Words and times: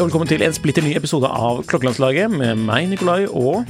Og 0.00 0.06
velkommen 0.08 0.28
til 0.30 0.40
en 0.40 0.54
splitter 0.56 0.80
ny 0.80 0.94
episode 0.96 1.28
av 1.28 1.58
Klokkelandslaget 1.68 2.32
med 2.32 2.56
meg, 2.64 2.86
Nikolai, 2.88 3.26
og 3.26 3.66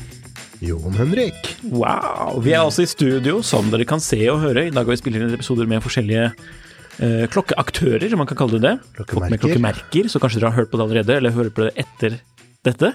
Jon 0.62 0.94
Henrik. 0.94 1.56
wow! 1.72 2.36
Vi 2.44 2.52
er 2.52 2.60
altså 2.60 2.84
i 2.84 2.90
studio, 2.90 3.40
som 3.42 3.66
dere 3.72 3.82
kan 3.88 3.98
se 3.98 4.20
og 4.30 4.38
høre. 4.44 4.68
I 4.68 4.70
dag 4.70 4.84
har 4.84 4.92
vi 4.92 4.98
spilt 5.00 5.18
inn 5.18 5.34
episoder 5.34 5.66
med 5.66 5.82
forskjellige 5.82 6.28
eh, 6.28 7.24
klokkeaktører, 7.34 8.14
man 8.20 8.30
kan 8.30 8.38
kalle 8.38 8.60
det 8.60 8.62
det. 8.68 8.74
Klokkemerker. 9.00 9.32
Med 9.32 9.42
klokkemerker, 9.42 10.12
så 10.12 10.22
kanskje 10.22 10.38
dere 10.38 10.52
har 10.52 10.60
hørt 10.60 10.70
på 10.70 10.78
det 10.78 10.86
allerede, 10.86 11.16
eller 11.18 11.34
hører 11.34 11.50
på 11.56 11.66
det 11.66 11.72
etter 11.82 12.20
dette. 12.68 12.92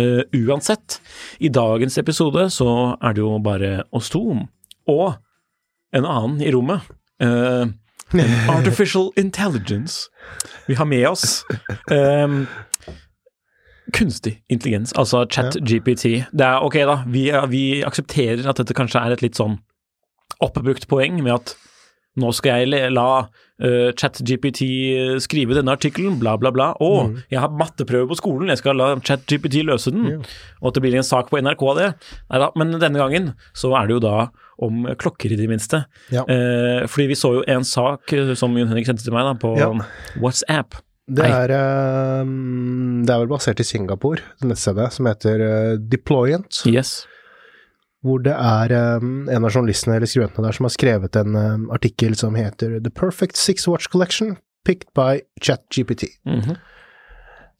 Uh, 0.00 0.24
uansett, 0.32 1.02
i 1.44 1.52
dagens 1.52 2.00
episode 2.00 2.46
så 2.56 2.70
er 2.96 3.12
det 3.12 3.20
jo 3.20 3.36
bare 3.44 3.82
oss 3.92 4.08
to, 4.14 4.24
og 4.88 5.06
en 5.92 6.08
annen 6.08 6.40
i 6.40 6.54
rommet. 6.56 6.88
Eh, 7.20 7.68
Artificial 8.58 9.10
intelligence. 9.16 10.10
Vi 10.66 10.74
har 10.74 10.84
med 10.84 11.08
oss 11.08 11.44
um, 11.90 12.46
kunstig 13.92 14.42
intelligens, 14.48 14.92
altså 14.92 15.24
chat-GPT. 15.26 16.04
Det 16.32 16.46
er 16.46 16.64
ok, 16.64 16.74
da. 16.88 16.96
Vi, 17.06 17.26
vi 17.48 17.64
aksepterer 17.86 18.48
at 18.48 18.60
dette 18.60 18.76
kanskje 18.76 19.02
er 19.02 19.16
et 19.16 19.24
litt 19.24 19.38
sånn 19.38 19.58
oppbrukt 20.42 20.88
poeng 20.90 21.20
med 21.22 21.34
at 21.34 21.54
nå 22.20 22.28
skal 22.36 22.64
jeg 22.66 22.90
la 22.92 23.06
uh, 23.24 23.88
ChatGPT 23.96 24.66
skrive 25.24 25.56
denne 25.56 25.72
artikkelen, 25.72 26.18
bla, 26.20 26.34
bla, 26.40 26.50
bla. 26.52 26.70
Å, 26.82 26.90
jeg 27.32 27.40
har 27.40 27.54
matteprøve 27.56 28.10
på 28.10 28.18
skolen, 28.20 28.52
jeg 28.52 28.60
skal 28.60 28.76
la 28.76 28.90
ChatGPT 29.00 29.62
løse 29.64 29.94
den. 29.94 30.20
Og 30.60 30.70
at 30.70 30.76
det 30.76 30.84
blir 30.84 30.98
en 31.00 31.06
sak 31.06 31.30
på 31.32 31.40
NRK 31.40 31.64
av 31.72 31.80
det. 31.80 31.90
Neida, 32.32 32.50
men 32.60 32.76
denne 32.82 33.00
gangen 33.00 33.32
så 33.56 33.72
er 33.80 33.88
det 33.88 33.96
jo 33.96 34.04
da 34.04 34.16
om 34.62 34.84
klokker, 35.00 35.32
i 35.32 35.38
det 35.40 35.48
minste. 35.50 35.84
Ja. 36.12 36.22
Uh, 36.28 36.84
fordi 36.90 37.08
vi 37.12 37.18
så 37.18 37.32
jo 37.38 37.44
en 37.50 37.64
sak 37.66 38.12
eh, 38.14 38.32
som 38.38 38.54
Jon 38.58 38.70
Henrik 38.70 38.86
sendte 38.88 39.06
til 39.06 39.14
meg 39.14 39.26
da, 39.26 39.34
på 39.40 39.54
Ja. 39.58 39.70
WhatsApp. 40.22 40.76
Det 41.12 41.26
er, 41.26 41.50
uh, 41.50 42.22
det 43.02 43.10
er 43.10 43.24
vel 43.24 43.30
basert 43.32 43.60
i 43.60 43.66
Singapore, 43.66 44.22
det 44.40 44.52
nettstedet, 44.52 44.92
som 44.94 45.08
heter 45.10 45.42
eh, 45.48 45.72
Deployant. 45.80 46.62
Yes. 46.70 47.02
Hvor 48.02 48.18
det 48.24 48.34
er 48.34 48.72
um, 48.98 49.28
en 49.30 49.44
av 49.46 49.52
journalistene 49.54 49.94
eller 49.96 50.10
skribentene 50.10 50.48
der 50.48 50.56
som 50.56 50.66
har 50.66 50.72
skrevet 50.74 51.16
en 51.20 51.36
um, 51.38 51.66
artikkel 51.74 52.16
som 52.18 52.34
heter 52.34 52.80
The 52.82 52.90
Perfect 52.90 53.38
Six 53.38 53.68
Watch 53.70 53.86
Collection 53.92 54.36
picked 54.66 54.90
by 54.98 55.20
ChatGPT. 55.42 56.08
Mhm. 56.26 56.56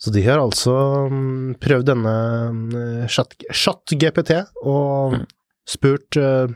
Så 0.02 0.10
de 0.10 0.22
har 0.26 0.40
altså 0.42 0.72
um, 1.06 1.52
prøvd 1.62 1.86
denne 1.92 2.14
mm, 2.50 3.06
chat- 3.06 3.38
ChatGPT 3.54 4.32
og 4.66 5.14
Mm. 5.14 5.26
spurt 5.68 6.16
uh, 6.18 6.50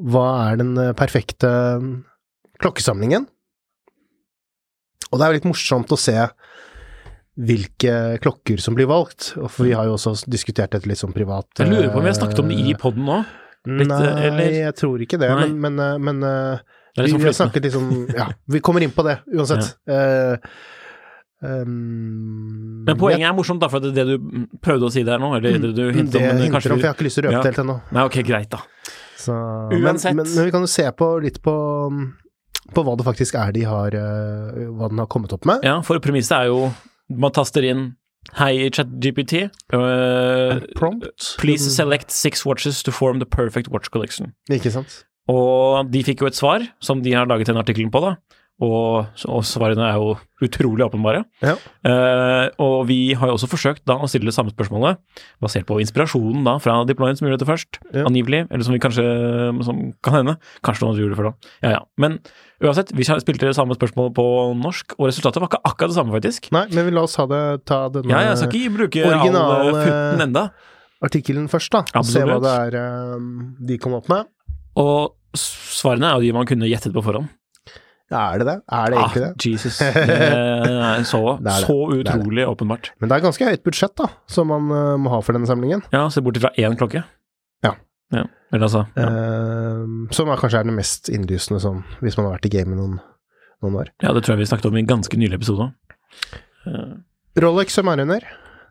hva 0.00 0.24
er 0.50 0.56
den 0.58 0.72
eh, 0.80 0.92
perfekte 0.96 1.46
mm, 1.78 1.92
klokkesamlingen? 2.62 3.26
Og 5.10 5.18
det 5.18 5.24
er 5.26 5.30
jo 5.32 5.36
litt 5.38 5.48
morsomt 5.50 5.92
å 5.94 5.98
se 5.98 6.14
hvilke 7.40 7.92
klokker 8.20 8.60
som 8.60 8.74
blir 8.76 8.88
valgt, 8.90 9.30
og 9.40 9.46
for 9.48 9.64
vi 9.68 9.72
har 9.76 9.86
jo 9.88 9.94
også 9.96 10.12
diskutert 10.28 10.74
dette 10.74 10.88
litt 10.90 11.00
sånn 11.00 11.14
privat. 11.14 11.46
Jeg 11.56 11.70
lurer 11.70 11.88
på 11.92 12.00
om 12.00 12.04
vi 12.04 12.10
har 12.12 12.18
snakket 12.18 12.42
om 12.42 12.50
det 12.52 12.58
i 12.60 12.74
poden 12.76 13.06
nå. 13.08 13.20
litt, 13.70 13.88
Nei, 13.88 14.00
eller? 14.28 14.50
jeg 14.66 14.74
tror 14.76 15.00
ikke 15.04 15.18
det, 15.20 15.30
Nei. 15.30 15.46
men, 15.48 15.56
men, 15.60 15.80
eh, 15.84 15.96
men 16.10 16.22
eh, 16.26 16.60
Det 16.96 17.06
vi, 17.06 17.12
sånn 17.14 17.22
vi 17.22 17.28
har 17.30 17.36
snakket 17.38 17.66
litt 17.68 17.74
sånn 17.76 17.90
Ja, 18.18 18.26
vi 18.50 18.60
kommer 18.64 18.84
inn 18.84 18.92
på 18.92 19.04
det 19.06 19.18
uansett. 19.32 19.72
Eh, 19.88 20.36
um, 21.44 22.84
Men 22.86 22.98
poenget 23.00 23.28
er 23.30 23.36
morsomt, 23.36 23.60
da, 23.62 23.68
for 23.72 23.80
det 23.84 23.92
er 23.94 23.98
det 24.00 24.16
du 24.18 24.46
prøvde 24.64 24.88
å 24.88 24.92
si 24.92 25.04
der 25.06 25.20
nå, 25.22 25.32
eller 25.38 25.56
det 25.60 25.72
du 25.76 25.82
jeg, 25.86 25.94
hintet 25.96 26.16
det 26.18 26.24
om, 26.30 26.40
men 26.42 26.52
kanskje 26.56 26.72
om, 26.74 26.80
for 26.80 26.86
jeg 26.88 26.92
har 26.92 26.98
ikke 26.98 27.08
lyst 27.08 27.20
til 27.20 27.24
å 27.24 27.28
røpe 27.30 27.36
Ja. 27.38 27.42
det 27.44 27.52
helt 27.52 27.62
ennå. 27.64 27.76
Nei, 27.96 28.04
ok, 28.10 28.18
greit, 28.26 28.50
da. 28.52 28.60
Så, 29.20 29.36
men, 29.72 29.84
Uansett. 29.84 30.16
men, 30.16 30.28
men 30.34 30.48
vi 30.48 30.52
kan 30.54 30.64
jo 30.64 30.70
se 30.72 30.86
på 30.96 31.08
litt 31.24 31.40
på, 31.44 31.54
på 32.74 32.84
hva 32.86 32.94
det 32.96 33.04
faktisk 33.04 33.36
er 33.36 33.50
de 33.52 33.64
har 33.68 33.92
eh, 33.98 34.62
Hva 34.72 34.88
den 34.88 35.02
har 35.02 35.08
kommet 35.12 35.32
opp 35.36 35.44
med. 35.48 35.60
Ja, 35.66 35.80
for 35.84 36.00
premisset 36.00 36.38
er 36.38 36.48
jo 36.52 36.70
Man 37.10 37.34
taster 37.34 37.66
inn 37.66 37.96
Hei, 38.36 38.68
ChatGPT. 38.70 39.48
Uh, 39.72 40.60
Prompt. 40.76 41.36
please 41.38 41.64
select 41.74 42.10
six 42.10 42.44
watches 42.44 42.82
to 42.82 42.92
form 42.92 43.18
the 43.18 43.26
perfect 43.26 43.68
watch 43.68 43.90
collection. 43.90 44.34
Ikke 44.50 44.70
sant? 44.70 45.04
Og 45.30 45.88
de 45.90 46.02
fikk 46.04 46.22
jo 46.22 46.28
et 46.28 46.36
svar, 46.36 46.66
som 46.84 47.00
de 47.02 47.14
har 47.16 47.26
laget 47.26 47.48
en 47.50 47.58
artikkel 47.58 47.88
på, 47.90 48.02
da. 48.04 48.14
Og, 48.60 49.06
og 49.24 49.40
svarene 49.48 49.86
er 49.88 49.94
jo 49.96 50.10
utrolig 50.44 50.84
åpenbare. 50.84 51.22
Ja. 51.40 51.54
Eh, 51.84 52.50
og 52.60 52.82
vi 52.90 53.14
har 53.16 53.30
jo 53.30 53.36
også 53.38 53.48
forsøkt 53.48 53.86
da 53.88 53.94
å 53.96 54.08
stille 54.08 54.28
det 54.28 54.34
samme 54.36 54.52
spørsmålet, 54.52 54.98
basert 55.40 55.64
på 55.68 55.78
inspirasjonen 55.80 56.44
da 56.44 56.58
fra 56.60 56.74
Deployance 56.88 57.24
muligheter 57.24 57.48
først, 57.48 57.78
Ja. 57.94 58.04
angivelig, 58.04 58.42
eller 58.50 58.64
som 58.64 58.74
vi 58.76 58.80
kanskje 58.82 59.04
som 59.64 59.80
kan 60.04 60.18
hende. 60.18 60.36
Kanskje 60.62 60.84
noen 60.84 61.00
gjorde 61.00 61.14
det 61.14 61.20
før 61.22 61.30
da. 61.30 61.34
Ja 61.64 61.70
ja. 61.78 61.80
Men 61.96 62.18
uansett, 62.60 62.92
vi 62.92 63.04
spilte 63.08 63.48
det 63.48 63.56
samme 63.56 63.76
spørsmålet 63.76 64.12
på 64.20 64.26
norsk, 64.60 64.92
og 64.98 65.08
resultatet 65.08 65.40
var 65.40 65.48
ikke 65.48 65.62
akkurat 65.64 65.88
det 65.94 65.96
samme, 65.96 66.12
faktisk. 66.18 66.50
Nei, 66.52 66.66
men 66.76 66.84
vi 66.84 66.90
la 66.96 67.06
oss 67.08 67.16
det, 67.16 67.64
ta 67.64 67.88
denne 67.88 68.12
Ja, 68.12 68.26
jeg 68.28 68.42
skal 68.42 68.60
ikke 68.60 68.76
bruke 68.76 69.06
originale 69.08 69.72
futten 69.80 70.20
enda. 70.28 70.50
artikkelen 71.00 71.48
først, 71.48 71.72
da. 71.72 71.84
og 71.96 72.04
Se 72.04 72.20
hva 72.28 72.36
det 72.44 72.52
er 72.76 73.16
um, 73.16 73.56
de 73.58 73.78
kom 73.80 73.94
opp 73.96 74.08
med. 74.12 74.28
Og 74.76 75.14
svarene 75.32 76.10
er 76.12 76.18
jo 76.20 76.26
de 76.28 76.32
man 76.36 76.44
kunne 76.48 76.68
gjettet 76.68 76.92
på 76.92 77.00
forhånd. 77.02 77.28
Ja, 78.10 78.24
er 78.34 78.42
det 78.42 78.46
det? 78.48 78.56
Er 78.74 78.90
det 78.90 78.98
egentlig 78.98 79.22
ah, 79.22 79.28
det? 79.30 79.46
Jesus. 79.46 79.76
Det 80.10 80.14
er 80.90 81.04
så, 81.06 81.20
Det 81.38 81.52
er 81.52 81.64
så 81.66 81.76
er 81.84 81.92
det. 81.92 82.00
utrolig 82.02 82.46
åpenbart. 82.48 82.90
Men 82.98 83.10
det 83.10 83.16
er 83.16 83.22
ganske 83.22 83.46
høyt 83.46 83.62
budsjett, 83.66 83.94
da, 84.00 84.08
som 84.26 84.50
man 84.50 84.66
uh, 84.74 84.96
må 84.98 85.12
ha 85.12 85.20
for 85.22 85.36
denne 85.36 85.46
samlingen. 85.46 85.84
Ja, 85.94 86.08
se 86.10 86.22
bort 86.24 86.40
fra 86.42 86.50
én 86.58 86.74
klokke. 86.80 87.04
Ja. 87.62 87.76
ja. 88.16 88.24
Eller 88.50 88.66
altså 88.66 88.82
ja. 88.98 89.06
Uh, 89.06 90.10
som 90.16 90.32
er 90.32 90.42
kanskje 90.42 90.64
er 90.64 90.66
det 90.66 90.74
mest 90.74 91.12
innlysende 91.12 91.62
sånn, 91.62 91.84
hvis 92.02 92.18
man 92.18 92.26
har 92.26 92.34
vært 92.40 92.50
i 92.50 92.52
gamet 92.56 92.80
noen, 92.80 92.98
noen 93.62 93.78
år. 93.84 93.94
ja, 94.02 94.10
det 94.16 94.24
tror 94.24 94.34
jeg 94.34 94.42
vi 94.42 94.50
snakket 94.50 94.72
om 94.72 94.80
i 94.80 94.82
en 94.82 94.90
ganske 94.90 95.20
nylig 95.20 95.38
episode. 95.38 95.70
Eh, 96.66 96.94
Rolex 97.44 97.78
Submariner. 97.78 98.26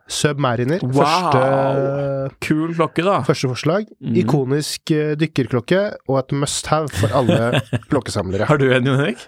Submariner. 0.10 0.82
Wow! 0.82 1.00
Første, 1.00 2.32
Kul 2.42 2.74
klokke, 2.76 3.04
da. 3.06 3.20
første 3.28 3.50
forslag. 3.52 3.86
Mm. 4.02 4.16
Ikonisk 4.24 4.92
eh, 4.96 5.14
dykkerklokke 5.22 5.84
og 6.10 6.18
et 6.24 6.34
must 6.42 6.68
have 6.74 6.90
for 6.98 7.14
alle 7.16 7.62
klokkesamlere. 7.92 8.48
Har 8.50 8.58
du 8.62 8.68
en, 8.74 8.90
Jon 8.90 9.04
Erik? 9.06 9.24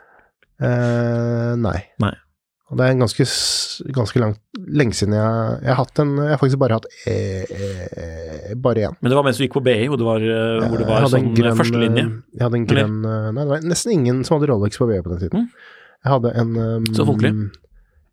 Eh, 0.62 1.54
nei. 1.62 1.78
Nei. 2.02 2.14
Og 2.72 2.78
det 2.80 2.86
er 2.88 2.94
en 2.94 3.02
ganske, 3.04 3.26
ganske 3.92 4.20
langt, 4.22 4.38
lenge 4.80 4.96
siden 4.96 5.12
jeg, 5.18 5.56
jeg 5.60 5.68
har 5.74 5.80
hatt 5.82 6.00
en 6.00 6.14
Jeg 6.22 6.30
har 6.32 6.40
faktisk 6.40 6.60
bare 6.62 6.78
hatt 6.78 6.86
e, 7.04 7.16
e, 7.52 8.54
bare 8.64 8.86
én. 8.88 8.96
Men 9.04 9.12
det 9.12 9.18
var 9.18 9.26
mens 9.28 9.42
du 9.42 9.44
gikk 9.44 9.58
på 9.58 9.64
BI, 9.66 9.90
hvor 9.92 10.00
det 10.00 10.08
var, 10.08 10.24
eh, 10.24 10.70
hvor 10.72 10.80
det 10.80 10.88
var 10.88 11.08
sånn 11.12 11.34
grønn, 11.36 11.58
førstelinje. 11.60 12.06
eh, 12.06 12.38
Jeg 12.40 12.46
hadde 12.48 12.60
en 12.62 12.68
grønn 12.70 12.96
eh, 13.04 13.28
Nei, 13.36 13.44
det 13.44 13.52
var 13.52 13.66
nesten 13.74 13.92
ingen 13.98 14.22
som 14.24 14.38
hadde 14.38 14.48
Rolex 14.54 14.80
på 14.80 14.88
BI 14.88 15.02
på 15.04 15.12
den 15.12 15.20
tiden. 15.26 15.44
Mm. 15.50 15.68
Jeg 16.06 16.14
hadde 16.16 16.32
en 16.42 16.56
um, 16.62 16.88
Så 16.96 17.06
folkelig. 17.12 17.34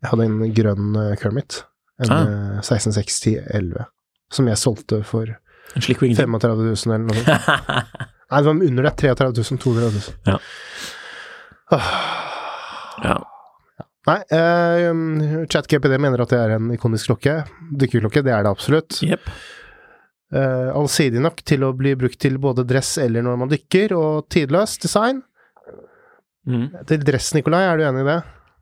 Jeg 0.03 0.11
hadde 0.11 0.27
en 0.27 0.37
grønn 0.59 0.99
eh, 1.05 1.15
Kermit. 1.23 1.61
En 1.99 2.11
Ah. 2.11 2.21
eh, 2.23 2.61
166011. 2.61 3.85
Som 4.31 4.47
jeg 4.47 4.57
solgte 4.61 5.01
for 5.03 5.25
En 5.75 5.81
slikk 5.85 6.01
og 6.01 6.07
ingenting. 6.09 6.29
35 6.31 6.63
000 6.85 6.95
eller 6.95 7.05
noe 7.09 7.17
sånt. 7.19 7.49
Nei, 8.29 8.39
det 8.39 8.45
var 8.45 8.63
under 8.69 8.83
det. 8.85 8.93
33 9.01 9.27
000, 9.33 9.59
200 9.63 9.89
000. 9.89 10.15
Ja. 10.29 10.39
Ah. 11.75 11.91
ja. 13.03 13.17
Nei, 14.09 14.17
uh, 14.33 15.45
ChatGPD 15.51 15.97
mener 16.01 16.23
at 16.23 16.31
det 16.33 16.39
er 16.41 16.55
en 16.55 16.69
ikonisk 16.73 17.11
klokke. 17.11 17.35
Dykkerklokke, 17.77 18.23
det 18.25 18.33
er 18.33 18.45
det 18.47 18.53
absolutt. 18.53 19.01
Yep. 19.05 19.27
Uh, 20.33 20.69
allsidig 20.77 21.21
nok 21.21 21.41
til 21.45 21.65
å 21.65 21.71
bli 21.77 21.95
brukt 21.97 22.19
til 22.21 22.37
både 22.41 22.65
dress 22.69 22.95
eller 23.01 23.25
når 23.25 23.37
man 23.43 23.51
dykker, 23.51 23.93
og 23.97 24.27
tidløs 24.33 24.77
design. 24.81 25.21
Mm. 26.49 26.67
Til 26.89 27.03
dress, 27.05 27.33
Nikolai, 27.37 27.63
er 27.69 27.77
du 27.77 27.85
enig 27.89 28.05
i 28.05 28.09
det? 28.09 28.19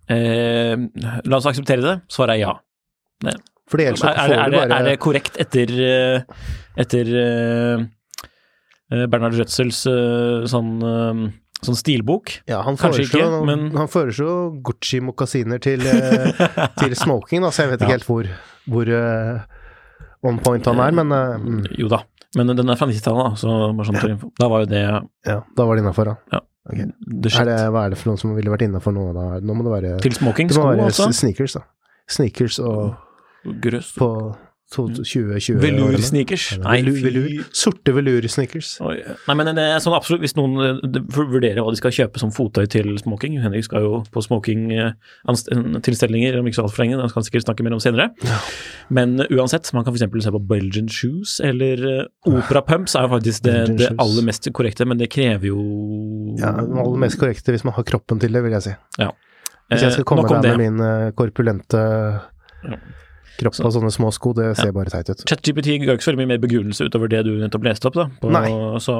Uh, 0.07 0.87
la 1.27 1.39
oss 1.39 1.47
akseptere 1.51 1.83
det. 1.85 1.95
Svaret 2.11 2.35
er 2.37 2.43
ja. 2.47 2.55
Fordi 3.67 3.83
ellers 3.89 4.03
Er, 4.05 4.15
er, 4.15 4.31
er, 4.37 4.51
det, 4.53 4.59
bare 4.61 4.77
er 4.79 4.85
det 4.87 4.95
korrekt 5.03 5.37
etter, 5.43 5.71
eh, 5.83 6.45
etter 6.79 7.09
eh, 7.19 7.81
eh, 8.93 9.05
Bernhard 9.11 9.35
Røtzels 9.35 9.81
eh, 9.91 10.45
sånn, 10.47 10.69
sånn 11.65 11.79
stilbok? 11.79 12.31
Ja, 12.47 12.61
han 12.63 12.77
foreslo, 12.79 13.03
ikke, 13.19 13.41
men- 13.49 13.71
han 13.75 13.89
foreslo 13.91 14.37
Gucci-mokasiner 14.63 15.59
til, 15.63 15.83
til 15.83 16.95
smoking, 17.03 17.43
da, 17.43 17.51
så 17.51 17.65
jeg 17.65 17.73
vet 17.73 17.81
ikke 17.83 17.91
Ja. 17.91 17.97
helt 17.97 18.07
hvor, 18.07 18.29
hvor 18.71 18.93
on 20.31 20.39
point 20.45 20.65
han 20.71 20.79
er, 20.85 20.95
men 21.01 21.11
mm, 21.11 21.65
Jo 21.81 21.89
da. 21.91 22.03
Men 22.37 22.51
den 22.55 22.69
er 22.69 22.75
fra 22.79 22.87
90-tallet, 22.89 23.33
da, 23.33 23.39
så 23.39 23.51
bare 23.73 23.87
sånn 23.87 23.97
info. 24.11 24.29
Da 24.37 24.47
var 24.51 24.63
jo 24.65 24.69
det 24.71 24.81
ja, 24.83 25.37
da 25.57 25.65
var 25.65 25.75
det 25.77 25.83
innafor, 25.83 26.11
da. 26.11 26.15
Ja. 26.37 26.41
Okay. 26.67 26.83
Er 27.31 27.47
det, 27.47 27.57
hva 27.71 27.85
er 27.87 27.93
det 27.93 27.97
for 27.99 28.09
noen 28.11 28.19
som 28.19 28.33
ville 28.35 28.51
vært 28.51 28.65
innafor 28.65 28.91
nå, 28.95 29.05
da? 29.15 29.25
Nå 29.39 29.53
må 29.55 29.63
det 29.63 29.71
være 29.71 29.91
Til 30.03 30.15
smoking, 30.17 30.49
sko 30.51 30.65
altså. 30.75 31.07
sneakers, 31.15 31.55
da. 31.55 31.63
Sneakers 32.11 32.57
og 32.59 32.95
Grøss. 33.61 33.93
på 33.97 34.35
to- 34.67 34.89
2020 34.91 35.61
Velursneakers. 35.63 36.57
Nei, 36.59 36.81
Velur, 36.83 37.29
sorte 37.55 37.93
velursneakers. 37.95 38.73
Nei, 38.83 39.35
men 39.39 39.47
det 39.55 39.63
er 39.63 39.79
sånn 39.79 39.95
absolutt, 39.95 40.19
hvis 40.25 40.35
noen 40.35 40.57
eh, 40.59 40.75
vurderer 41.15 41.61
hva 41.63 41.71
de 41.71 41.79
skal 41.79 41.93
kjøpe 41.95 42.19
som 42.19 42.33
fottøy 42.35 42.67
til 42.67 42.97
smoking 42.99 43.37
Henrik 43.39 43.63
skal 43.63 43.79
jo 43.85 44.01
på 44.11 44.19
smoking-tilstelninger 44.25 46.35
om 46.39 46.43
ikke 46.49 46.59
så 46.59 46.65
altfor 46.67 46.83
lenge, 46.83 46.97
det 46.99 47.07
skal 47.13 47.21
han 47.21 47.27
sikkert 47.29 47.45
snakke 47.47 47.63
mer 47.63 47.75
om 47.77 47.83
senere. 47.83 48.09
Men 48.91 49.15
eh, 49.23 49.31
uansett, 49.39 49.71
man 49.77 49.85
kan 49.87 49.95
f.eks. 49.95 50.03
se 50.27 50.33
på 50.35 50.43
Belgian 50.51 50.89
shoes, 50.91 51.37
eller 51.47 51.75
opera 52.27 52.59
pumps 52.67 52.97
er 52.99 53.07
jo 53.07 53.11
faktisk 53.15 53.39
det, 53.47 53.55
det 53.79 53.87
aller 53.95 54.23
mest 54.27 54.43
korrekte, 54.51 54.83
men 54.89 54.99
det 54.99 55.07
krever 55.13 55.47
jo 55.51 55.59
Ja, 56.41 56.51
det 56.59 56.67
aller 56.83 56.99
mest 57.07 57.15
korrekte 57.21 57.55
hvis 57.55 57.63
man 57.67 57.75
har 57.79 57.87
kroppen 57.87 58.19
til 58.19 58.31
det, 58.35 58.41
vil 58.43 58.51
jeg 58.57 58.63
si. 58.67 58.73
Ja. 58.99 59.09
Hvis 59.71 59.79
jeg 59.83 59.91
Eh, 59.91 59.95
skal 59.97 60.05
komme 60.07 60.23
eh, 60.27 60.31
der 60.43 60.55
med 60.59 60.63
min 60.75 60.79
korpulente 61.15 61.77
korpulente 61.77 61.81
kropp 63.37 63.57
og 63.63 63.73
sånne 63.75 63.91
små 63.93 64.09
sko, 64.15 64.33
det 64.37 64.47
ser 64.59 64.71
bare 64.75 64.89
teit 64.93 65.09
ut. 65.13 65.23
ChatGPT 65.29 65.75
ga 65.83 65.95
ikke 65.95 66.05
så 66.05 66.11
veldig 66.11 66.21
mye 66.23 66.31
mer 66.33 66.41
begrunnelse 66.43 66.87
utover 66.89 67.11
det 67.13 67.23
du 67.27 67.31
nettopp 67.41 67.67
leste 67.67 67.89
opp, 67.91 67.97
da. 67.99 68.05
På, 68.21 68.31
Nei. 68.33 68.49
Så, 68.83 68.95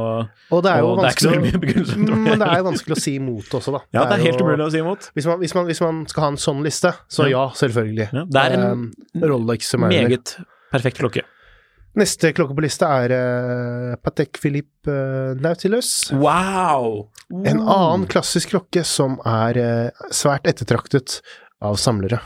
Og 0.54 0.64
det 0.66 0.72
er 0.74 0.84
jo 0.84 0.92
og 0.94 1.02
det 1.02 1.10
er 1.12 1.16
ikke 1.18 1.28
så 1.28 1.36
mye 1.38 1.54
utover 1.58 1.96
Mm, 1.98 2.24
Men 2.24 2.32
det 2.32 2.40
det. 2.44 2.50
er 2.54 2.58
jo 2.62 2.68
vanskelig 2.72 2.98
å 2.98 3.02
si 3.02 3.16
imot 3.18 3.56
også, 3.60 3.74
da. 3.78 3.82
Ja, 3.98 4.04
det 4.10 4.18
er 4.20 4.26
helt 4.28 4.40
jo- 4.40 4.46
umulig 4.48 4.68
å 4.68 4.70
si 4.74 4.82
imot. 4.84 5.10
Hvis 5.18 5.26
man, 5.30 5.40
hvis, 5.42 5.56
man, 5.58 5.66
hvis 5.72 5.82
man 5.82 6.04
skal 6.12 6.24
ha 6.24 6.30
en 6.36 6.38
sånn 6.48 6.62
liste, 6.66 6.94
så 7.10 7.26
Ja. 7.28 7.34
ja, 7.38 7.48
selvfølgelig. 7.58 8.10
Ja, 8.14 8.26
det 8.30 8.44
er 8.46 8.56
en 8.60 8.68
um, 8.72 8.86
Rolex 9.24 9.74
som 9.74 9.84
er. 9.88 9.96
Meget 9.96 10.38
perfekt 10.72 11.02
klokke. 11.02 11.24
Neste 11.98 12.30
klokke 12.38 12.54
på 12.54 12.62
lista 12.62 12.86
er 13.02 13.10
uh, 13.18 13.96
Patek 14.06 14.38
Philippe 14.38 14.86
uh, 14.94 15.34
Nautilus. 15.42 16.12
Wow! 16.14 17.08
En 17.34 17.58
annen 17.64 18.06
klassisk 18.12 18.52
klokke 18.54 18.84
som 18.86 19.16
er 19.26 19.58
uh, 19.58 20.10
svært 20.14 20.46
ettertraktet 20.52 21.22
av 21.66 21.80
samlere. 21.82 22.20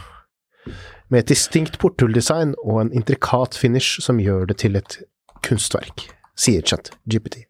Med 1.11 1.25
et 1.25 1.31
distinkt 1.33 1.77
porthulldesign 1.81 2.55
og 2.63 2.85
en 2.85 2.91
intrikat 2.95 3.57
finish 3.59 3.99
som 4.03 4.19
gjør 4.23 4.47
det 4.47 4.61
til 4.63 4.79
et 4.79 5.01
kunstverk, 5.43 6.05
sier 6.39 6.63
chat 6.63 6.93
GPT. 7.03 7.43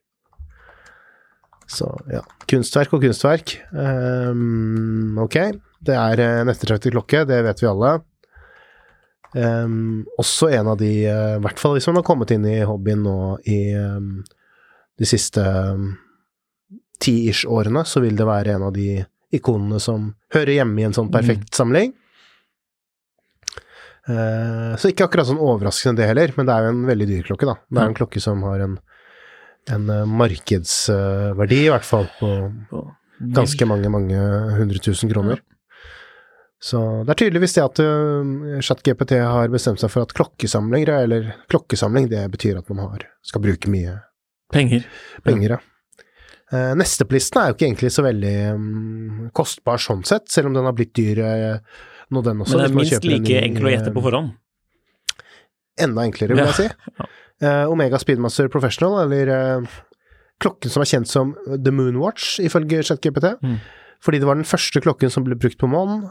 Så 1.71 1.87
ja, 2.11 2.23
kunstverk 2.49 2.95
og 2.97 3.05
kunstverk. 3.05 3.53
Um, 3.71 5.19
ok, 5.21 5.37
det 5.85 5.95
er 5.95 6.23
en 6.25 6.51
ettertraktet 6.51 6.95
klokke, 6.95 7.23
det 7.29 7.43
vet 7.45 7.61
vi 7.61 7.69
alle. 7.69 7.93
Um, 9.31 10.07
også 10.19 10.49
en 10.51 10.73
av 10.73 10.81
de, 10.81 10.91
eh, 11.07 11.37
i 11.37 11.43
hvert 11.45 11.61
fall 11.61 11.77
hvis 11.77 11.87
man 11.87 12.01
har 12.01 12.03
kommet 12.03 12.33
inn 12.35 12.43
i 12.49 12.57
hobbyen 12.67 13.05
nå 13.05 13.37
i 13.47 13.61
um, 13.79 14.17
de 14.99 15.07
siste 15.07 15.45
ti-ish 17.01 17.47
årene, 17.47 17.85
så 17.87 18.03
vil 18.03 18.17
det 18.19 18.27
være 18.27 18.57
en 18.57 18.67
av 18.67 18.75
de 18.75 19.05
ikonene 19.31 19.79
som 19.79 20.11
hører 20.35 20.57
hjemme 20.57 20.81
i 20.81 20.89
en 20.89 20.97
sånn 20.97 21.13
perfekt 21.13 21.55
samling. 21.55 21.93
Eh, 24.09 24.71
så 24.81 24.89
ikke 24.89 25.05
akkurat 25.05 25.29
sånn 25.29 25.41
overraskende 25.41 26.01
det 26.01 26.09
heller, 26.09 26.33
men 26.37 26.47
det 26.47 26.55
er 26.55 26.65
jo 26.65 26.73
en 26.73 26.81
veldig 26.89 27.07
dyr 27.09 27.27
klokke, 27.29 27.49
da. 27.49 27.57
Det 27.69 27.81
er 27.83 27.91
en 27.91 27.97
klokke 27.97 28.23
som 28.23 28.41
har 28.47 28.63
en, 28.65 28.75
en 29.75 29.93
eh, 29.93 30.09
markedsverdi, 30.21 31.63
i 31.67 31.71
hvert 31.73 31.87
fall, 31.87 32.09
på 32.17 32.83
ganske 33.37 33.67
mange, 33.69 33.89
mange 33.93 34.21
hundre 34.57 34.81
tusen 34.81 35.11
kroner. 35.11 35.43
Så 36.61 36.79
det 37.05 37.15
er 37.15 37.19
tydeligvis 37.23 37.55
det 37.57 37.63
at 37.63 37.79
uh, 37.81 38.57
ChatGPT 38.61 39.15
har 39.17 39.49
bestemt 39.49 39.81
seg 39.81 39.89
for 39.89 40.05
at 40.05 40.13
klokkesamling, 40.13 40.85
eller 40.93 41.31
klokkesamling, 41.49 42.05
det 42.11 42.27
betyr 42.35 42.59
at 42.59 42.69
man 42.69 42.83
har, 42.85 43.07
skal 43.25 43.41
bruke 43.41 43.69
mye 43.73 43.95
Penger. 44.53 44.85
penger, 45.25 45.55
ja. 45.55 45.59
Eh, 46.51 46.73
neste 46.75 47.07
på 47.07 47.15
listen 47.15 47.39
er 47.39 47.49
jo 47.49 47.55
ikke 47.55 47.65
egentlig 47.69 47.91
så 47.95 48.03
veldig 48.03 48.35
mm, 48.59 49.27
kostbar 49.37 49.79
sånn 49.79 50.03
sett, 50.07 50.27
selv 50.29 50.49
om 50.49 50.57
den 50.57 50.67
har 50.67 50.75
blitt 50.75 50.91
dyr 50.97 51.21
eh, 51.23 51.79
nå 52.11 52.23
den 52.25 52.43
også. 52.43 52.57
Men 52.57 52.63
det 52.63 52.69
er 52.69 52.77
minst 52.77 53.07
like 53.07 53.35
en, 53.37 53.49
enkel 53.49 53.67
å 53.69 53.73
gjette 53.73 53.93
på 53.95 54.03
forhånd. 54.05 54.33
Enda 55.81 56.05
enklere, 56.05 56.37
vil 56.37 56.49
jeg 56.51 56.59
si. 56.59 56.69
Ja. 57.01 57.09
Eh, 57.41 57.71
Omega 57.73 57.97
Speedmaster 57.97 58.45
Professional, 58.53 58.99
eller 59.01 59.29
uh, 59.33 59.77
klokken 60.43 60.69
som 60.69 60.83
er 60.83 60.89
kjent 60.91 61.09
som 61.09 61.31
The 61.49 61.71
Moonwatch, 61.73 62.35
ifølge 62.45 62.83
ChatGPT. 62.85 63.31
Mm. 63.41 63.55
Fordi 64.05 64.19
det 64.21 64.27
var 64.29 64.37
den 64.37 64.45
første 64.45 64.81
klokken 64.83 65.09
som 65.13 65.25
ble 65.25 65.37
brukt 65.39 65.57
på 65.57 65.69
månen. 65.69 66.03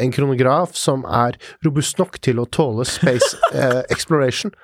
En 0.00 0.12
kronograf 0.14 0.70
som 0.78 1.02
er 1.04 1.36
robust 1.66 1.98
nok 2.00 2.14
til 2.24 2.38
å 2.40 2.46
tåle 2.48 2.86
space 2.88 3.36
eh, 3.52 3.82
exploration, 3.92 4.54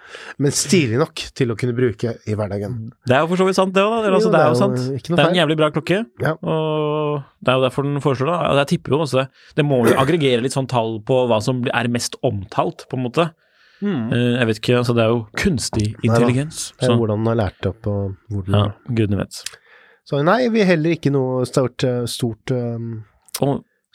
men 0.40 0.54
stilig 0.56 0.96
nok 1.02 1.24
til 1.36 1.52
å 1.52 1.56
kunne 1.58 1.76
bruke 1.76 2.14
i 2.24 2.36
hverdagen. 2.38 2.78
Det 3.04 3.16
er 3.16 3.26
jo 3.26 3.28
for 3.34 3.42
så 3.42 3.48
vidt 3.48 3.58
sant, 3.58 3.74
det 3.76 3.84
òg. 3.84 4.06
Altså, 4.08 4.30
det 4.32 4.40
er 4.40 4.46
jo 4.46 4.46
det 4.46 4.46
er 4.46 4.54
jo 4.54 4.60
sant. 4.62 5.10
Det 5.10 5.18
er 5.18 5.26
en 5.26 5.40
jævlig 5.42 5.58
bra 5.60 5.68
klokke, 5.74 6.00
Ja. 6.24 6.32
og 6.40 7.20
det 7.44 7.52
er 7.52 7.60
jo 7.60 7.66
derfor 7.66 7.84
den 7.84 8.00
foreslår 8.04 8.32
det. 8.32 8.56
Jeg 8.62 8.70
tipper 8.72 8.96
jo 8.96 9.02
også 9.04 9.26
Det 9.56 9.64
må 9.68 9.82
jo 9.86 9.98
aggregere 10.00 10.42
litt 10.42 10.56
sånn 10.56 10.70
tall 10.70 10.96
på 11.04 11.20
hva 11.28 11.42
som 11.44 11.60
er 11.68 11.92
mest 11.92 12.16
omtalt, 12.24 12.88
på 12.88 12.96
en 12.96 13.04
måte. 13.04 13.28
Mm. 13.84 14.10
Jeg 14.10 14.46
vet 14.48 14.58
ikke, 14.58 14.78
altså 14.80 14.94
det 14.96 15.04
er 15.04 15.12
jo 15.12 15.20
kunstig 15.38 15.92
intelligens. 16.02 16.08
intelligens. 16.08 16.72
Det 16.72 16.88
er 16.88 16.90
Så 16.90 16.98
hvordan 16.98 17.20
den 17.20 17.30
har 17.30 17.38
lært 17.44 17.68
opp, 17.68 17.86
og 17.86 18.16
hvordan 18.32 18.58
ja, 18.58 18.94
gudene 18.96 19.20
vet. 19.20 19.42
Så 20.08 20.22
nei, 20.24 20.48
vi 20.48 20.64
heller 20.64 20.96
ikke 20.96 21.12
noe 21.12 21.44
stort, 21.44 21.84
eh, 21.84 22.04
stort, 22.08 22.50
um, 22.50 23.02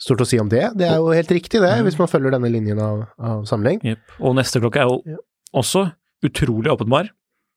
stort 0.00 0.24
å 0.24 0.28
si 0.28 0.40
om 0.42 0.50
det. 0.50 0.64
Det 0.78 0.86
er 0.88 0.96
jo 0.98 1.12
helt 1.14 1.30
riktig, 1.32 1.60
det, 1.62 1.74
hvis 1.86 1.98
man 2.00 2.10
følger 2.10 2.34
denne 2.34 2.50
linjen 2.52 2.80
av, 2.82 3.04
av 3.18 3.44
samling. 3.48 3.80
Yep. 3.84 4.16
og 4.20 4.38
neste 4.38 4.62
klokke 4.62 4.82
er 4.82 4.90
jo 4.90 5.20
også 5.54 5.86
utrolig 6.24 6.72
åpenbar, 6.72 7.12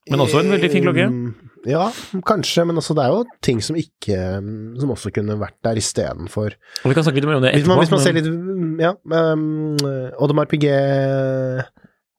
men 0.07 0.23
også 0.23 0.39
en 0.39 0.53
veldig 0.55 0.69
fin 0.71 0.85
klokke. 0.85 1.07
Mm, 1.11 1.51
Ja, 1.67 1.87
kanskje, 2.23 2.63
men 2.63 2.77
altså, 2.79 2.95
det 2.95 3.03
er 3.03 3.11
jo 3.11 3.23
ting 3.43 3.57
som 3.65 3.75
ikke 3.75 4.15
mm, 4.39 4.77
Som 4.79 4.93
også 4.93 5.09
kunne 5.11 5.35
vært 5.41 5.57
der 5.65 5.79
istedenfor 5.81 6.53
vi 6.53 6.93
kan 6.95 7.03
snakke 7.03 7.19
litt 7.19 7.27
mer 7.27 7.39
om 7.41 7.43
det 7.43 7.51
Hvis 7.57 7.67
man, 7.67 7.81
hvis 7.81 7.91
man 7.91 8.03
ser 8.05 8.15
litt 8.15 8.29
mm, 8.29 8.77
Ja, 8.79 8.93
um, 9.33 9.75
Audemars 10.21 10.47
Piguet 10.47 11.65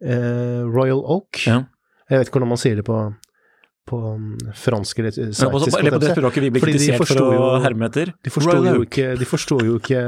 uh, 0.05 0.63
Royal 0.69 1.01
Oak. 1.01 1.41
Ja. 1.47 1.63
Jeg 2.11 2.21
vet 2.21 2.29
ikke 2.29 2.39
hvordan 2.39 2.53
man 2.53 2.61
sier 2.61 2.77
det 2.79 2.85
på, 2.89 2.99
på 3.89 3.99
mm, 4.19 4.53
fransk 4.59 5.01
eller 5.03 5.17
Men 5.19 5.51
på, 5.55 5.63
eller 5.79 5.95
på 5.97 6.01
det 6.05 6.13
språket 6.15 6.45
vi 6.47 6.51
blir 6.55 6.65
kritisert 6.67 7.03
for 7.09 7.25
å 7.25 7.33
jo- 7.35 7.49
herme 7.65 7.89
etter. 7.89 8.13
De 8.25 8.31
forsto 8.35 8.55
Royal 8.59 8.79
jo 8.81 8.87
ikke 8.87 9.09
De 9.19 9.29
forsto 9.29 9.59
jo 9.65 9.79
ikke 9.81 10.03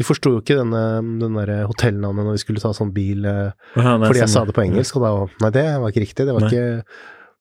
De 0.00 0.04
forsto 0.08 0.30
jo 0.32 0.40
ikke 0.40 0.56
denne, 0.60 0.82
den 1.20 1.34
der 1.40 1.50
hotellnavnet 1.68 2.24
når 2.28 2.36
vi 2.38 2.42
skulle 2.44 2.62
ta 2.62 2.70
sånn 2.76 2.92
bil 2.96 3.26
eh, 3.28 3.50
Ja, 3.76 3.96
Fordi 4.00 4.22
jeg 4.22 4.28
sånn- 4.30 4.36
sa 4.38 4.44
det 4.48 4.54
på 4.56 4.64
engelsk, 4.64 4.96
og 5.00 5.04
da 5.04 5.10
Nei, 5.46 5.50
det 5.58 5.66
var 5.82 5.92
ikke 5.92 6.04
riktig. 6.06 6.28
Det 6.28 6.36
var 6.36 6.46
Nei. 6.46 6.52
ikke 6.52 6.86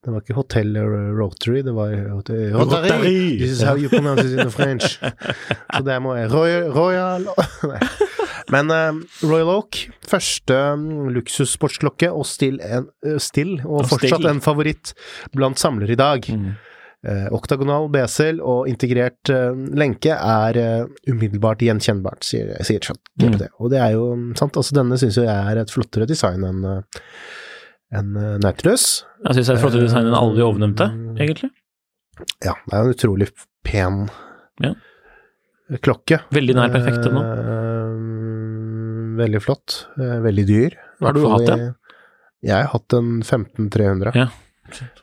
det 0.02 0.10
var 0.10 0.24
ikke 0.24 0.34
Hotel 0.34 0.70
Rotary, 1.14 1.60
det 1.62 1.74
var 1.78 1.92
Rotary. 1.94 2.48
Rotary! 2.50 3.38
This 3.38 3.52
is 3.52 3.62
how 3.62 3.76
you 3.78 3.88
pronounce 3.88 4.24
it 4.26 4.40
in 4.42 4.50
French. 4.50 4.96
Så 5.78 5.84
det 5.86 5.98
må 6.02 6.16
jeg 6.18 6.32
Royal, 6.34 6.72
Royal 6.74 7.28
Nei. 7.70 7.82
Men 8.52 8.72
uh, 8.74 9.00
Royal 9.24 9.50
Oak, 9.54 9.78
første 10.08 10.56
um, 10.76 11.08
luksussportsklokke, 11.16 12.10
og 12.12 12.26
still, 12.28 12.60
en, 12.66 12.90
uh, 13.08 13.16
still 13.22 13.58
og, 13.64 13.86
Og 13.86 13.88
fortsatt 13.94 14.20
still. 14.20 14.30
en 14.32 14.42
favoritt 14.44 14.92
blant 15.36 15.60
samlere 15.62 15.96
i 15.96 16.00
dag. 16.00 16.28
Mm. 16.28 16.52
Uh, 17.02 17.28
oktagonal 17.34 17.88
besel 17.90 18.42
og 18.46 18.68
integrert 18.70 19.32
lenke 19.74 20.14
er 20.14 20.60
umiddelbart 21.10 21.64
gjenkjennbart, 21.66 22.28
sier, 22.28 22.52
sier 22.68 22.84
GPT. 22.84 23.48
Mm. 23.48 23.56
Og 23.58 23.72
det 23.74 23.80
er 23.82 23.96
jo 23.96 24.12
mm, 24.20 24.28
sant, 24.38 24.60
altså 24.60 24.78
denne 24.78 25.00
syns 25.02 25.18
jo 25.18 25.26
jeg 25.26 25.34
er 25.56 25.64
et 25.64 25.74
flottere 25.74 26.06
design 26.10 26.46
enn 26.46 26.68
en, 26.70 28.14
Nautilus. 28.44 29.02
Jeg 29.26 29.40
syns 29.40 29.48
det 29.50 29.56
er 29.56 29.58
et 29.58 29.64
flottere 29.66 29.88
design 29.88 30.12
enn 30.12 30.20
alle 30.20 30.38
de 30.38 30.46
ovennevnte, 30.46 30.92
egentlig. 31.18 31.50
Ja, 32.46 32.54
det 32.68 32.76
er 32.78 32.86
en 32.86 32.94
utrolig 32.94 33.32
pen 33.66 34.04
Ja. 34.62 34.76
klokke. 35.82 36.22
Veldig 36.36 36.56
nær 36.60 36.72
perfekte 36.74 37.10
nå. 37.16 37.26
Veldig 39.18 39.42
flott. 39.44 39.86
eh, 39.98 40.20
veldig 40.24 40.46
dyr. 40.48 40.78
Har 41.02 41.18
du 41.18 41.26
hatt 41.28 41.50
en? 41.50 41.68
Jeg 42.42 42.58
har 42.58 42.72
hatt 42.74 42.94
en 42.98 43.22
15300. 43.22 44.16
Ja. 44.18 44.30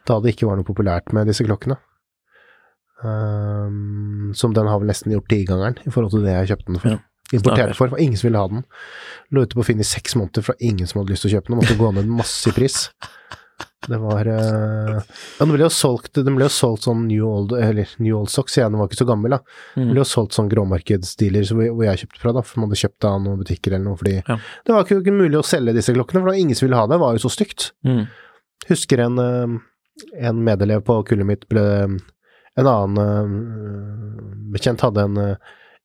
Da 0.08 0.18
det 0.24 0.34
ikke 0.34 0.48
var 0.48 0.58
noe 0.58 0.66
populært 0.66 1.12
med 1.14 1.28
disse 1.30 1.44
klokkene. 1.46 1.76
Um, 2.98 4.32
som 4.34 4.54
den 4.56 4.66
har 4.66 4.80
vel 4.80 4.90
nesten 4.90 5.12
gjort 5.14 5.28
tigangeren 5.30 5.76
i 5.86 5.92
forhold 5.94 6.16
til 6.16 6.24
det 6.26 6.34
jeg 6.34 6.50
kjøpte 6.50 6.72
den 6.72 6.80
for. 6.82 6.96
Ja. 6.96 6.98
importert 7.36 7.76
for. 7.76 7.92
for 7.92 8.00
ingen 8.02 8.16
som 8.18 8.28
ville 8.28 8.40
ha 8.42 8.48
den. 8.50 8.64
Lå 9.30 9.44
ute 9.44 9.58
på 9.58 9.66
Finn 9.68 9.82
i 9.84 9.86
seks 9.86 10.16
måneder 10.18 10.46
fra 10.46 10.56
ingen 10.58 10.88
som 10.88 11.02
hadde 11.02 11.12
lyst 11.12 11.26
til 11.26 11.30
å 11.30 11.36
kjøpe 11.36 11.52
den. 11.52 11.60
Måtte 11.60 11.78
gå 11.78 11.92
ned 11.94 12.10
masse 12.10 12.50
i 12.50 12.56
pris. 12.56 12.88
Det 13.86 13.98
var 14.02 14.26
uh, 14.26 14.96
Ja, 14.98 15.00
den 15.38 15.52
ble 15.54 15.62
jo 15.62 15.68
solgt, 15.70 16.16
den 16.18 16.34
ble 16.34 16.48
jo 16.48 16.50
solgt 16.50 16.82
sånn 16.88 17.04
New 17.06 17.22
Old 17.28 17.52
Eller 17.54 17.86
New 18.02 18.16
Old 18.18 18.30
Socks, 18.32 18.56
jeg 18.58 18.66
den 18.66 18.80
var 18.80 18.88
ikke 18.90 18.98
så 18.98 19.06
gammel, 19.06 19.36
da. 19.36 19.38
Den 19.76 19.92
ble 19.92 20.00
jo 20.02 20.06
solgt 20.08 20.34
sånn 20.34 20.48
gråmarkedsdealer 20.50 21.46
så 21.46 21.54
hvor 21.60 21.84
jeg 21.86 22.00
kjøpte 22.02 22.22
fra, 22.24 22.32
da. 22.34 22.42
For 22.42 22.58
man 22.58 22.68
hadde 22.72 22.80
kjøpt 22.82 23.06
av 23.06 23.20
noen 23.22 23.38
butikker 23.44 23.76
eller 23.76 23.84
noe, 23.86 24.00
fordi 24.00 24.16
Ja. 24.18 24.38
det 24.66 24.74
var 24.74 24.82
ikke, 24.88 25.14
mulig 25.14 25.38
å 25.38 25.44
selge 25.46 25.76
disse 25.76 25.94
klokkene, 25.94 26.24
for 26.24 26.32
da 26.32 26.40
ingen 26.42 26.58
som 26.58 26.66
ville 26.66 26.80
ha 26.80 26.88
det. 26.88 26.96
Det 26.96 27.02
var 27.04 27.14
jo 27.14 27.22
så 27.22 27.30
stygt. 27.36 27.68
Mm. 27.86 28.02
Husker 28.72 29.04
en, 29.04 29.18
eh, 29.22 29.54
en 30.26 30.42
medelev 30.44 30.82
på 30.88 30.98
kullet 31.06 31.26
mitt 31.26 31.46
ble 31.48 31.64
En 32.58 32.66
annen 32.66 32.98
eh, 32.98 34.50
bekjent 34.56 34.82
hadde 34.82 35.04
en 35.06 35.36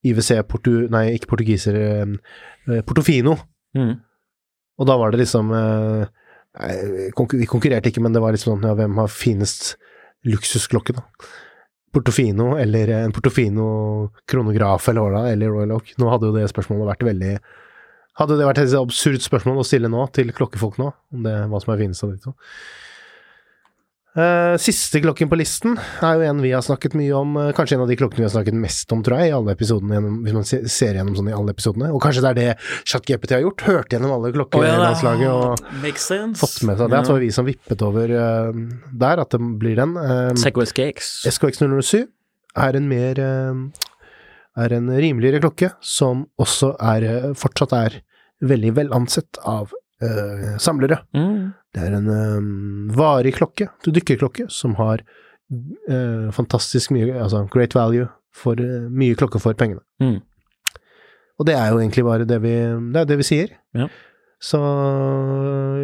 IWC 0.03 0.41
portu... 0.49 0.87
Nei, 0.89 1.11
ikke 1.13 1.29
portugiser, 1.29 1.77
Portofino. 2.87 3.37
Mm. 3.77 3.99
Og 4.81 4.87
da 4.89 4.97
var 4.97 5.13
det 5.13 5.19
liksom 5.21 5.53
konkur- 7.17 7.39
Vi 7.39 7.47
konkurrerte 7.49 7.89
ikke, 7.89 8.01
men 8.03 8.13
det 8.13 8.21
var 8.21 8.35
liksom 8.35 8.55
sånn 8.55 8.67
ja, 8.69 8.75
hvem 8.77 8.99
har 9.01 9.09
finest 9.11 9.75
luksusklokke, 10.25 10.95
da? 10.95 11.03
Portofino 11.93 12.55
eller 12.57 12.89
en 12.89 13.11
Portofino 13.13 13.65
kronograf 14.29 14.87
eller 14.89 15.01
hva 15.13 15.25
er, 15.27 15.35
eller 15.35 15.51
Royal 15.53 15.75
Oak. 15.75 15.91
Nå 16.01 16.09
hadde 16.09 16.29
jo 16.31 16.33
det 16.37 16.47
spørsmålet 16.49 16.89
vært 16.89 17.05
veldig 17.11 17.35
Hadde 18.13 18.35
det 18.37 18.45
vært 18.45 18.59
et 18.61 18.73
absurd 18.77 19.23
spørsmål 19.25 19.57
å 19.57 19.65
stille 19.65 19.89
nå 19.89 20.03
til 20.13 20.29
klokkefolk 20.37 20.75
nå, 20.77 20.91
om 21.17 21.23
det 21.25 21.31
hva 21.49 21.61
som 21.63 21.71
er 21.73 21.79
finest 21.79 22.03
av 22.05 22.11
de 22.11 22.19
to. 22.21 22.33
Eh, 24.13 24.55
siste 24.61 24.99
klokken 25.01 25.25
på 25.25 25.37
listen 25.39 25.73
er 26.05 26.19
jo 26.19 26.25
en 26.27 26.41
vi 26.43 26.51
har 26.53 26.61
snakket 26.61 26.93
mye 26.93 27.13
om, 27.17 27.31
eh, 27.37 27.51
kanskje 27.57 27.79
en 27.79 27.81
av 27.81 27.89
de 27.89 27.95
klokkene 27.97 28.21
vi 28.21 28.27
har 28.27 28.35
snakket 28.35 28.53
mest 28.53 28.91
om, 28.93 29.01
tror 29.01 29.17
jeg, 29.17 29.31
i 29.31 29.33
alle 29.33 29.55
episodene, 29.55 30.01
hvis 30.21 30.35
man 30.37 30.45
ser 30.45 30.93
gjennom 30.93 31.15
sånn 31.17 31.31
i 31.31 31.33
alle 31.33 31.49
episodene. 31.49 31.89
Og 31.89 31.99
kanskje 31.99 32.21
det 32.21 32.29
er 32.29 32.37
det 32.37 32.57
ChatGPT 32.85 33.33
har 33.33 33.41
gjort, 33.41 33.65
hørt 33.65 33.89
gjennom 33.89 34.13
alle 34.13 34.31
klokkelandslaget 34.35 35.29
og 35.33 35.57
landslaget 35.57 36.37
og 36.37 36.37
fått 36.37 36.61
med 36.69 36.77
seg 36.77 36.93
det. 36.93 37.01
Så 37.07 37.15
var 37.15 37.25
vi 37.25 37.31
som 37.31 37.45
vippet 37.49 37.81
over 37.81 38.13
uh, 38.13 38.53
der, 38.93 39.17
at 39.17 39.33
det 39.33 39.41
blir 39.41 39.81
den. 39.81 39.97
Uh, 39.97 40.29
SKX. 40.37 41.25
SKX 41.33 41.65
007 41.65 42.05
er 42.55 42.77
en 42.77 42.87
mer 42.87 43.17
uh, 43.17 43.55
er 44.61 44.77
en 44.77 44.93
rimeligere 44.93 45.41
klokke, 45.41 45.73
som 45.81 46.27
også 46.37 46.75
er 46.77 47.09
uh, 47.09 47.31
fortsatt 47.33 47.73
er 47.73 48.01
veldig 48.45 48.75
vel 48.77 48.93
ansett 48.93 49.41
av 49.41 49.73
eh, 50.03 50.55
samlere. 50.61 51.01
Mm. 51.15 51.53
Det 51.73 51.83
er 51.83 51.97
en 51.97 52.09
eh, 52.13 52.47
varig 52.97 53.33
klokke, 53.37 53.69
du 53.85 53.91
dykkerklokke, 53.95 54.47
som 54.53 54.75
har 54.79 55.03
uh, 55.03 56.29
fantastisk 56.33 56.93
mye, 56.93 57.09
altså 57.17 57.43
great 57.53 57.75
value 57.77 58.07
for 58.35 58.59
uh, 58.59 58.87
mye 58.89 59.17
klokke 59.19 59.41
for 59.41 59.57
pengene. 59.57 59.83
Mm. 60.03 60.19
Og 61.41 61.47
det 61.49 61.57
er 61.57 61.71
jo 61.73 61.81
egentlig 61.81 62.05
bare 62.05 62.27
det 62.29 62.39
vi, 62.43 62.55
det 62.93 63.07
det 63.09 63.19
vi 63.19 63.27
sier. 63.27 63.55
Ja. 63.77 63.89
Så 64.43 64.59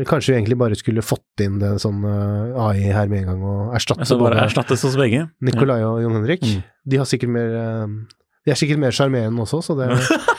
kanskje 0.10 0.34
vi 0.34 0.38
egentlig 0.38 0.58
bare 0.60 0.76
skulle 0.76 1.04
fått 1.06 1.42
inn 1.46 1.62
det 1.62 1.78
sånn 1.80 2.02
AI 2.04 2.90
her 2.92 3.08
med 3.08 3.22
en 3.22 3.30
gang 3.30 3.46
og 3.48 3.76
erstatte 3.78 4.04
Så 4.04 4.18
bare 4.20 4.42
erstattes 4.44 4.84
hos 4.84 4.98
begge. 5.00 5.30
Nikolai 5.40 5.80
og 5.88 6.02
Jon 6.04 6.18
Henrik. 6.18 6.44
Mm. 6.44 6.66
De 6.92 7.00
har 7.00 7.08
sikkert 7.08 7.32
mer 7.38 7.56
De 8.44 8.52
er 8.52 8.60
sikkert 8.60 8.82
mer 8.84 8.92
sjarmerende 8.96 9.46
også, 9.48 9.62
så 9.64 9.78
det 9.80 9.88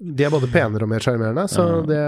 De 0.00 0.24
er 0.24 0.32
både 0.32 0.48
penere 0.48 0.86
og 0.86 0.88
mer 0.88 1.04
sjarmerende, 1.04 1.44
så 1.52 1.66
Ja. 1.68 1.80
det 1.84 2.02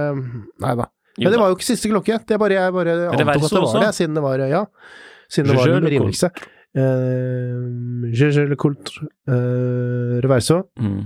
Nei 0.65 0.75
da. 0.81 0.89
Men 1.19 1.33
det 1.33 1.39
var 1.39 1.51
jo 1.53 1.57
ikke 1.59 1.69
siste 1.69 1.91
klokke. 1.93 2.19
Det 2.25 2.39
bare, 2.41 2.57
jeg 2.57 2.73
bare 2.73 2.93
antok 3.13 3.21
at 3.21 3.51
det 3.53 3.61
var 3.61 3.85
det, 3.85 3.95
siden 3.95 4.15
det 4.17 4.23
var 4.25 4.39
Ja. 4.49 4.65
Siden 5.29 5.51
det 5.51 5.57
var 5.57 5.81
den 5.81 5.91
rimeligste. 5.93 6.31
Uh, 6.73 8.09
je, 8.09 8.31
je 8.33 8.47
le 8.49 8.57
coultre 8.57 9.05
uh, 9.29 10.21
reverso. 10.25 10.63
Mm. 10.81 11.03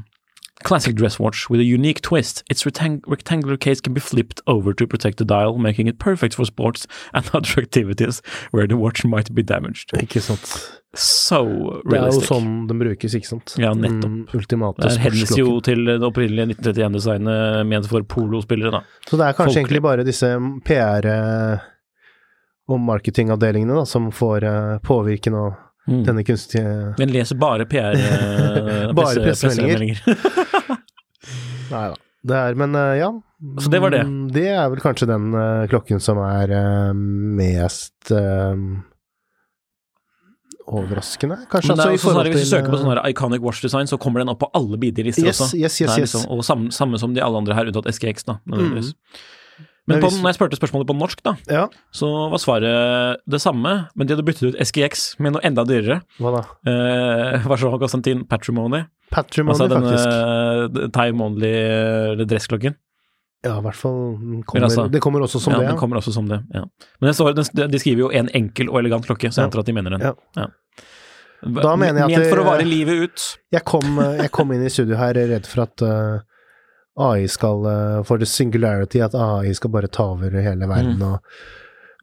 Classic 0.65 0.95
dress 0.97 1.19
watch 1.19 1.51
with 1.51 1.61
a 1.61 1.65
unique 1.65 2.01
twist. 2.01 2.43
Its 2.49 2.65
rectang- 2.65 3.03
rectangular 3.07 3.57
case 3.57 3.81
can 3.81 3.93
be 3.93 4.01
flipped 4.01 4.41
over 4.47 4.73
to 4.73 4.87
protect 4.87 5.19
the 5.19 5.25
dial, 5.25 5.59
making 5.59 5.87
it 5.87 5.99
perfect 5.99 6.35
for 6.35 6.45
sports 6.47 6.87
and 7.13 7.29
other 7.35 7.61
activities 7.61 8.23
where 8.53 8.67
the 8.67 8.77
watch 8.77 9.05
might 9.05 9.35
be 9.35 9.43
damaged. 9.43 9.93
Ikke 9.93 10.21
sant. 10.21 10.81
So 10.97 11.83
Det 11.85 11.99
er 11.99 12.09
jo 12.09 12.23
sånn 12.25 12.67
den 12.71 12.81
brukes, 12.81 13.15
ikke 13.19 13.29
sant. 13.29 13.53
Ja, 13.61 13.75
nettopp. 13.77 14.09
Mm, 14.09 14.29
ultimate 14.35 14.81
Det 14.81 14.97
hendes 15.03 15.37
jo 15.37 15.59
til 15.61 15.85
det 15.85 16.01
opprinnelige 16.01 16.55
1931-designet 16.57 17.67
ment 17.69 17.89
for 17.91 18.07
polospillere, 18.09 18.73
da. 18.79 18.81
Så 19.05 19.21
det 19.21 19.29
er 19.29 19.37
kanskje 19.37 19.53
Folk... 19.53 19.61
egentlig 19.61 19.83
bare 19.85 20.07
disse 20.09 20.33
PR- 20.65 21.11
eh, 21.13 21.67
og 22.67 22.81
marketingavdelingene 22.83 23.77
da, 23.77 23.85
som 23.87 24.09
får 24.11 24.49
påvirken 24.49 24.81
påvirke 24.89 25.31
nå 25.31 25.45
Mm. 25.87 26.01
denne 26.07 26.25
kunstige 26.27 26.95
Den 26.99 27.13
leser 27.15 27.39
bare 27.39 27.63
PR 27.71 27.95
eh, 27.95 28.89
Bare 28.99 29.21
presse- 29.23 29.47
pressemeldinger. 29.47 30.01
Nei 31.71 31.85
da. 31.93 31.95
Det 32.27 32.35
er, 32.43 32.57
men 32.59 32.75
eh, 32.75 32.97
ja. 32.99 33.13
Så 33.63 33.71
det 33.71 33.79
var 33.85 33.93
det. 33.95 34.01
Mm, 34.09 34.25
Det 34.35 34.49
er 34.51 34.67
vel 34.73 34.81
kanskje 34.83 35.07
den 35.07 35.29
eh, 35.39 35.67
klokken 35.71 36.01
som 36.03 36.19
er 36.27 36.51
mest 36.97 38.11
overraskende, 40.67 41.37
kanskje. 41.51 41.71
Men 41.71 41.79
det 41.79 41.85
er 41.85 41.93
altså, 41.95 42.09
også 42.11 42.17
sånn 42.17 42.29
hvis 42.33 42.43
du 42.43 42.51
søker 42.51 42.73
på 42.73 42.79
sånne 42.81 42.97
sånn 42.99 43.11
Iconic 43.13 43.45
Watch 43.45 43.61
Design, 43.63 43.87
så 43.87 43.99
kommer 44.03 44.23
den 44.25 44.33
opp 44.33 44.41
på 44.43 44.49
alle 44.59 44.79
billister 44.83 45.23
Yes, 45.29 45.39
også. 45.45 45.55
yes, 45.61 45.77
yes, 45.81 45.93
yes. 45.93 45.99
Liksom, 46.09 46.25
og 46.35 46.43
samme, 46.47 46.73
samme 46.75 46.99
som 46.99 47.15
de 47.15 47.23
alle 47.23 47.39
andre 47.39 47.55
her, 47.55 47.71
unntatt 47.71 47.87
SKX, 47.95 48.27
da. 48.27 48.41
nødvendigvis. 48.51 48.91
Men 49.87 50.01
på, 50.03 50.09
når 50.11 50.33
jeg 50.33 50.39
spurte 50.39 50.59
spørsmålet 50.59 50.87
på 50.89 50.97
norsk, 50.99 51.21
da, 51.23 51.37
Ja, 51.49 51.69
så 51.95 52.09
var 52.33 52.39
svaret 52.43 53.19
det 53.31 53.41
samme, 53.41 53.89
men 53.95 54.07
de 54.07 54.15
hadde 54.17 54.25
byttet 54.27 54.55
ut 54.55 54.59
SGX 54.61 55.19
med 55.23 55.33
noe 55.37 55.43
enda 55.47 55.63
dyrere. 55.65 56.01
hva 56.19 56.33
da? 56.41 56.43
Eh, 56.67 57.47
Varsågod 57.47 57.79
Konstantin 57.81 58.25
Patrimony. 58.27 58.85
Patrimony, 59.15 59.55
Altså 59.55 59.69
denne 59.71 59.93
faktisk. 59.93 60.83
eh, 60.83 60.89
time 60.91 61.23
only 61.23 61.53
eh, 61.55 62.25
dressklokken. 62.27 62.75
Ja, 63.45 63.59
i 63.61 63.63
hvert 63.63 63.77
fall 63.79 64.43
kommer, 64.45 64.65
altså- 64.67 64.91
Det 64.91 65.01
kommer 65.01 65.21
også 65.23 65.39
som 65.41 65.53
ja, 65.53 65.61
det. 65.61 65.69
Den 65.69 65.77
kommer 65.79 65.97
også 66.01 66.13
som 66.13 66.27
det. 66.27 66.43
ja. 66.53 66.65
Men 67.01 67.13
står, 67.15 67.35
de 67.71 67.79
skriver 67.79 67.99
jo 68.01 68.11
en 68.11 68.29
enkel 68.35 68.69
og 68.69 68.81
elegant 68.81 69.07
klokke, 69.07 69.31
så 69.31 69.39
jeg 69.39 69.45
Ja. 69.45 69.47
antar 69.47 69.61
at 69.61 69.67
de 69.67 69.73
mener 69.73 69.91
den. 69.91 70.01
Ja. 70.37 70.47
Da 71.47 71.77
mener 71.77 72.01
jeg 72.09 72.17
at 72.17 72.19
Ment 72.25 72.31
for 72.33 72.43
å 72.43 72.47
vare 72.49 72.65
livet 72.67 73.03
ut. 73.07 73.25
Jeg 73.53 73.63
kom, 73.65 73.99
eh, 74.01 74.23
jeg 74.25 74.31
kom 74.33 74.51
inn 74.53 74.65
i 74.65 74.69
studio 74.73 74.97
her 74.97 75.13
redd 75.15 75.47
for 75.47 75.63
at 75.63 75.83
eh, 75.83 76.19
AI 76.99 77.27
skal 77.29 77.67
eh, 77.67 78.03
For 78.09 78.19
the 78.19 78.27
singularity, 78.27 79.01
at 79.05 79.15
AI 79.15 79.53
skal 79.55 79.71
bare 79.71 79.89
ta 79.89 80.03
over 80.15 80.31
hele 80.31 80.67
verden 80.71 81.03
og 81.03 81.19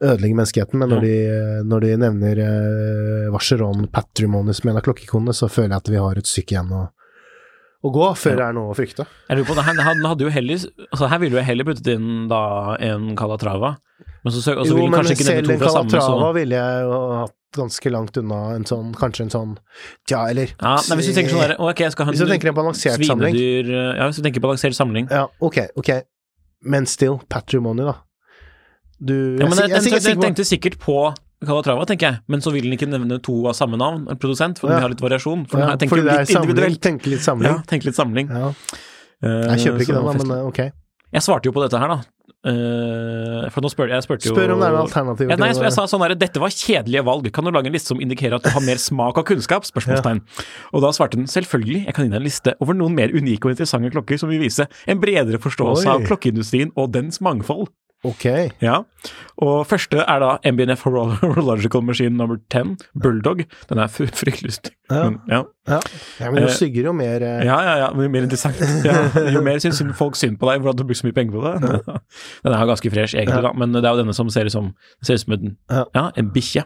ødelegge 0.04 0.36
menneskeheten. 0.36 0.80
Men 0.80 0.90
når, 0.90 1.00
Mm. 1.00 1.06
Ja. 1.06 1.08
de, 1.08 1.16
eh, 1.34 1.64
når 1.64 1.80
de 1.82 1.98
nevner 1.98 2.40
uh, 2.44 3.32
Vacheron 3.34 3.88
Patrimony 3.88 4.54
som 4.54 4.70
en 4.70 4.78
av 4.78 4.84
klokkekonene, 4.84 5.34
så 5.34 5.48
føler 5.50 5.70
jeg 5.70 5.78
at 5.84 5.90
vi 5.90 6.02
har 6.04 6.18
et 6.18 6.28
stykke 6.28 6.52
igjen 6.58 6.72
å, 6.76 6.90
å 7.84 7.92
gå 7.92 8.06
før 8.16 8.38
det 8.40 8.46
er 8.46 8.56
noe 8.56 8.72
å 8.72 8.76
frykte. 8.78 9.04
Jeg 9.28 9.38
lurer 9.40 9.48
på, 9.50 9.56
det, 9.58 9.64
han, 9.68 9.80
han 9.84 10.04
hadde 10.08 10.24
jo 10.24 10.32
heller 10.32 10.62
altså 10.88 11.10
Her 11.12 11.20
ville 11.20 11.36
jo 11.40 11.44
heller 11.44 11.68
puttet 11.68 11.90
inn 11.98 12.28
da 12.32 12.42
en 12.80 13.10
Calatrava. 13.20 13.74
Men 14.24 14.32
så, 14.34 14.40
så 14.44 14.54
Jo, 14.64 14.78
ville 14.78 14.92
men 14.94 15.10
selv 15.12 15.52
en 15.52 15.60
Calatrava 15.60 16.30
ville 16.38 16.60
jeg 16.62 16.86
jo 16.88 17.00
hatt 17.20 17.36
ganske 17.54 17.92
langt 17.94 18.16
unna 18.18 18.38
en 18.56 18.64
sånn, 18.66 18.94
kanskje 18.98 19.28
en 19.28 19.34
sånn 19.34 19.52
Tja, 20.10 20.24
eller 20.32 20.54
ja, 20.56 20.72
nei, 20.90 20.96
Hvis 20.98 21.12
du 21.12 21.18
tenker 21.20 21.36
sånn 21.36 21.44
der, 21.44 21.54
ok, 21.62 21.84
skal 21.94 22.08
han 22.08 22.16
Hvis 22.16 22.24
du 22.24 22.32
tenker 22.32 22.50
en 22.54 22.58
balansert 22.58 23.04
samling. 23.06 23.38
Eh, 23.38 23.70
Ja, 24.00 24.08
hvis 24.08 24.18
du 24.22 24.26
tenker 24.26 24.42
balansert 24.44 24.78
samling. 24.80 25.12
Ja, 25.12 25.28
ok, 25.44 25.60
ok. 25.78 25.92
Men 26.64 26.88
still, 26.90 27.20
Patrimony, 27.30 27.84
da. 27.86 27.98
Du 29.04 29.14
Ja, 29.38 29.46
men 29.52 29.60
jeg, 29.60 29.70
jeg, 29.76 29.92
jeg, 29.92 30.06
jeg 30.08 30.22
tenkte 30.24 30.48
sikkert 30.48 30.80
på 30.82 30.98
Calatrava, 31.48 31.86
tenker 31.90 32.08
jeg, 32.12 32.20
men 32.28 32.42
så 32.46 32.52
vil 32.54 32.64
den 32.68 32.76
ikke 32.78 32.90
nevne 32.90 33.20
to 33.24 33.36
av 33.50 33.56
samme 33.58 33.78
navn, 33.80 34.08
en 34.10 34.18
produsent, 34.20 34.60
for 34.60 34.70
Ja. 34.70 34.76
den 34.80 34.86
har 34.88 34.90
litt 34.96 35.02
variasjon. 35.04 35.46
For 35.50 35.60
ja, 35.60 35.72
den 35.74 35.84
tenker 35.84 35.96
fordi 35.98 36.08
det 36.08 36.14
er 36.14 36.24
litt 36.26 36.34
samling, 36.34 36.50
individuelt. 36.50 36.82
tenke 36.82 37.10
litt 37.14 37.26
samling. 37.28 37.52
Ja, 37.52 37.64
tenke 37.68 37.86
litt 37.90 37.96
samling. 38.00 38.30
Ja. 38.30 38.54
Eh, 39.24 39.56
Jeg 39.56 39.60
kjøper 39.68 39.82
ikke 39.86 39.96
den, 40.00 40.06
da, 40.06 40.14
men 40.24 40.32
eh, 40.38 40.48
ok. 40.50 40.60
Jeg 41.14 41.22
svarte 41.22 41.46
jo 41.46 41.52
på 41.54 41.62
dette 41.62 41.78
her, 41.80 41.88
da. 41.88 42.02
Uh, 42.44 43.48
for 43.56 43.64
nå 43.64 43.70
spør 43.72 43.88
jeg 43.94 44.04
spurte 44.04 44.28
jo 44.28 44.34
Spør 44.36 44.52
om 44.52 44.60
det 44.60 44.68
er 44.68 44.74
noen 44.76 44.84
alternativer. 44.84 45.32
Ja, 45.32 45.38
nei, 45.40 45.48
jeg, 45.54 45.62
jeg 45.64 45.74
sa 45.76 45.86
sånn 45.88 46.02
her, 46.04 46.14
dette 46.20 46.42
var 46.44 46.52
kjedelige 46.52 47.04
valg, 47.08 47.30
kan 47.32 47.46
du 47.48 47.52
lage 47.56 47.70
en 47.72 47.76
liste 47.76 47.94
som 47.94 48.02
indikerer 48.04 48.36
at 48.36 48.44
du 48.44 48.50
har 48.52 48.64
mer 48.66 48.80
smak 48.84 49.20
og 49.22 49.28
kunnskap? 49.30 49.64
Spørsmålstegn. 49.64 50.20
Og 50.76 50.84
da 50.84 50.92
svarte 50.96 51.16
den 51.20 51.30
selvfølgelig, 51.32 51.86
jeg 51.88 51.96
kan 51.96 52.04
gi 52.04 52.12
deg 52.12 52.20
en 52.20 52.26
liste 52.28 52.56
over 52.60 52.76
noen 52.76 52.98
mer 52.98 53.14
unike 53.16 53.48
og 53.48 53.54
interessante 53.56 53.94
klokker 53.96 54.20
som 54.20 54.32
vil 54.34 54.44
vise 54.44 54.68
en 54.92 55.00
bredere 55.00 55.40
forståelse 55.40 55.88
Oi. 55.88 55.94
av 55.94 56.04
klokkeindustrien 56.10 56.74
og 56.76 56.92
dens 56.92 57.22
mangfold. 57.24 57.70
Ok. 58.04 58.24
Ja, 58.60 58.82
og 59.40 59.62
første 59.70 60.02
er 60.04 60.20
da 60.20 60.32
MBNF 60.52 60.82
Horo- 60.84 61.16
Horological 61.22 61.82
Machine 61.88 62.18
number 62.20 62.36
10, 62.52 62.74
Bulldog. 63.00 63.46
Den 63.70 63.80
er 63.80 63.88
fryktelig 63.88 64.52
stygg. 64.58 64.76
Ja. 64.92 65.06
Ja. 65.32 65.40
Ja. 65.72 65.80
ja, 66.20 66.32
men 66.34 66.44
jo 66.44 66.50
Eh, 66.50 66.56
styggere, 66.58 66.90
jo 66.90 66.94
mer 66.98 67.24
eh, 67.24 67.46
ja, 67.48 67.58
ja, 67.64 67.76
ja, 67.80 67.88
Jo 67.96 68.10
mer 68.12 68.26
interessant. 68.28 68.60
Ja, 68.84 68.98
jo 69.32 69.42
mer 69.46 69.62
syns 69.64 69.80
folk 70.02 70.20
synd 70.20 70.36
på 70.42 70.50
deg 70.52 70.60
for 70.66 70.74
at 70.74 70.82
du 70.82 70.84
bruker 70.84 71.00
så 71.00 71.08
mye 71.08 71.16
penger 71.16 71.38
på 71.38 71.46
det. 71.48 71.80
Den 72.44 72.52
er 72.58 72.60
jo 72.66 72.72
ganske 72.74 72.92
fresh, 72.92 73.16
egentlig, 73.16 73.40
da, 73.48 73.54
men 73.56 73.72
det 73.80 73.86
er 73.86 73.96
jo 73.96 74.04
denne 74.04 74.18
som 74.20 74.30
ser 74.36 74.52
ut 74.52 74.56
som, 74.58 74.74
ser 75.02 75.16
ut 75.16 75.24
som 75.24 75.38
en, 75.38 75.56
Ja. 75.72 75.86
ja, 75.96 76.06
en 76.20 76.32
bikkje. 76.36 76.66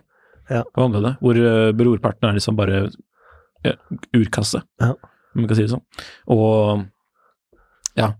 Ja. 0.49 0.63
Hvor 0.73 1.37
uh, 1.37 1.71
brorparten 1.75 2.29
er 2.31 2.37
liksom 2.39 2.55
bare 2.57 2.87
ja, 3.65 3.73
urkasse, 4.15 4.63
Ja. 4.81 4.93
om 5.35 5.43
man 5.43 5.49
kan 5.51 5.57
si 5.59 5.65
det 5.67 5.73
sånn. 5.75 5.83
Og 6.33 6.85
ja. 7.97 8.13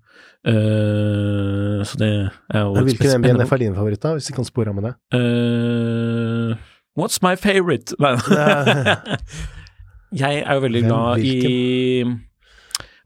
Uh, 0.48 1.84
så 1.84 1.98
det 2.00 2.10
er 2.54 2.62
jo 2.62 2.84
Hvilken 2.88 3.20
MBNF 3.20 3.52
er 3.52 3.64
din 3.66 3.76
favoritt, 3.76 4.04
da, 4.04 4.14
hvis 4.16 4.30
vi 4.32 4.36
kan 4.38 4.48
spore 4.48 4.72
av 4.72 4.78
med 4.78 4.88
det? 4.88 4.94
Uh, 5.16 6.56
what's 7.00 7.20
my 7.24 7.36
favorite? 7.36 7.96
Nei. 8.00 8.16
jeg 10.24 10.44
er 10.46 10.54
jo 10.54 10.64
veldig 10.64 10.84
glad 10.88 11.26
i 11.26 12.04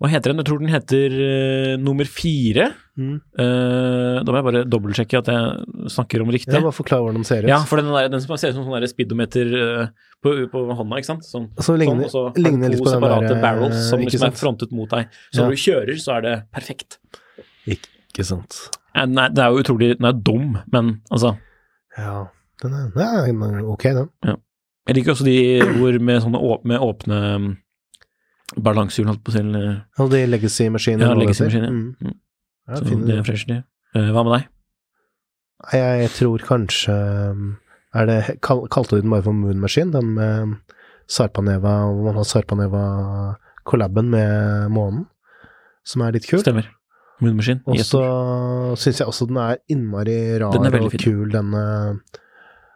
Hva 0.02 0.10
heter 0.10 0.32
den? 0.32 0.40
Jeg 0.42 0.48
tror 0.50 0.62
den 0.64 0.72
heter 0.74 1.14
uh, 1.14 1.74
nummer 1.78 2.08
fire. 2.10 2.72
Mm. 2.98 3.18
Uh, 3.38 4.18
da 4.26 4.34
må 4.34 4.40
jeg 4.40 4.46
bare 4.48 4.62
dobbeltsjekke 4.66 5.20
at 5.20 5.30
jeg 5.30 5.92
snakker 5.94 6.24
om 6.24 6.32
riktig. 6.34 6.56
Jeg 6.56 6.66
bare 6.66 6.74
forklar 6.74 7.04
hvordan 7.04 7.22
den 7.22 7.28
ser 7.28 7.46
ut. 7.46 7.52
Ja, 7.52 7.60
for 7.70 7.78
den, 7.78 7.92
der, 7.94 8.10
den 8.10 8.24
som 8.24 8.34
ser 8.42 8.56
ut 8.56 8.58
som 8.58 8.66
sånn 8.66 8.88
speedometer 8.90 9.54
uh, 9.54 10.10
på, 10.26 10.34
på 10.50 10.64
hånda, 10.80 10.98
ikke 11.04 11.12
sant? 11.12 11.30
Sånn, 11.30 11.48
Så 11.62 11.78
ligner, 11.78 12.10
sånn, 12.10 12.32
og 12.32 12.42
så 12.42 12.44
ligner 12.48 12.74
to 12.74 12.90
separate 12.90 13.30
der, 13.30 13.42
barrels 13.46 13.78
som 13.92 14.02
ikke 14.02 14.16
liksom 14.16 14.32
er 14.32 14.42
frontet 14.42 14.74
mot 14.74 14.90
deg. 14.90 15.14
Så 15.30 15.44
Ja. 15.44 15.46
når 15.46 15.54
du 15.54 15.64
kjører, 15.68 16.02
så 16.02 16.18
er 16.18 16.26
det 16.26 16.36
perfekt. 16.58 16.98
Ikke 17.70 18.26
sant. 18.26 18.64
Nei, 18.98 19.30
det 19.32 19.40
er 19.40 19.54
jo 19.54 19.62
utrolig 19.62 19.94
Den 19.96 20.08
er 20.10 20.18
dum, 20.18 20.58
men 20.74 20.96
altså 21.14 21.38
Ja, 21.96 22.26
den 22.60 22.74
er, 22.76 22.90
ja, 22.98 23.22
den 23.30 23.44
er 23.46 23.70
ok, 23.72 23.86
den. 23.96 24.10
Jeg 24.90 24.98
liker 24.98 25.14
også 25.14 25.24
de 25.30 25.38
hvor 25.78 25.96
med 26.02 26.24
sånne 26.26 26.42
med 26.68 26.84
åpne 26.84 27.20
um, 27.38 27.52
balansehjul, 28.58 29.10
holdt 29.12 29.24
på 29.24 29.32
å 29.32 29.36
si. 29.36 29.44
Ja, 29.44 29.76
Og 30.04 30.12
de 30.12 30.26
legacy-maskinene. 30.28 31.08
Ja, 31.08 31.14
det 31.16 31.26
legacy-maskiner. 31.26 31.72
Mm. 31.72 31.96
Mm. 32.02 32.18
Ja, 32.68 32.76
Så 32.82 32.98
det 33.06 33.18
er 33.18 33.24
fresh, 33.28 33.48
de. 33.48 33.62
Eh, 33.96 34.12
Hva 34.12 34.24
med 34.26 34.36
deg? 34.38 34.50
Jeg, 35.72 36.10
tror 36.16 36.42
kanskje 36.42 36.94
um, 37.32 37.58
er 37.94 38.08
det, 38.10 38.20
kal, 38.42 38.64
Kalte 38.74 38.98
du 38.98 39.04
den 39.04 39.14
bare 39.14 39.26
for 39.28 39.38
Moon 39.38 39.60
Machine? 39.62 39.94
Den 39.94 40.16
med 40.18 40.56
Sarpaneva, 41.12 41.76
hvor 41.92 42.08
man 42.08 42.20
har 42.22 42.28
Sarpaneva-collaben 42.28 44.10
med 44.14 44.72
månen, 44.74 45.06
som 45.84 46.06
er 46.06 46.16
litt 46.16 46.28
kul. 46.30 46.42
Stemmer. 46.42 46.70
Moon 47.22 47.36
Machine. 47.38 47.62
Og 47.70 47.78
så 47.86 48.02
syns 48.80 49.04
jeg 49.04 49.10
også 49.12 49.28
den 49.30 49.38
er 49.44 49.60
innmari 49.70 50.18
rar 50.42 50.56
Den 50.56 50.82
og 50.82 50.96
kul, 50.98 51.28
denne 51.34 51.64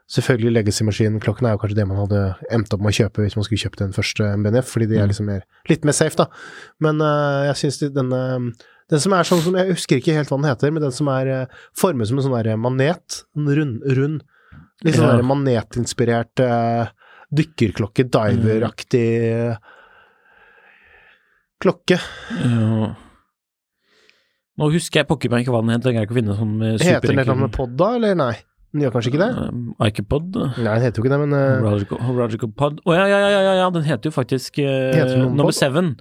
Selvfølgelig 0.05 0.51
Legacy-maskinen. 0.59 1.19
Klokken 1.23 1.47
er 1.49 1.55
jo 1.55 1.59
kanskje 1.63 1.77
det 1.79 1.87
man 1.89 1.97
hadde 1.97 2.19
endt 2.53 2.73
opp 2.75 2.81
med 2.85 2.93
å 2.93 2.97
kjøpe 2.99 3.23
hvis 3.25 3.35
man 3.39 3.45
skulle 3.47 3.63
kjøpt 3.63 3.79
den 3.81 3.95
første 3.95 4.27
MBNF, 4.37 4.67
fordi 4.69 4.85
de 4.91 4.99
er 4.99 5.07
Mm. 5.07 5.09
liksom 5.09 5.25
mer, 5.25 5.41
litt 5.67 5.83
mer 5.87 5.93
safe, 5.97 6.15
da. 6.19 6.27
Men 6.79 7.01
uh, 7.01 7.45
jeg 7.49 7.55
syns 7.63 7.79
denne 7.93 8.21
Den 8.87 8.99
som 9.01 9.13
er 9.17 9.23
sånn 9.25 9.41
som 9.41 9.55
Jeg 9.57 9.71
husker 9.73 9.97
ikke 9.97 10.13
helt 10.13 10.29
hva 10.29 10.37
den 10.37 10.45
heter, 10.51 10.69
men 10.71 10.83
den 10.83 10.91
som 10.93 11.07
er 11.09 11.25
uh, 11.33 11.45
formet 11.73 12.05
som 12.07 12.19
en 12.19 12.23
sånn 12.27 12.35
der 12.43 12.55
manet. 12.55 13.23
En 13.35 13.47
rund, 13.49 13.81
rund 13.97 14.21
Litt 14.85 14.93
sånn 14.99 15.07
Ja. 15.09 15.15
der 15.17 15.23
manetinspirert 15.25 16.37
uh, 16.45 16.91
dykkerklokke, 17.33 18.05
diveraktig 18.11 19.57
klokke. 21.63 21.97
Ja. 22.43 22.91
Nå 24.55 24.67
husker 24.71 25.01
jeg 25.01 25.07
pokker 25.09 25.31
meg 25.33 25.43
ikke 25.43 25.51
hva 25.55 25.61
den 25.65 25.73
heter, 25.73 25.89
jeg 25.91 25.95
greier 25.97 26.05
ikke 26.07 26.15
å 26.15 26.19
finne 26.21 26.35
sånn 26.37 26.53
med 26.59 26.75
Heter 26.79 26.85
den 26.85 27.01
superenkel- 27.01 27.31
annet 27.33 27.41
med 27.49 27.55
pod, 27.57 27.73
da, 27.79 27.89
eller 27.97 28.15
nei? 28.19 28.35
Den 28.75 28.83
gjør 28.83 28.91
kanskje 28.97 29.11
ikke 29.13 29.21
det? 29.23 29.29
Uh, 29.39 29.85
Ikepod? 29.87 30.33
Nei, 30.59 30.73
den 30.75 30.83
heter 30.83 30.99
jo 30.99 31.05
ikke 31.05 31.11
det, 31.13 31.19
men 31.21 31.35
uh, 31.37 31.61
Hological, 31.63 31.99
hological 32.03 32.49
Pod? 32.59 32.81
Å 32.83 32.95
ja, 32.97 33.05
ja, 33.07 33.19
ja, 33.23 33.37
ja, 33.45 33.53
ja, 33.61 33.67
den 33.71 33.85
heter 33.87 34.11
jo 34.11 34.15
faktisk 34.15 34.59
uh, 34.59 34.89
Heter 34.91 35.21
nummer 35.23 35.55
seven. 35.55 35.93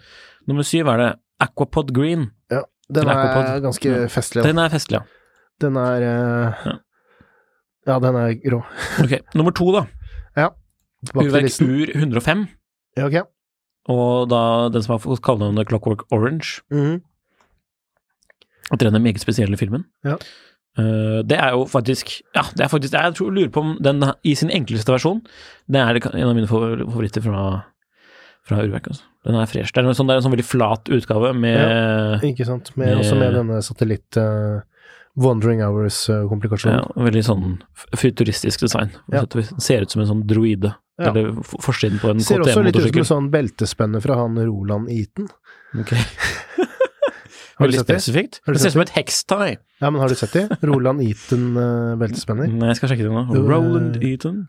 Nummer 0.51 0.67
syv 0.67 0.91
er 0.91 1.03
det 1.05 1.11
Aquapod 1.47 1.93
Green. 1.95 2.27
Ja, 2.51 2.65
den 2.91 3.05
Eller 3.05 3.15
er 3.15 3.29
Aquapod. 3.29 3.63
ganske 3.69 3.95
festlig. 4.11 4.43
Da. 4.43 4.49
Den 4.51 4.59
er 4.65 4.75
festlig, 4.75 4.99
ja. 4.99 5.39
Den 5.63 5.79
er 5.79 6.09
uh, 6.09 6.67
Ja. 6.67 6.75
Ja, 7.85 7.99
den 8.01 8.17
er 8.17 8.35
rå. 8.49 8.63
Ok, 9.05 9.19
nummer 9.39 9.55
to, 9.55 9.71
da. 9.77 9.85
Ja. 10.41 10.49
Urverk. 11.15 11.53
Ur 11.63 11.91
105. 11.95 12.47
Ja, 12.97 13.07
ok. 13.07 13.29
Og 13.93 14.29
da 14.33 14.41
den 14.73 14.83
som 14.83 14.95
har 14.97 15.03
fått 15.05 15.21
kallenavnet 15.23 15.69
Clockwork 15.69 16.07
Orange. 16.11 16.63
Mhm. 16.73 17.03
At 18.73 18.81
den 18.81 18.97
er 18.97 19.03
meget 19.05 19.21
spesielle 19.21 19.59
filmen. 19.61 19.85
Ja. 20.05 20.17
Eh, 20.75 21.21
det 21.23 21.37
er 21.39 21.55
jo 21.55 21.69
faktisk 21.71 22.09
Ja, 22.35 22.43
det 22.59 22.65
er 22.65 22.71
faktisk 22.73 22.97
Jeg 22.97 23.15
tror, 23.15 23.29
lurer 23.31 23.51
på 23.55 23.63
om 23.63 23.77
den 23.79 24.03
i 24.27 24.33
sin 24.35 24.51
enkleste 24.51 24.91
versjon 24.91 25.21
Det 25.71 25.79
er 25.79 26.01
en 26.03 26.27
av 26.27 26.35
mine 26.35 26.49
favoritter 26.51 27.23
fra, 27.23 27.43
fra 28.43 28.59
Urverk. 28.59 28.89
Altså. 28.91 29.07
Den 29.25 29.39
er 29.39 29.47
fresh. 29.47 29.71
Det 29.71 29.85
er, 29.85 29.93
sånn, 29.95 30.11
det 30.11 30.17
er 30.17 30.21
en 30.21 30.27
sånn 30.27 30.35
veldig 30.35 30.51
flat 30.51 30.91
utgave 30.93 31.31
med 31.39 32.27
Ikke 32.27 32.47
sant. 32.49 32.73
Med, 32.77 32.97
også 32.99 33.19
med 33.21 33.37
denne 33.39 33.63
satellitt 33.65 34.19
Uh, 34.19 34.63
Wandering 35.15 35.61
Hours-komplikasjonen. 35.63 36.89
veldig 36.99 37.21
sånn 37.23 37.45
futuristisk 37.95 38.65
design. 38.65 38.91
Ja. 39.15 39.23
Ser 39.63 39.87
ut 39.87 39.95
som 39.95 40.03
en 40.03 40.09
sånn 40.11 40.25
droide. 40.27 40.73
Ja. 40.99 41.13
Eller 41.13 41.31
forsiden 41.45 42.01
på 42.03 42.11
en 42.11 42.19
KTM-motorsykkel. 42.19 42.27
Ser 42.27 42.43
også 42.43 42.65
litt 42.67 42.79
ut 42.81 42.89
som 42.89 43.03
en 43.05 43.11
sånn 43.13 43.31
beltespenne 43.31 44.03
fra 44.03 44.19
han 44.19 44.41
Roland 44.43 44.91
Eaton. 44.91 45.31
Ok. 45.79 45.95
Veldig 47.61 47.79
det? 47.79 47.85
spesifikt. 47.87 48.41
Det 48.47 48.59
ser 48.61 48.73
ut 48.73 48.77
som 48.77 48.83
et 48.83 48.93
hextie. 48.97 49.59
Ja, 49.81 49.91
men 49.91 50.01
har 50.03 50.09
du 50.11 50.17
sett 50.19 50.33
de? 50.35 50.43
Roland 50.67 51.03
Eaton 51.05 51.45
eh, 51.61 51.95
beltespenner. 52.01 52.49
Nei, 52.51 52.73
jeg 52.73 52.81
skal 52.81 52.91
sjekke 52.93 53.07
det 53.07 53.13
nå. 53.15 53.23
Roland 53.47 53.99
eh, 54.01 54.09
Eaton. 54.11 54.41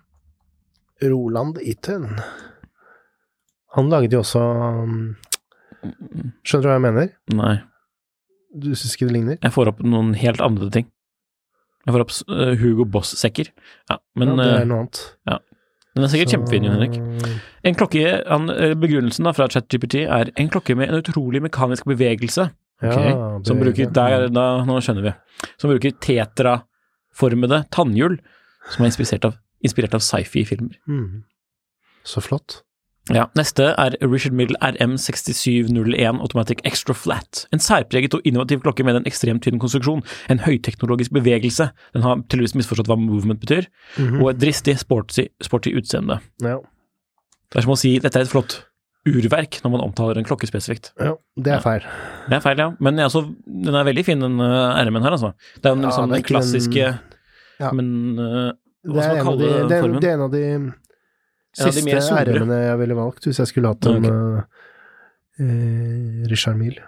Roland 1.04 1.60
Eaton. 1.62 2.08
Han 3.76 3.90
lagde 3.92 4.16
jo 4.16 4.22
også 4.24 4.42
um, 4.42 5.00
Skjønner 6.48 6.64
du 6.64 6.70
hva 6.70 6.76
jeg 6.78 6.84
mener? 6.88 7.10
Nei. 7.36 7.56
Du 8.56 8.70
syns 8.74 8.96
ikke 8.96 9.10
det 9.10 9.18
ligner? 9.18 9.40
Jeg 9.44 9.54
får 9.54 9.74
opp 9.74 9.82
noen 9.86 10.14
helt 10.18 10.42
andre 10.42 10.70
ting. 10.74 10.88
Jeg 11.86 11.94
får 11.94 12.06
opp 12.06 12.14
eh, 12.34 12.54
Hugo 12.62 12.88
Boss-sekker. 12.90 13.52
Ja, 13.92 14.00
men 14.18 14.32
ja, 14.34 14.38
det 14.40 14.48
er 14.64 14.70
noe 14.72 14.86
annet. 14.86 15.02
den 15.94 16.08
er 16.08 16.14
sikkert 16.14 16.32
Så- 16.32 16.40
kjempefin, 16.40 16.66
Henrik. 16.72 16.96
En 17.68 17.78
klokke, 17.78 18.06
han, 18.26 18.50
Begrunnelsen 18.82 19.28
da 19.28 19.36
fra 19.36 19.50
ChatGPT 19.52 20.06
er 20.08 20.32
en 20.34 20.50
klokke 20.50 20.74
med 20.80 20.90
en 20.90 21.04
utrolig 21.04 21.44
mekanisk 21.46 21.86
bevegelse. 21.92 22.48
Ja, 22.84 22.92
det, 23.40 23.48
Som 23.48 23.60
bruker, 23.62 23.88
der, 23.96 24.28
da, 24.30 24.46
Nå 24.68 24.80
skjønner 24.84 25.04
vi. 25.08 25.14
Som 25.62 25.72
bruker 25.72 25.92
tetraformede 26.04 27.64
tannhjul, 27.72 28.20
som 28.74 28.84
er 28.86 28.92
inspirert 28.92 29.26
av, 29.30 29.38
inspirert 29.64 29.96
av 29.96 30.04
sci-fi-filmer. 30.04 30.76
Mm. 30.88 31.24
Så 32.06 32.22
flott. 32.22 32.62
Ja, 33.14 33.28
Neste 33.38 33.68
er 33.78 33.94
Richard 34.02 34.34
Middle 34.34 34.58
RM6701 34.66 36.20
Automatic 36.26 36.58
Extra 36.66 36.94
Flat. 36.98 37.44
En 37.54 37.62
særpreget 37.62 38.16
og 38.18 38.22
innovativ 38.26 38.64
klokke 38.66 38.84
med 38.86 38.96
en 38.98 39.06
ekstremt 39.06 39.44
tynn 39.46 39.60
konstruksjon, 39.62 40.02
en 40.34 40.42
høyteknologisk 40.42 41.14
bevegelse, 41.14 41.68
den 41.94 42.02
har 42.06 42.24
tydeligvis 42.26 42.56
misforstått 42.58 42.90
hva 42.90 42.98
movement 42.98 43.40
betyr, 43.44 43.68
Mhm. 43.98 44.22
og 44.24 44.30
et 44.32 44.40
dristig, 44.42 44.78
sporty, 44.82 45.28
sporty 45.42 45.76
utseende. 45.78 46.20
Ja. 46.42 46.58
Det 47.52 47.58
er 47.60 47.62
som 47.62 47.74
å 47.74 47.78
si 47.78 48.00
dette 48.00 48.16
er 48.18 48.24
et 48.24 48.30
flott 48.34 48.64
urverk 49.06 49.60
når 49.64 49.74
man 49.76 49.84
omtaler 49.86 50.20
en 50.20 50.28
klokke 50.28 50.48
spesifikt. 50.50 50.92
ja, 51.00 51.14
det 51.38 51.54
er 51.58 51.64
feil. 51.64 51.86
Det 52.30 52.38
er 52.40 52.44
feil, 52.44 52.62
ja. 52.62 52.70
Men 52.84 53.00
altså, 53.04 53.22
den 53.46 53.78
er 53.78 53.86
veldig 53.88 54.06
fin, 54.08 54.22
den 54.22 54.40
uh, 54.42 54.74
RM-en 54.80 55.06
her, 55.06 55.18
altså. 55.18 55.34
Det 55.60 55.70
er 55.70 55.76
jo 55.76 55.82
Ja, 55.82 55.90
liksom 55.90 56.16
den 56.16 56.26
klassiske 56.26 56.88
en... 56.90 56.98
Ja. 57.60 57.72
Men 57.72 58.20
uh, 58.20 58.52
hva 58.86 59.06
skal 59.06 59.22
man 59.22 59.30
av 59.34 59.40
de, 59.40 59.52
det, 59.70 59.80
formen? 59.82 60.02
det 60.02 60.10
er 60.10 60.18
en 60.18 60.26
av 60.26 60.34
de 60.34 60.44
siste. 61.56 61.86
RM-ene 62.30 62.60
jeg 62.66 62.82
ville 62.82 62.98
valgt, 62.98 63.30
hvis 63.30 63.40
jeg 63.42 63.52
skulle 63.54 63.72
hatt 63.72 63.90
en 63.92 64.10
okay. 64.10 64.44
uh, 65.40 66.26
Richard 66.32 66.60
Mille. 66.60 66.84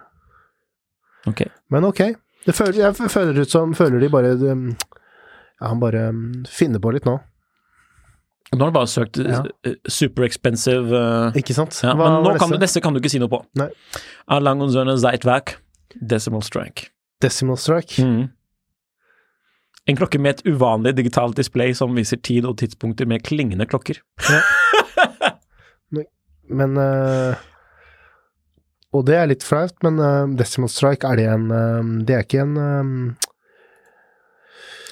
Ok. 1.27 1.45
Men 1.73 1.87
ok. 1.87 2.03
Det 2.47 2.55
føler, 2.55 2.79
jeg 2.79 3.11
føler 3.11 3.41
ut 3.43 3.51
som 3.51 3.73
Føler 3.75 3.99
de 3.99 4.07
bare 4.07 4.29
Ja, 4.37 5.67
han 5.67 5.81
bare 5.81 6.05
um, 6.13 6.45
finner 6.47 6.79
på 6.79 6.93
litt 6.95 7.07
nå. 7.07 7.17
Nå 8.55 8.61
har 8.63 8.71
du 8.71 8.75
bare 8.77 8.87
søkt 8.87 9.17
Ja. 9.19 9.41
uh, 9.67 9.73
super 9.91 10.23
expensive 10.23 10.87
uh, 10.95 11.35
Ikke 11.35 11.53
sant? 11.57 11.75
Ja, 11.83 11.93
men 11.99 12.23
nå 12.23 12.37
kan 12.39 12.49
du, 12.53 12.57
neste? 12.61 12.79
kan 12.81 12.93
du 12.95 12.99
ikke 13.01 13.11
si 13.11 13.19
noe 13.19 13.27
på. 13.31 13.41
Nei. 13.59 13.67
Alangonzone 14.31 14.95
Zeitwerk, 15.01 15.57
Decimal 15.99 16.41
Strike. 16.47 16.89
Decimal 17.21 17.57
Strike. 17.59 17.99
Mm. 18.03 18.29
En 19.87 19.95
klokke 19.99 20.19
med 20.19 20.35
et 20.39 20.45
uvanlig 20.53 20.95
digitalt 20.97 21.35
display 21.39 21.73
som 21.75 21.93
viser 21.95 22.19
tid 22.23 22.45
og 22.45 22.57
tidspunkter 22.59 23.07
med 23.07 23.23
klingende 23.23 23.65
klokker. 23.67 23.99
Men 26.49 26.77
uh, 26.79 27.35
Og 28.95 29.03
det 29.07 29.17
er 29.19 29.27
litt 29.27 29.43
flaut, 29.43 29.73
men 29.83 29.97
uh, 29.99 30.27
Decimal 30.39 30.69
Strike, 30.71 31.03
er 31.07 31.19
det 31.19 31.25
en 31.27 31.49
eh, 31.51 31.89
Det 32.07 32.15
er 32.15 32.23
ikke 32.23 32.39
en 32.45 32.53
um, 32.55 32.93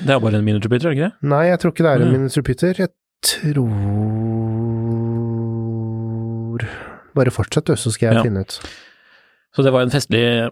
Det 0.02 0.12
er 0.12 0.20
bare 0.20 0.42
en 0.42 0.44
minutrepeater, 0.44 0.90
er 0.92 0.98
ikke 0.98 1.08
det? 1.08 1.30
Nei, 1.32 1.46
jeg 1.48 1.62
tror 1.64 1.72
ikke 1.72 1.86
det 1.88 1.94
er 1.94 2.04
en 2.04 2.10
Mm. 2.12 2.16
Minutes 2.18 2.36
Repeater. 2.42 2.82
Jeg 2.84 2.92
tror 3.26 3.74
Bare 7.16 7.32
fortsett, 7.32 7.66
du, 7.70 7.76
så 7.80 7.92
skal 7.94 8.10
jeg 8.10 8.16
Ja. 8.20 8.24
finne 8.28 8.42
ut. 8.44 8.60
Så 9.56 9.64
det 9.64 9.72
var 9.72 9.82
en 9.86 9.90
festlig 9.94 10.52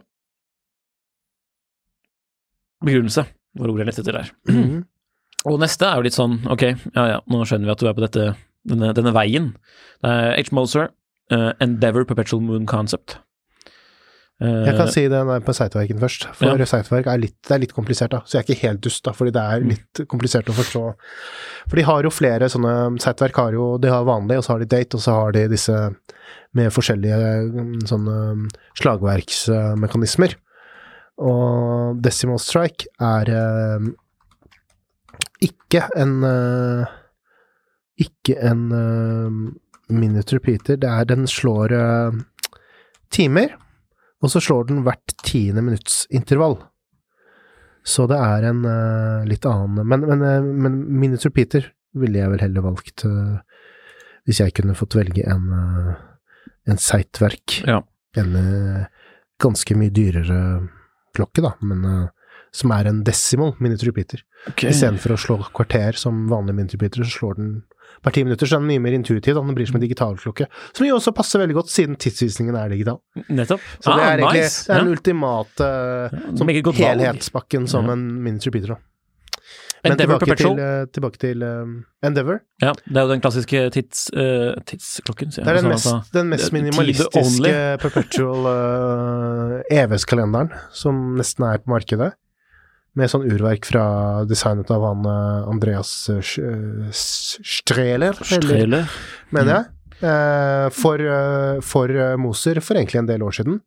begrunnelse, 2.83 3.25
var 3.59 3.67
ordet 3.71 3.83
jeg 3.83 3.87
lette 3.91 4.01
etter 4.03 4.17
der. 4.19 4.31
Mhm. 4.51 4.83
Og 5.51 5.57
neste 5.59 5.83
er 5.83 5.95
jo 5.99 6.05
litt 6.05 6.15
sånn, 6.15 6.37
ok, 6.47 6.61
ja 6.95 7.03
ja, 7.09 7.19
nå 7.27 7.41
skjønner 7.43 7.67
vi 7.67 7.71
at 7.73 7.81
du 7.81 7.87
er 7.89 7.95
på 7.97 8.03
dette, 8.05 8.29
denne, 8.63 8.93
denne 8.95 9.11
veien. 9.11 9.49
Det 9.99 10.07
er 10.07 10.37
H. 10.39 10.53
Moser, 10.55 10.85
uh, 11.35 11.51
Endeavor 11.59 12.05
Perpetual 12.07 12.39
Moon 12.45 12.63
Concept. 12.65 13.17
Eh, 14.43 14.65
Jeg 14.67 14.75
kan 14.75 14.89
si 14.91 15.07
den 15.07 15.29
er 15.31 15.39
på 15.45 15.53
Seitverken 15.55 15.99
først, 16.01 16.25
for 16.35 16.45
Ja. 16.59 16.65
Seitverk 16.67 17.07
er 17.07 17.17
litt, 17.21 17.37
det 17.47 17.51
er 17.55 17.59
litt 17.63 17.73
komplisert, 17.73 18.09
da. 18.11 18.19
Så 18.27 18.35
jeg 18.37 18.43
er 18.43 18.47
ikke 18.53 18.67
helt 18.67 18.81
dust, 18.83 19.03
da, 19.05 19.11
fordi 19.15 19.31
det 19.31 19.41
er 19.41 19.61
Mm. 19.61 19.69
litt 19.69 20.07
komplisert 20.09 20.49
å 20.51 20.55
forstå. 20.57 20.83
For 21.69 21.75
de 21.79 21.81
har 21.87 22.03
jo 22.03 22.09
flere 22.09 22.49
sånne 22.51 22.99
Seitverk 22.99 23.35
har 23.39 23.51
jo 23.53 23.77
De 23.79 23.87
har 23.89 24.03
vanlig, 24.03 24.37
og 24.37 24.43
så 24.43 24.53
har 24.53 24.59
de 24.59 24.65
date, 24.65 24.95
og 24.95 25.01
så 25.01 25.11
har 25.15 25.31
de 25.31 25.47
disse 25.47 25.95
med 26.53 26.71
forskjellige 26.71 27.51
mm, 27.53 27.79
sånne 27.87 28.49
slagverksmekanismer. 28.77 30.35
Og 31.19 32.01
Decimal 32.01 32.39
Strike 32.39 32.87
er 32.99 33.29
eh, 33.29 33.87
ikke 35.41 35.87
en 35.95 36.23
eh, 36.23 36.85
Ikke 38.01 38.35
en 38.41 38.63
eh, 38.73 39.93
minute 39.93 40.33
repeater. 40.33 40.75
Det 40.81 40.89
er 40.89 41.05
Den 41.05 41.27
slår 41.27 41.71
eh, 41.71 42.11
timer. 43.13 43.53
Og 44.23 44.31
så 44.31 44.41
slår 44.43 44.69
den 44.69 44.83
hvert 44.85 45.15
tiende 45.25 45.63
minutts 45.65 46.05
intervall. 46.13 46.57
Så 47.83 48.05
det 48.07 48.15
er 48.15 48.47
en 48.47 48.63
uh, 48.63 49.25
litt 49.27 49.43
annen 49.43 49.83
Men, 49.83 50.05
men, 50.07 50.21
eh, 50.23 50.39
men 50.39 50.77
Minutes 50.87 51.27
repeater 51.27 51.67
ville 51.99 52.21
jeg 52.21 52.31
vel 52.31 52.43
heller 52.45 52.63
valgt 52.63 53.03
uh, 53.03 53.41
hvis 54.23 54.39
jeg 54.39 54.53
kunne 54.55 54.77
fått 54.79 54.95
velge 54.95 55.25
en, 55.27 55.49
uh, 55.51 56.45
en 56.71 56.79
Seitwerk. 56.79 57.59
Ja. 57.67 57.81
En 58.15 58.37
ganske 59.41 59.75
mye 59.75 59.91
dyrere 59.91 60.37
klokke, 61.17 61.41
da, 61.43 61.49
men 61.65 61.81
som 62.53 62.71
er 62.75 62.87
en 62.87 63.01
decimal 63.03 63.55
Minutes 63.57 63.83
repeater. 63.87 64.21
Okay. 64.51 64.69
Istedenfor 64.69 65.15
å 65.15 65.17
slå 65.19 65.37
kvarter 65.49 65.97
som 65.97 66.27
vanlig 66.31 66.55
Minutes 66.55 66.77
repeater, 66.77 67.03
så 67.03 67.17
slår 67.17 67.39
den 67.39 67.49
per 68.03 68.11
ti 68.15 68.23
minutter, 68.23 68.49
så 68.49 68.57
er 68.57 68.63
den 68.63 68.69
mye 68.71 68.83
mer 68.83 68.95
intuitiv. 68.97 69.35
Den 69.35 69.55
blir 69.57 69.69
som 69.69 69.79
en 69.79 69.83
digitalklokke. 69.85 70.47
Som 70.73 70.87
jo 70.87 70.95
også 70.99 71.13
passer 71.15 71.39
veldig 71.43 71.55
godt, 71.61 71.69
siden 71.73 71.95
tidsvisningen 71.95 72.55
er 72.59 72.69
digital. 72.75 72.99
Nettopp. 73.29 73.61
Så 73.79 73.93
det 73.97 74.07
er 74.07 74.17
egentlig 74.23 74.41
nice. 74.47 74.65
det 74.67 74.75
er 74.75 74.83
den 74.83 74.95
ultimate 74.97 75.69
ja, 76.53 76.61
godt 76.69 76.81
helhetspakken 76.83 77.67
som 77.67 77.85
Ja. 77.87 77.95
en 77.97 78.07
minute 78.23 78.49
repeater. 78.49 78.75
Da. 78.75 78.81
Men 79.83 79.97
tilbake 79.99 80.23
til, 80.23 80.29
Perpetual. 80.31 80.59
eh, 80.63 80.85
tilbake 80.95 81.19
til 81.19 81.41
eh, 81.43 82.07
Endeavor. 82.07 82.37
Ja, 82.63 82.71
det 82.87 82.97
er 82.97 83.01
jo 83.03 83.09
den 83.11 83.21
klassiske 83.23 83.63
tids, 83.75 84.05
uh, 84.15 84.53
tidsklokken. 84.63 85.33
Det 85.35 85.43
er 85.43 85.57
den 85.59 85.65
Altså, 85.73 85.97
mest, 85.99 86.13
den 86.13 86.29
mest 86.31 86.53
minimalistiske 86.55 87.51
perpetual 87.83 88.47
uh, 88.53 89.59
EVS-kalenderen 89.71 90.53
som 90.71 91.17
nesten 91.19 91.43
er 91.49 91.59
på 91.59 91.73
markedet. 91.75 92.13
Med 92.95 93.09
sånn 93.09 93.23
urverk 93.25 93.65
fra 93.65 93.83
designet 94.29 94.69
av 94.69 94.83
han 94.85 95.05
eh, 95.09 95.47
Andreas 95.49 95.91
uh, 96.13 96.19
Streler, 96.93 98.13
eller, 98.13 98.41
Streler. 98.43 98.91
mener 99.33 99.55
jeg. 99.55 99.69
Eh, 100.03 100.67
for, 100.75 100.99
eh, 100.99 101.61
for 101.63 101.89
eh, 101.89 102.15
Moser 102.19 102.59
for 102.61 102.75
egentlig 102.77 102.99
en 103.01 103.07
del 103.09 103.23
år 103.25 103.33
siden. 103.39 103.61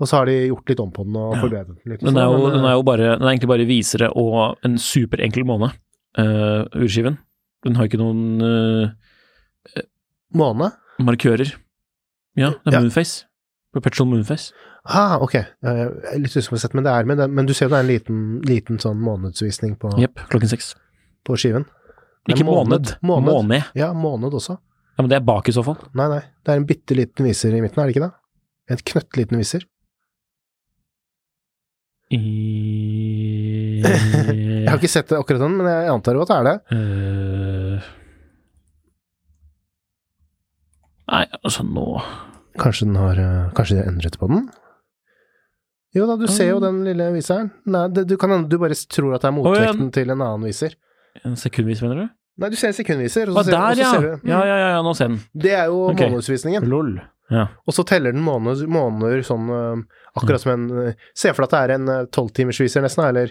Og 0.00 0.08
så 0.08 0.20
har 0.20 0.28
de 0.30 0.34
gjort 0.50 0.68
litt 0.70 0.80
om 0.80 0.90
på 0.92 1.04
den 1.04 1.16
og 1.16 1.34
Ja. 1.34 1.40
forbedret 1.42 1.66
den 1.72 1.92
litt. 1.94 2.00
Den 2.04 2.16
er, 2.16 2.28
jo, 2.30 2.38
men, 2.44 2.52
den 2.54 2.64
eh, 2.64 2.70
er 2.70 2.76
jo 2.78 2.84
bare 2.86 3.08
Den 3.18 3.24
er 3.26 3.32
egentlig 3.32 3.50
bare 3.50 3.66
visere 3.68 4.10
og 4.16 4.58
en 4.64 4.76
superenkel 4.80 5.44
måne, 5.48 5.72
uh, 6.18 6.62
urskiven. 6.78 7.18
Den 7.64 7.74
har 7.76 7.88
ikke 7.88 8.00
noen 8.00 8.40
uh, 8.40 9.82
Måne? 10.36 10.70
markører. 11.00 11.52
Ja, 12.36 12.50
det 12.64 12.70
er 12.70 12.76
Ja. 12.76 12.80
Moonface. 12.80 13.24
Perpetual 13.74 14.08
Moonface. 14.08 14.52
Ah, 14.84 15.18
ok. 15.20 15.34
Jeg 15.36 15.88
er 15.88 16.20
litt 16.22 16.32
usikker 16.32 16.54
på 16.56 16.60
sett, 16.62 16.74
men 16.76 16.86
det 16.86 16.92
er 16.94 17.08
med 17.08 17.20
den. 17.20 17.34
Men 17.36 17.48
du 17.48 17.52
ser 17.56 17.68
jo 17.68 17.74
det 17.74 17.80
er 17.80 17.84
en 17.84 17.90
liten, 17.90 18.22
liten 18.48 18.80
sånn 18.80 19.00
månedsvisning 19.04 19.76
på, 19.80 19.92
Jepp, 20.00 20.22
klokken 20.32 20.50
seks. 20.52 20.72
på 21.26 21.36
skiven. 21.40 21.66
Ikke 22.30 22.46
måned, 22.46 22.94
måned. 23.04 23.32
måne. 23.32 23.60
Ja, 23.76 23.92
måned 23.96 24.34
også. 24.36 24.56
Ja, 24.96 25.02
men 25.02 25.10
det 25.12 25.20
er 25.20 25.26
bak 25.26 25.48
i 25.48 25.54
så 25.56 25.64
fall. 25.64 25.78
Nei, 25.96 26.08
nei. 26.12 26.22
Det 26.44 26.52
er 26.52 26.60
en 26.60 26.68
bitte 26.68 26.96
liten 26.96 27.28
viser 27.28 27.54
i 27.56 27.60
midten, 27.64 27.80
er 27.80 27.88
det 27.88 27.96
ikke 27.96 28.06
det? 28.06 28.14
En 28.70 28.82
knøttliten 28.90 29.40
viser. 29.40 29.64
I 32.10 32.20
Jeg 33.80 34.68
har 34.68 34.76
ikke 34.76 34.90
sett 34.90 35.08
det 35.08 35.18
akkurat 35.18 35.40
den, 35.44 35.54
men 35.56 35.68
jeg 35.70 35.92
antar 35.92 36.16
jo 36.16 36.24
at 36.24 36.30
det 36.30 36.36
er 36.36 36.46
det. 36.48 36.56
Uh... 36.74 37.88
Nei, 41.10 41.24
altså 41.40 41.64
nå 41.66 41.86
Kanskje 42.60 42.86
den 42.86 42.98
har 43.00 43.18
eh, 43.18 43.48
Kanskje 43.56 43.76
de 43.76 43.80
har 43.82 43.88
endret 43.90 44.18
på 44.20 44.28
den? 44.30 44.44
Jo 45.96 46.06
da, 46.06 46.14
du 46.20 46.26
ser 46.30 46.52
jo 46.52 46.60
den 46.62 46.84
lille 46.86 47.08
viseren. 47.16 47.50
Nei, 47.70 47.86
det, 47.90 48.06
du 48.10 48.16
kan 48.20 48.30
hende 48.34 48.50
du 48.50 48.58
bare 48.62 48.76
tror 48.94 49.16
at 49.16 49.24
det 49.24 49.30
er 49.30 49.36
motvekten 49.36 49.92
til 49.94 50.12
en 50.14 50.20
annen 50.20 50.46
viser. 50.46 50.76
En 51.26 51.38
sekundvis, 51.38 51.82
mener 51.82 52.04
du? 52.04 52.10
Nei, 52.40 52.50
du 52.52 52.56
ser 52.56 52.70
en 52.70 52.76
sekundviser, 52.76 53.32
og 53.32 53.40
så, 53.40 53.50
ser, 53.50 53.56
og 53.58 53.74
så 53.74 53.82
ja. 53.82 53.88
ser 53.90 54.04
du 54.06 54.28
Ja, 54.30 54.42
ja, 54.46 54.58
ja, 54.60 54.68
ja, 54.76 54.82
nå 54.86 54.92
ser 54.96 55.10
den. 55.10 55.18
Det 55.34 55.56
er 55.56 55.72
jo 55.72 55.88
okay. 55.90 56.12
månedsvisningen. 56.12 56.68
Lol. 56.70 56.94
Ja. 57.30 57.48
Og 57.66 57.74
så 57.74 57.84
teller 57.86 58.14
den 58.14 58.22
måneder, 58.26 58.66
måneder 58.70 59.20
sånn 59.22 59.50
uh, 59.54 60.00
Akkurat 60.18 60.42
som 60.42 60.50
en 60.50 60.64
uh, 60.74 61.10
Se 61.14 61.30
for 61.30 61.44
deg 61.44 61.46
at 61.46 61.52
det 61.52 61.60
er 61.60 61.74
en 61.76 62.08
tolvtimersviser, 62.10 62.82
nesten, 62.82 63.04
eller 63.06 63.30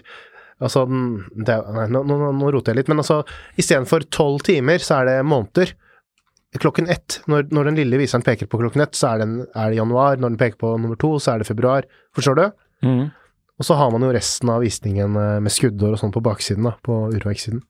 Altså 0.60 0.86
den 0.88 1.02
det 1.36 1.56
Nei, 1.76 1.86
nå, 1.92 2.04
nå, 2.08 2.30
nå 2.36 2.52
roter 2.54 2.72
jeg 2.72 2.80
litt, 2.80 2.92
men 2.92 3.02
altså 3.02 3.22
istedenfor 3.60 4.06
tolv 4.12 4.44
timer, 4.44 4.80
så 4.84 5.00
er 5.00 5.08
det 5.08 5.16
måneder. 5.28 5.72
Klokken 6.58 6.88
ett, 6.90 7.20
når, 7.30 7.46
når 7.54 7.68
den 7.68 7.76
lille 7.78 7.98
viseren 8.00 8.24
peker 8.26 8.48
på 8.50 8.58
klokken 8.58 8.82
ett, 8.82 8.96
så 8.98 9.12
er, 9.12 9.22
den, 9.22 9.34
er 9.54 9.70
det 9.70 9.78
januar. 9.78 10.18
Når 10.18 10.32
den 10.32 10.38
peker 10.40 10.58
på 10.58 10.72
nummer 10.82 10.98
to, 10.98 11.12
så 11.22 11.34
er 11.34 11.42
det 11.42 11.46
februar. 11.46 11.86
Forstår 12.16 12.38
du? 12.40 12.46
Mm. 12.86 13.04
Og 13.60 13.66
så 13.68 13.76
har 13.78 13.92
man 13.94 14.02
jo 14.02 14.10
resten 14.14 14.50
av 14.50 14.64
visningen 14.64 15.18
øh, 15.20 15.36
med 15.44 15.54
skuddår 15.54 15.94
og 15.94 16.00
sånn 16.00 16.14
på 16.14 16.22
baksiden, 16.24 16.66
da, 16.66 16.74
på 16.82 16.96
urverksiden. 17.12 17.60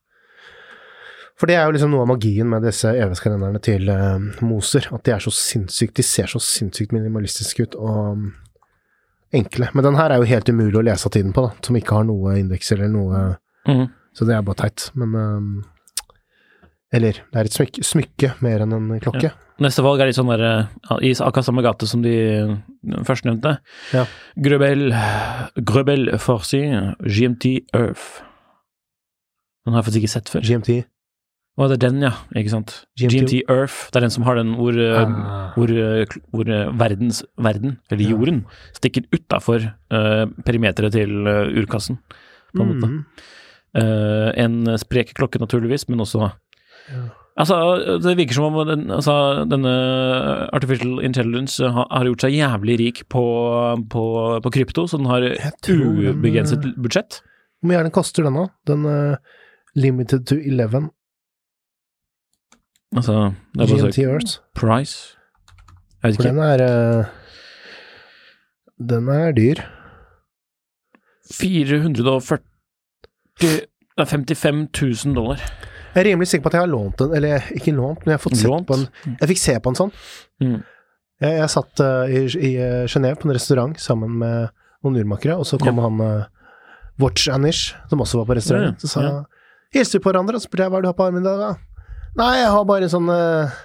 For 1.40 1.48
det 1.48 1.56
er 1.56 1.66
jo 1.66 1.74
liksom 1.74 1.92
noe 1.92 2.04
av 2.04 2.10
magien 2.12 2.48
med 2.48 2.64
disse 2.68 2.90
EVS-kalenderne 2.92 3.62
til 3.64 3.88
uh, 3.88 4.20
Moser, 4.44 4.90
at 4.92 5.06
de 5.08 5.14
er 5.14 5.22
så 5.24 5.32
sinnssykt 5.32 5.96
De 5.96 6.04
ser 6.04 6.28
så 6.28 6.36
sinnssykt 6.44 6.92
minimalistiske 6.92 7.64
ut 7.64 7.76
og 7.80 8.00
um, 8.12 8.26
enkle. 9.32 9.70
Men 9.72 9.86
den 9.88 9.96
her 9.96 10.12
er 10.12 10.20
jo 10.20 10.28
helt 10.28 10.52
umulig 10.52 10.76
å 10.76 10.84
lese 10.84 11.08
av 11.08 11.14
tiden 11.16 11.32
på, 11.32 11.46
da, 11.46 11.64
som 11.64 11.78
ikke 11.80 11.96
har 11.96 12.04
noe 12.10 12.36
indekser 12.42 12.82
eller 12.82 12.92
noe 12.92 13.22
mm. 13.68 13.86
Så 14.18 14.26
det 14.28 14.34
er 14.36 14.44
bare 14.44 14.66
teit. 14.66 14.90
Men 14.98 15.16
um, 15.16 15.50
Eller, 16.92 17.20
det 17.30 17.38
er 17.38 17.46
et 17.46 17.54
smykke, 17.54 17.84
smykke 17.86 18.32
mer 18.42 18.64
enn 18.64 18.74
en 18.74 18.88
klokke. 19.02 19.30
Neste 19.62 19.82
valg 19.84 20.00
er 20.00 20.08
litt 20.08 20.16
sånn 20.16 20.30
der 20.32 20.42
i 21.06 21.12
akkurat 21.12 21.46
samme 21.46 21.62
gate 21.62 21.86
som 21.86 22.02
de 22.02 22.14
førstnevnte. 23.06 23.58
Ja. 23.94 24.06
Grøbel 24.40 24.88
Grøbel 25.68 26.08
Farsi 26.18 26.62
GMT 27.04 27.52
Earth. 27.76 28.24
Den 29.66 29.76
har 29.76 29.82
jeg 29.82 29.86
faktisk 29.90 30.00
ikke 30.02 30.14
sett 30.16 30.32
før. 30.32 30.46
GMT. 30.48 30.78
Å, 31.60 31.66
det 31.68 31.76
er 31.76 31.82
den, 31.84 32.00
ja. 32.06 32.12
Ikke 32.40 32.54
sant. 32.54 32.72
GMT. 32.98 33.12
GMT 33.12 33.34
Earth. 33.52 33.90
Det 33.92 34.00
er 34.00 34.06
den 34.06 34.14
som 34.14 34.24
har 34.24 34.38
den 34.40 34.54
hvor, 34.56 34.72
eh, 34.80 34.98
Ah. 35.04 35.52
hvor, 35.54 35.68
eh, 35.70 36.06
hvor 36.32 36.48
eh, 36.48 36.70
verdens 36.80 37.22
verden, 37.36 37.78
eller 37.90 38.02
Ja. 38.02 38.10
jorden, 38.16 38.46
stikker 38.72 39.04
utafor 39.12 39.74
uh, 39.92 40.24
perimeteret 40.46 40.92
til 40.92 41.26
uh, 41.28 41.52
urkassen, 41.60 41.98
på 42.56 42.62
en 42.64 42.72
måte. 42.72 42.88
Mhm. 42.88 43.04
Eh, 43.76 44.32
en 44.42 44.64
sprek 44.78 45.12
klokke, 45.14 45.38
naturligvis, 45.38 45.88
men 45.88 46.00
også 46.00 46.32
Altså, 47.40 47.56
det 48.02 48.16
virker 48.18 48.36
som 48.36 48.50
om 48.50 48.68
den, 48.68 48.90
altså, 48.92 49.14
denne 49.48 49.72
Artificial 50.52 50.98
Intelligence 51.04 51.64
har, 51.72 52.04
gjort 52.04 52.24
seg 52.26 52.36
jævlig 52.36 52.78
rik 52.80 53.02
på, 53.08 53.24
på, 53.90 54.04
på 54.44 54.52
krypto, 54.52 54.84
så 54.90 55.00
den 55.00 55.08
har 55.08 55.24
Jeg 55.24 55.78
ubegrenset 56.12 56.66
eh, 56.66 56.74
budsjett. 56.76 57.22
Hvor 57.60 57.70
mye 57.70 57.78
er 57.80 57.88
den 57.88 57.94
koster, 57.94 58.26
den 58.26 58.36
da? 58.36 58.46
Den 58.68 58.84
uh, 58.88 59.16
Limited 59.76 60.26
to 60.26 60.36
11 60.36 60.90
Altså, 62.96 63.32
det 63.54 63.62
er 63.62 63.76
GMT 63.86 63.98
Earth. 63.98 64.40
price. 64.54 65.16
Jeg 66.02 66.10
vet 66.10 66.16
For 66.16 66.22
den 66.26 66.38
er 66.38 66.62
uh, 66.98 67.04
Den 68.90 69.08
er 69.08 69.32
dyr. 69.32 69.62
440 71.32 72.38
Det 73.40 73.66
er 73.96 74.04
55 74.04 74.68
000 75.06 75.16
dollar. 75.16 75.40
Jeg 76.00 76.06
er 76.06 76.14
rimelig 76.14 76.30
sikker 76.30 76.46
på 76.46 76.48
at 76.48 76.54
jeg 76.56 76.64
har 76.64 76.70
lånt 76.72 76.96
den, 76.96 77.10
eller 77.18 77.48
ikke 77.52 77.74
lånt, 77.76 78.04
men 78.06 78.14
jeg 78.14 78.16
har 78.16 78.22
fått 78.22 78.38
sett 78.40 78.68
på 78.70 78.76
en 78.78 78.86
Jeg 79.20 79.28
fikk 79.34 79.40
se 79.42 79.56
på 79.60 79.72
en 79.72 79.76
sånn. 79.76 79.90
Mm. 80.40 80.54
Jeg, 81.20 81.34
jeg 81.36 81.52
satt 81.52 81.82
uh, 81.84 82.08
i, 82.08 82.22
i 82.24 82.52
Genéve 82.88 83.18
på 83.20 83.28
en 83.28 83.34
restaurant 83.36 83.82
sammen 83.84 84.14
med 84.22 84.54
noen 84.80 84.96
urmakere, 85.02 85.36
og 85.36 85.44
så 85.44 85.58
kom 85.60 85.76
han 85.84 86.00
uh, 86.00 86.22
Watch 87.04 87.28
Anish, 87.28 87.74
som 87.90 88.00
også 88.00 88.22
var 88.22 88.30
på 88.30 88.38
restaurant. 88.38 88.80
Ja, 88.80 88.80
Så 88.80 88.94
sa 88.94 89.04
ja. 89.04 89.12
«Hilser 89.70 89.76
Hilste 89.76 90.00
vi 90.00 90.04
på 90.06 90.10
hverandre, 90.14 90.38
og 90.38 90.42
så 90.42 90.48
spurte 90.48 90.64
jeg 90.64 90.72
hva 90.72 90.80
du 90.80 90.88
har 90.88 90.96
på 90.96 91.04
armen 91.04 91.20
i 91.20 91.28
dag, 91.28 91.44
da? 91.44 91.84
Nei, 92.16 92.30
jeg 92.40 92.48
har 92.56 92.64
bare 92.72 92.88
en 92.88 92.94
sånn 92.96 93.12
uh, 93.12 93.60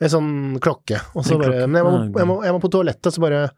En 0.00 0.12
sånn 0.12 0.30
klokke. 0.62 1.02
Og 1.16 1.26
så 1.26 1.34
bare 1.34 1.50
klokke. 1.50 1.66
Men 1.66 1.82
jeg 1.82 1.88
må, 1.88 1.98
jeg, 2.20 2.28
må, 2.30 2.38
jeg 2.46 2.54
må 2.54 2.62
på 2.62 2.70
toalettet, 2.72 3.10
så 3.10 3.26
bare 3.26 3.48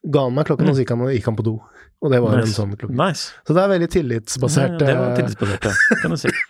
ga 0.00 0.22
han 0.28 0.38
meg 0.38 0.46
klokken, 0.48 0.70
og 0.70 0.78
så 0.78 0.84
gikk 0.84 0.94
han, 0.94 1.04
gikk 1.12 1.28
han 1.28 1.36
på 1.36 1.44
do. 1.50 1.58
Og 2.00 2.12
det 2.12 2.22
var 2.24 2.38
en 2.40 2.48
sånn 2.48 2.72
klokke. 2.80 2.96
Nice. 2.96 3.34
Så 3.44 3.52
det 3.56 3.60
er 3.60 3.72
veldig 3.74 3.88
tillitsbasert. 3.92 4.78
Ja, 4.78 4.80
det 4.80 4.94
var 4.96 5.10
eh, 5.10 5.18
tillitsbasert, 5.18 5.66
ja. 5.68 5.98
Kan 6.00 6.14
du 6.14 6.20
si. 6.20 6.32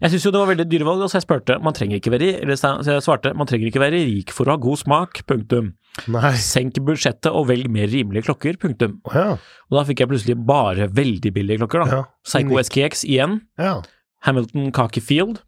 Jeg 0.00 0.14
syns 0.14 0.24
jo 0.24 0.32
det 0.32 0.40
var 0.40 0.48
veldig 0.48 0.64
dyre 0.70 0.86
valg, 0.88 1.02
så 1.12 1.18
jeg 1.18 1.26
spurte 1.26 1.58
Man 1.60 1.76
trenger 1.76 1.98
ikke 2.00 2.12
være 2.14 2.28
Eller 2.40 2.56
så 2.56 2.70
jeg 2.86 3.02
svarte 3.04 3.34
Man 3.36 3.48
trenger 3.48 3.68
ikke 3.68 3.82
være 3.82 4.00
rik 4.08 4.32
for 4.32 4.48
å 4.48 4.54
ha 4.54 4.60
god 4.62 4.80
smak, 4.80 5.20
punktum. 5.28 5.74
Nei. 6.08 6.32
Senk 6.40 6.78
budsjettet 6.86 7.28
og 7.34 7.48
velg 7.50 7.68
mer 7.72 7.90
rimelige 7.90 8.28
klokker, 8.28 8.56
punktum. 8.62 9.00
Oh, 9.04 9.16
ja. 9.16 9.36
Og 9.68 9.76
da 9.76 9.84
fikk 9.88 10.00
jeg 10.04 10.10
plutselig 10.12 10.36
bare 10.48 10.88
veldig 10.96 11.32
billige 11.36 11.60
klokker, 11.60 11.84
da. 11.84 11.98
Ja. 12.00 12.02
Psycho 12.24 12.60
SKX 12.62 13.04
igjen. 13.04 13.40
Ja. 13.60 13.80
Hamilton 14.24 14.70
Cocky 14.76 15.02
Field. 15.04 15.42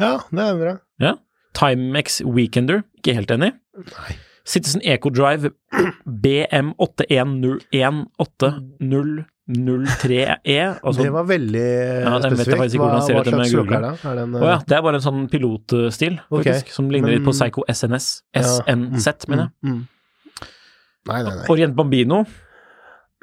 ja, 0.00 0.18
det 0.30 0.44
er 0.44 0.60
bra. 0.60 0.76
Ja. 1.00 1.14
Timex 1.54 2.20
Weekender. 2.26 2.82
Ikke 2.98 3.14
helt 3.16 3.30
enig. 3.30 3.52
Nei. 3.78 4.16
Citizen 4.44 4.82
Eco 4.84 5.08
Drive 5.08 5.54
BM810180003E. 9.44 10.78
Altså, 10.82 11.02
det 11.02 11.12
var 11.12 11.26
veldig 11.28 11.64
Ja, 11.64 12.12
ikke 12.16 12.78
Hva, 12.80 12.88
hva 12.94 13.00
slags 13.04 13.50
klokke 13.52 13.76
er 13.76 13.82
det? 13.84 13.90
Er 14.00 14.14
det 14.16 14.22
en, 14.24 14.36
oh, 14.38 14.46
ja, 14.48 14.60
det 14.64 14.76
er 14.78 14.84
bare 14.86 15.00
en 15.00 15.04
sånn 15.04 15.26
pilotstil, 15.32 16.16
faktisk, 16.32 16.70
okay. 16.70 16.76
som 16.76 16.88
ligner 16.92 17.12
litt 17.12 17.26
på 17.26 17.34
Psycho 17.36 17.66
SNS. 17.68 18.08
Ja, 18.36 18.46
SNZ, 18.62 19.28
mener 19.28 19.50
jeg. 19.50 19.52
Mm, 19.60 19.74
mm. 19.74 19.82
Nei, 21.10 21.18
nei, 21.26 21.34
nei. 21.34 21.44
Orient 21.52 21.76
Bambino. 21.76 22.22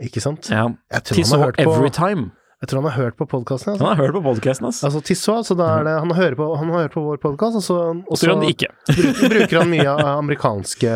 Ikke 0.01 0.21
sant? 0.21 0.49
Ja. 0.53 0.67
Tror 1.01 1.17
Tissot 1.17 1.39
har 1.39 1.49
hørt 1.49 1.59
på 1.61 1.73
Everytime. 1.73 2.29
Jeg 2.61 2.69
tror 2.69 2.83
han 2.83 2.91
har 2.91 2.97
hørt 3.07 3.15
på 3.17 3.25
podkasten. 3.25 3.73
Altså. 3.73 3.85
Han 3.87 3.95
har 3.95 4.03
hørt 4.05 4.13
på 4.19 4.21
podkasten, 4.27 4.67
altså. 4.69 4.85
altså 4.85 4.99
Tissot, 5.01 5.39
altså, 5.41 5.55
det 5.57 5.93
Han 6.05 6.11
hører 6.13 6.35
på, 6.37 6.49
han 6.61 6.69
hører 6.69 6.91
på 6.93 7.01
vår 7.01 7.17
podkast, 7.23 7.57
og 7.57 7.63
så, 7.65 7.77
og 8.05 8.19
så 8.21 8.29
han 8.29 8.43
det 8.45 8.51
ikke. 8.53 8.69
bruker, 8.99 9.31
bruker 9.33 9.61
han 9.63 9.71
mye 9.73 9.87
av 9.89 10.01
amerikanske 10.21 10.91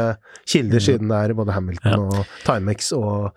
kilder, 0.45 0.85
siden 0.85 1.09
det 1.09 1.23
er 1.23 1.33
både 1.33 1.55
Hamilton 1.57 2.05
og 2.05 2.35
Timex 2.45 2.91
og, 2.93 3.31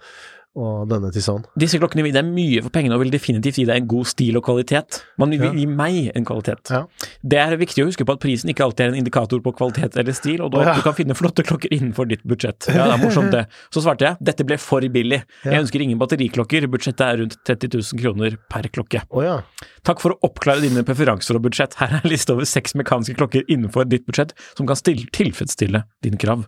og 0.59 0.89
denne 0.91 1.11
Tissot. 1.15 1.47
Disse 1.59 1.79
klokkene 1.81 2.03
vil 2.07 2.15
deg 2.17 2.27
mye 2.27 2.63
for 2.65 2.75
pengene 2.75 2.97
og 2.99 3.05
vil 3.05 3.13
definitivt 3.15 3.61
gi 3.61 3.65
deg 3.69 3.83
en 3.83 3.87
god 3.91 4.09
stil 4.11 4.37
og 4.41 4.45
kvalitet. 4.49 4.99
Man 5.23 5.31
vil 5.31 5.45
Ja. 5.47 5.53
gi 5.55 5.67
meg 5.71 6.11
en 6.19 6.25
kvalitet. 6.27 6.71
Ja. 6.75 6.81
Det 7.23 7.39
er 7.39 7.57
viktig 7.61 7.85
å 7.85 7.87
huske 7.89 8.05
på 8.05 8.13
at 8.17 8.21
prisen 8.21 8.51
ikke 8.51 8.65
alltid 8.67 8.81
er 8.87 8.89
en 8.93 8.99
indikator 9.05 9.41
på 9.45 9.55
kvalitet 9.55 9.97
eller 9.97 10.13
stil, 10.13 10.43
og 10.43 10.51
da, 10.53 10.65
Ja. 10.67 10.75
du 10.75 10.83
kan 10.83 10.95
finne 10.99 11.15
flotte 11.15 11.45
klokker 11.47 11.71
innenfor 11.71 12.09
ditt 12.09 12.25
budsjett. 12.27 12.67
Ja, 12.75 12.89
det 12.91 12.99
er 13.01 13.05
morsomt 13.07 13.31
det. 13.31 13.47
Så 13.71 13.81
svarte 13.83 14.01
jeg 14.09 14.17
dette 14.21 14.45
ble 14.45 14.59
for 14.59 14.81
billig. 14.81 15.23
Jeg 15.45 15.63
ønsker 15.63 15.81
ingen 15.81 15.99
batteriklokker, 15.99 16.67
budsjettet 16.69 17.01
er 17.07 17.17
rundt 17.23 17.37
30 17.45 17.69
000 17.79 18.01
kroner 18.03 18.37
per 18.51 18.63
klokke. 18.69 19.03
Oh, 19.11 19.23
ja. 19.23 19.41
Takk 19.85 20.01
for 20.01 20.11
å 20.13 20.19
oppklare 20.27 20.61
dine 20.61 20.83
preferanser 20.83 21.37
og 21.37 21.43
budsjett. 21.43 21.75
Her 21.79 21.87
er 21.89 22.01
en 22.03 22.11
liste 22.11 22.31
over 22.35 22.45
seks 22.45 22.75
mekaniske 22.75 23.17
klokker 23.17 23.45
innenfor 23.49 23.89
ditt 23.89 24.05
budsjett 24.07 24.33
som 24.57 24.67
kan 24.67 24.77
tilfredsstille 24.77 25.85
dine 26.03 26.19
krav. 26.19 26.47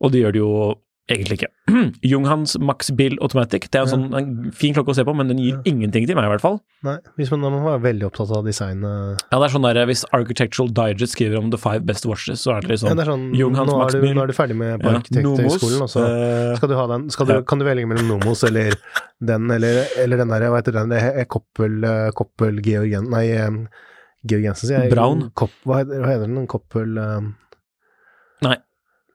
Og 0.00 0.12
det 0.12 0.22
gjør 0.22 0.32
det 0.32 0.40
jo 0.40 0.52
egentlig 1.10 1.40
ikke. 1.40 1.50
Junghans 2.10 2.56
Max 2.62 2.90
Bill 2.96 3.16
Automatic, 3.20 3.68
det 3.70 3.80
er 3.80 3.86
en 3.86 3.90
sånn 3.90 4.16
en 4.16 4.30
fin 4.56 4.74
klokke 4.76 4.94
å 4.94 4.96
se 4.96 5.04
på, 5.06 5.14
men 5.16 5.30
den 5.30 5.40
gir 5.42 5.58
ingenting 5.68 6.06
til 6.08 6.18
meg 6.18 6.28
i 6.28 6.32
hvert 6.32 6.44
fall. 6.44 6.58
Nei, 6.86 6.96
hvis 7.20 7.32
man, 7.34 7.44
man 7.44 7.64
var 7.66 7.82
veldig 7.84 8.06
opptatt 8.08 8.32
av 8.36 8.46
design 8.46 8.84
eh, 8.88 9.18
Ja, 9.18 9.36
det 9.36 9.42
er 9.44 9.52
sånn 9.52 9.66
der, 9.66 9.80
Hvis 9.90 10.06
Architectural 10.16 10.70
Digest 10.72 11.12
skriver 11.16 11.36
om 11.36 11.50
the 11.52 11.60
five 11.60 11.84
best 11.88 12.08
watches, 12.08 12.40
så 12.46 12.54
er 12.54 12.64
det 12.64 12.70
ja, 12.70 12.76
liksom 12.76 12.96
det 12.96 13.04
er 13.04 13.10
sånn, 13.12 13.26
Junghans 13.36 13.74
Max 13.74 13.98
Bill. 13.98 14.14
nå 14.16 14.24
er 14.24 14.32
du 14.32 14.36
ferdig 14.38 14.56
med 14.60 14.80
på 14.80 14.88
Ja, 14.88 15.02
Arkitekthøgskolen, 15.02 15.84
og 15.84 15.92
så 15.92 16.06
eh, 16.06 16.54
skal 16.56 16.72
du 16.72 16.76
ha 16.78 16.86
den. 16.94 17.06
Du, 17.10 17.34
ja. 17.34 17.42
Kan 17.44 17.60
du 17.60 17.66
velge 17.68 17.90
mellom 17.90 18.08
Nomos 18.14 18.46
eller 18.48 18.72
den, 19.20 19.50
eller, 19.52 19.84
eller 20.00 20.22
den 20.22 20.32
der, 20.32 20.48
hva 20.48 20.62
heter 20.62 20.78
den, 20.78 20.94
det 20.94 21.02
er 21.04 21.28
Koppel, 21.30 21.78
eh, 21.84 22.08
Koppel 22.16 22.62
Georgen, 22.64 23.10
nei, 23.12 23.26
eh, 23.36 23.86
Georgensen, 24.28 24.68
sier 24.68 24.86
jeg. 24.86 24.94
Brown. 24.94 25.28
Kopp, 25.38 25.52
hva 25.68 25.82
heter 25.84 26.26
den? 26.26 26.42
Koppel 26.50 26.96
um... 27.00 27.34
Nei, 28.44 28.56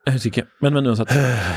jeg 0.06 0.14
husker 0.14 0.30
ikke. 0.30 0.44
Men, 0.62 0.74
men 0.76 0.86
uansett. 0.86 1.10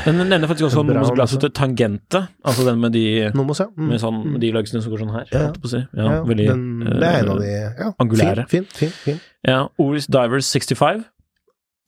Den 0.04 0.16
nevner 0.26 0.48
faktisk 0.50 0.66
også 0.66 0.82
Brown 0.82 0.96
Nomos 0.98 1.12
glass 1.14 1.36
Tangente, 1.54 2.24
altså 2.44 2.64
den 2.66 2.80
med 2.82 2.92
de 2.96 3.30
Nomos, 3.34 3.60
ja. 3.62 3.66
Mm. 3.76 3.88
med 3.92 4.00
sånn, 4.02 4.18
Mm. 4.26 4.40
de 4.42 4.50
løgsene 4.56 4.82
som 4.82 4.92
går 4.92 5.04
sånn 5.04 5.12
her, 5.14 5.24
Ja, 5.32 5.42
ja. 5.46 5.52
si. 5.70 5.80
Ja, 5.94 6.02
Ja, 6.10 6.22
veldig 6.26 6.46
den, 6.48 6.80
det 6.80 7.08
er 7.08 7.18
en 7.22 7.28
av 7.30 7.38
eh, 7.38 7.46
de 7.46 7.84
ja, 7.84 7.92
angulære. 8.02 8.48
Fin, 8.50 8.64
fin, 8.64 8.90
fin. 8.90 9.14
fin. 9.14 9.20
Ja, 9.46 9.68
Oris 9.78 10.06
Divers 10.06 10.50
65, 10.50 11.04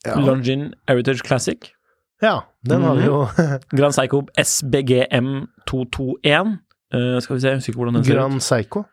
Ja. 0.05 0.15
Longin 0.19 0.73
Heritage 0.87 1.23
Classic, 1.23 1.71
ja, 2.21 2.39
den 2.65 2.81
har 2.81 2.95
vi 2.95 3.03
jo. 3.05 3.27
Grand 3.77 3.91
Psycho 3.93 4.21
SBGM 4.39 5.47
221. 5.67 6.57
Uh, 6.93 7.19
skal 7.19 7.35
vi 7.35 7.41
se, 7.41 7.47
jeg 7.49 7.57
husker 7.57 7.71
ikke 7.73 7.79
hvordan 7.81 7.95
den 7.97 8.03
ser 8.05 8.13
ut. 8.13 8.19
Grand 8.19 8.39
Psycho. 8.39 8.83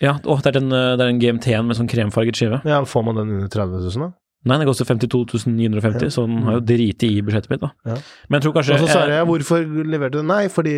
Ja, 0.00 0.16
å, 0.24 0.36
det 0.42 0.50
er 0.50 0.58
den, 0.60 0.72
eh, 0.72 0.96
den 1.00 1.18
GMT-en 1.22 1.66
med 1.68 1.76
sånn 1.78 1.88
kremfarget 1.90 2.36
skive. 2.38 2.60
Ja, 2.66 2.80
får 2.88 3.04
man 3.06 3.16
den 3.20 3.30
under 3.36 3.48
30 3.52 3.84
000, 3.96 4.08
da? 4.08 4.08
Nei, 4.44 4.58
det 4.60 4.66
koster 4.68 4.84
52 4.84 5.46
950, 5.48 6.10
så 6.12 6.26
den 6.28 6.42
har 6.44 6.58
jo 6.58 6.64
driti 6.68 7.08
i 7.16 7.22
budsjettet 7.24 7.48
mitt, 7.48 7.62
da. 7.62 7.70
Ja. 7.88 7.94
Men 8.28 8.36
jeg 8.38 8.44
tror 8.44 8.54
kanskje 8.58 8.74
Og 8.76 8.82
så 8.82 8.88
sa 8.92 9.04
eh, 9.06 9.14
jeg 9.16 9.28
hvorfor 9.30 9.64
leverte 9.88 10.20
du? 10.20 10.26
Nei, 10.28 10.42
fordi, 10.52 10.74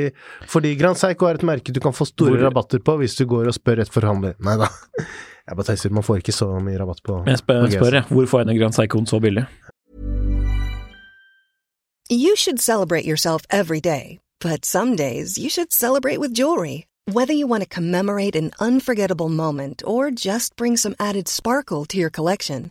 fordi 0.46 0.74
Grand 0.78 0.98
Seiko 1.00 1.26
er 1.26 1.40
et 1.40 1.46
merke 1.48 1.74
du 1.74 1.80
kan 1.82 1.94
få 1.96 2.06
store 2.06 2.36
Hvor- 2.36 2.44
rabatter 2.46 2.78
på 2.86 2.94
hvis 3.00 3.18
du 3.18 3.24
går 3.26 3.50
og 3.50 3.56
spør 3.58 3.80
rett 3.82 3.90
forhandler. 3.90 4.36
Nei 4.46 4.54
da. 4.62 4.68
Jeg 5.46 5.58
bare 5.58 5.66
tøyser, 5.72 5.90
man 5.94 6.02
får 6.06 6.22
ikke 6.22 6.34
så 6.34 6.48
mye 6.62 6.78
rabatt 6.78 7.02
på 7.06 7.20
Jeg 7.26 7.38
spør, 7.42 7.66
jeg 7.66 7.80
spør 7.80 7.98
jeg, 8.00 8.06
hvor 8.10 8.26
får 8.30 8.40
jeg 8.44 8.46
den 8.52 8.58
Grand 8.60 8.74
Psychoen 8.78 9.06
så 9.10 9.20
billig? 9.22 9.46
You 12.08 12.36
should 12.36 12.60
celebrate 12.60 13.04
yourself 13.04 13.42
every 13.50 13.80
day, 13.80 14.18
but 14.40 14.64
some 14.64 14.94
days 14.94 15.38
you 15.38 15.50
should 15.50 15.72
celebrate 15.72 16.20
with 16.20 16.32
jewelry. 16.34 16.86
Whether 17.12 17.32
you 17.32 17.46
want 17.48 17.62
to 17.62 17.68
commemorate 17.68 18.34
an 18.36 18.50
unforgettable 18.60 19.28
moment 19.28 19.82
or 19.86 20.10
just 20.10 20.54
bring 20.56 20.76
some 20.76 20.94
added 20.98 21.28
sparkle 21.28 21.84
to 21.86 21.96
your 21.98 22.10
collection, 22.10 22.70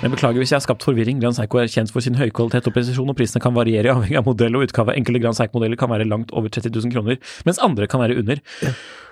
Jeg 0.00 0.10
beklager 0.10 0.40
hvis 0.40 0.50
jeg 0.50 0.56
har 0.56 0.64
skapt 0.64 0.82
forvirring. 0.82 1.20
Grand 1.22 1.36
Seiko 1.36 1.60
er 1.60 1.68
kjent 1.70 1.92
for 1.94 2.02
sin 2.02 2.16
høye 2.18 2.32
kvalitet 2.34 2.66
og 2.66 2.74
presisjon, 2.74 3.12
og 3.12 3.14
prisene 3.18 3.42
kan 3.44 3.54
variere 3.54 3.92
avhengig 3.92 4.18
av 4.18 4.26
modell 4.26 4.58
og 4.58 4.64
utgave. 4.66 4.96
Enkelte 4.98 5.20
Grand 5.22 5.38
Seiko-modeller 5.38 5.78
kan 5.78 5.92
være 5.92 6.08
langt 6.10 6.34
over 6.34 6.50
30 6.50 6.72
000 6.74 6.90
kroner, 6.96 7.20
mens 7.46 7.62
andre 7.62 7.86
kan 7.86 8.02
være 8.02 8.18
under. 8.18 8.42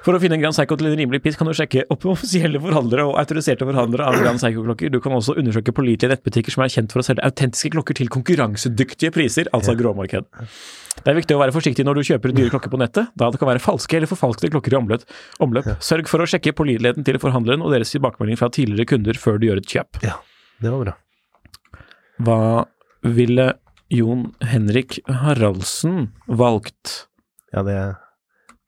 For 0.07 0.15
å 0.15 0.21
finne 0.23 0.37
en 0.39 0.43
Grand 0.43 0.55
Psycho 0.55 0.77
til 0.79 0.89
en 0.89 0.97
rimelig 0.99 1.21
pris 1.25 1.37
kan 1.37 1.49
du 1.49 1.55
sjekke 1.57 1.83
opp 1.93 2.05
offisielle 2.13 2.61
forhandlere 2.63 3.05
og 3.09 3.17
autoriserte 3.21 3.67
forhandlere 3.67 4.07
av 4.07 4.19
Grand 4.21 4.41
Psycho-klokker. 4.41 4.93
Du 4.95 5.01
kan 5.05 5.17
også 5.17 5.35
undersøke 5.41 5.75
pålitelige 5.75 6.15
nettbutikker 6.15 6.55
som 6.55 6.65
er 6.65 6.73
kjent 6.73 6.95
for 6.95 7.03
å 7.03 7.07
selge 7.09 7.27
autentiske 7.27 7.73
klokker 7.75 7.99
til 7.99 8.11
konkurransedyktige 8.15 9.11
priser, 9.15 9.51
altså 9.57 9.75
gråmarked. 9.79 10.29
Det 10.99 11.13
er 11.13 11.19
viktig 11.19 11.35
å 11.37 11.43
være 11.43 11.55
forsiktig 11.55 11.85
når 11.87 12.01
du 12.01 12.07
kjøper 12.13 12.35
dyre 12.35 12.55
klokker 12.55 12.73
på 12.73 12.81
nettet, 12.81 13.11
da 13.19 13.29
det 13.31 13.43
kan 13.43 13.51
være 13.51 13.63
falske 13.63 13.99
eller 13.99 14.11
forfalskede 14.11 14.53
klokker 14.55 14.75
i 14.75 14.81
omløp. 14.81 15.05
omløp. 15.45 15.71
Sørg 15.85 16.11
for 16.11 16.23
å 16.23 16.31
sjekke 16.31 16.55
påliteligheten 16.59 17.07
til 17.07 17.21
forhandleren 17.23 17.63
og 17.67 17.75
deres 17.75 17.95
tilbakemelding 17.95 18.39
fra 18.41 18.51
tidligere 18.55 18.95
kunder 18.95 19.19
før 19.19 19.39
du 19.39 19.51
gjør 19.51 19.63
et 19.63 19.71
kjøp. 19.77 20.03
Ja, 20.07 20.19
det 20.63 20.75
var 20.75 20.85
bra. 20.87 20.99
Hva 22.23 22.41
ville 23.07 23.53
Jon 23.95 24.29
Henrik 24.45 24.99
Haraldsen 25.07 26.11
valgt? 26.27 27.05
Ja, 27.55 27.63
det 27.67 27.79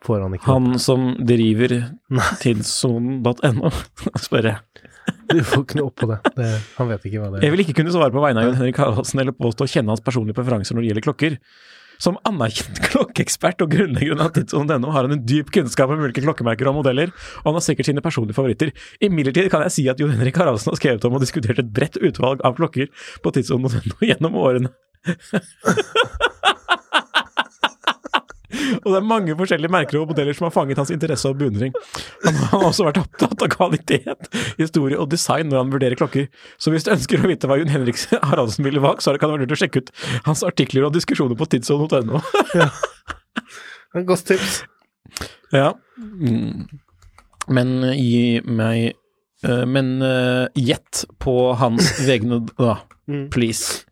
får 0.04 0.24
han 0.24 0.36
ikke. 0.36 0.48
Han 0.48 0.78
som 0.82 1.10
driver 1.26 1.76
tidssonen.no, 2.42 3.72
spør 4.26 4.52
jeg. 4.52 4.86
Du 5.30 5.40
får 5.46 5.64
ikke 5.64 5.78
noe 5.80 5.90
opp 5.90 5.98
på 5.98 6.08
det. 6.10 6.20
det. 6.36 6.52
Han 6.76 6.88
vet 6.90 7.04
ikke 7.08 7.20
hva 7.22 7.32
det 7.32 7.40
er. 7.40 7.44
Jeg 7.46 7.54
vil 7.54 7.64
ikke 7.64 7.76
kunne 7.80 7.92
svare 7.94 8.14
på 8.14 8.22
vegne 8.22 8.42
av 8.42 8.48
Jon 8.48 8.58
Henrik 8.60 8.80
Haraldsen 8.80 9.22
eller 9.22 9.36
påstå 9.36 9.66
å 9.66 9.70
kjenne 9.72 9.94
hans 9.94 10.02
personlige 10.04 10.38
preferanser 10.38 10.76
når 10.76 10.84
det 10.84 10.90
gjelder 10.90 11.06
klokker. 11.06 11.36
Som 12.00 12.16
anerkjent 12.28 12.80
klokkeekspert 12.88 13.60
og 13.64 13.74
grunnlegger 13.74 14.22
av 14.24 14.32
tidssonen.no 14.36 14.92
har 14.94 15.06
han 15.06 15.16
en 15.18 15.24
dyp 15.28 15.52
kunnskap 15.54 15.92
om 15.92 16.00
ulike 16.00 16.24
klokkemerker 16.24 16.70
og 16.70 16.78
modeller, 16.80 17.12
og 17.42 17.50
han 17.50 17.58
har 17.58 17.66
sikkert 17.66 17.90
sine 17.90 18.04
personlige 18.04 18.38
favoritter. 18.38 18.72
Imidlertid 19.04 19.50
kan 19.52 19.66
jeg 19.66 19.76
si 19.76 19.86
at 19.92 20.00
Jon 20.00 20.14
Henrik 20.14 20.40
Haraldsen 20.40 20.72
har 20.72 20.80
skrevet 20.80 21.04
om 21.08 21.18
og 21.18 21.24
diskutert 21.24 21.60
et 21.60 21.74
bredt 21.76 22.00
utvalg 22.00 22.42
av 22.46 22.56
klokker 22.58 22.88
på 23.24 23.34
tidssonen.no 23.36 24.00
gjennom 24.08 24.38
årene. 24.40 24.72
Og 28.82 28.88
det 28.88 28.96
er 28.98 29.06
mange 29.06 29.36
forskjellige 29.38 29.72
merker 29.72 30.00
og 30.00 30.10
modeller 30.10 30.36
som 30.36 30.48
har 30.48 30.54
fanget 30.54 30.80
hans 30.80 30.92
interesse 30.94 31.30
og 31.30 31.38
beundring. 31.40 31.74
Han 32.24 32.38
har 32.52 32.66
også 32.70 32.86
vært 32.88 33.00
opptatt 33.02 33.44
av 33.46 33.52
kvalitet, 33.52 34.30
historie 34.58 34.98
og 34.98 35.10
design 35.12 35.50
når 35.50 35.62
han 35.62 35.72
vurderer 35.74 35.98
klokker. 36.00 36.28
Så 36.60 36.72
hvis 36.74 36.86
du 36.86 36.92
ønsker 36.94 37.22
å 37.22 37.30
vite 37.30 37.50
hva 37.50 37.58
Jon 37.60 37.72
Henrik 37.72 38.00
Haraldsen 38.30 38.66
ville 38.66 38.82
valgt, 38.82 39.04
så 39.06 39.14
kan 39.16 39.30
det 39.30 39.38
være 39.38 39.46
lurt 39.46 39.56
å 39.56 39.60
sjekke 39.62 39.84
ut 39.84 39.92
hans 40.28 40.44
artikler 40.46 40.88
og 40.88 40.94
diskusjoner 40.96 41.38
på 41.38 41.48
tidssonen.no. 41.54 42.22
En 43.96 44.06
Godt 44.06 44.28
tips. 44.30 44.60
Ja. 45.54 45.72
Mm. 45.98 46.68
Men 47.50 47.72
gi 47.98 48.38
meg 48.46 48.92
eh, 48.92 49.64
Men 49.66 49.96
eh, 50.06 50.46
gjett 50.54 51.04
på 51.18 51.34
hans 51.58 51.96
vegne, 52.06 52.44
da. 52.54 52.76
Please. 53.34 53.82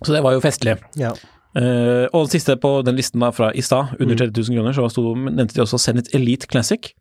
Så 0.00 0.14
det 0.14 0.22
var 0.24 0.32
jo 0.32 0.40
festlig. 0.40 0.78
Ja. 0.96 1.12
Eh, 1.58 2.06
og 2.14 2.26
den 2.26 2.30
siste 2.30 2.54
på 2.62 2.76
den 2.86 2.94
listen 2.98 3.22
da 3.22 3.32
fra 3.34 3.48
i 3.50 3.62
stad, 3.64 3.96
under 3.98 4.14
30 4.14 4.30
000 4.36 4.58
kroner, 4.58 4.76
så 4.76 4.86
stod, 4.92 5.18
nevnte 5.26 5.56
de 5.56 5.64
også 5.64 5.80
Zenit 5.82 6.12
Elite 6.14 6.46
Classic. 6.50 6.92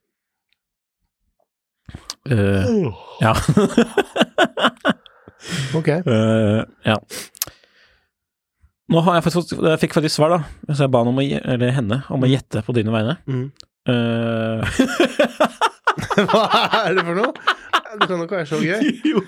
Uh, 2.29 2.89
ja. 3.21 3.33
Ok. 5.73 5.87
Uh, 6.03 6.61
ja. 6.83 6.97
Nå 8.91 8.99
har 9.05 9.15
jeg 9.15 9.23
faktisk, 9.23 9.53
jeg 9.63 9.79
fikk 9.79 9.93
faktisk 9.95 10.15
svar, 10.17 10.29
da. 10.33 10.39
Så 10.73 10.83
jeg 10.83 10.91
ba 10.93 10.99
om 11.05 11.21
å, 11.21 11.23
eller 11.23 11.71
henne 11.73 12.01
om 12.11 12.25
å 12.25 12.29
gjette 12.29 12.61
på 12.65 12.73
dine 12.75 12.91
vegne. 12.93 13.15
Mm. 13.29 13.47
Hva 16.29 16.43
er 16.81 16.97
det 16.97 17.05
for 17.05 17.15
noe? 17.17 17.31
Det 17.99 18.07
kan 18.09 18.19
nok 18.19 18.33
være 18.33 18.49
så 18.49 18.57
gøy. 18.61 18.81
Jo. 19.13 19.19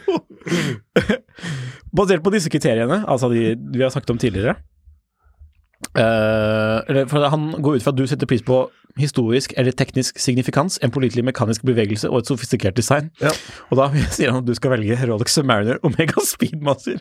Basert 1.95 2.23
på 2.25 2.33
disse 2.33 2.49
kriteriene, 2.51 2.97
altså 3.09 3.29
de 3.31 3.55
vi 3.55 3.83
har 3.85 3.91
snakket 3.93 4.13
om 4.13 4.21
tidligere 4.21 4.53
for 5.91 7.29
Han 7.29 7.49
går 7.61 7.75
ut 7.79 7.83
fra 7.85 7.91
at 7.93 7.97
du 7.99 8.05
setter 8.07 8.29
pris 8.29 8.43
på 8.45 8.61
historisk 8.99 9.53
eller 9.57 9.71
teknisk 9.71 10.19
signifikans, 10.19 10.77
en 10.83 10.91
pålitelig 10.91 11.23
mekanisk 11.23 11.63
bevegelse 11.67 12.09
og 12.11 12.19
et 12.21 12.27
sofistikert 12.31 12.75
design. 12.75 13.09
Ja. 13.23 13.31
Og 13.71 13.77
da 13.79 13.89
sier 14.15 14.31
han 14.33 14.41
at 14.43 14.49
du 14.49 14.55
skal 14.57 14.73
velge 14.75 14.97
Rolex 15.07 15.37
Mariner 15.47 15.79
Omega 15.87 16.19
Speedmaster. 16.33 16.99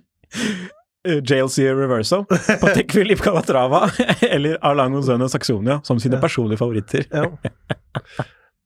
eh, 1.08 1.18
JLC 1.18 1.66
Reverso, 1.74 2.22
Patek 2.62 2.92
Philippe 2.94 3.24
Calatrava 3.26 3.88
eller 4.22 4.58
Arlango 4.62 5.02
Zønne 5.02 5.26
Saxonia 5.32 5.80
som 5.84 5.98
sine 6.02 6.20
personlige 6.22 6.60
favoritter. 6.62 7.06
Ja. 7.10 7.26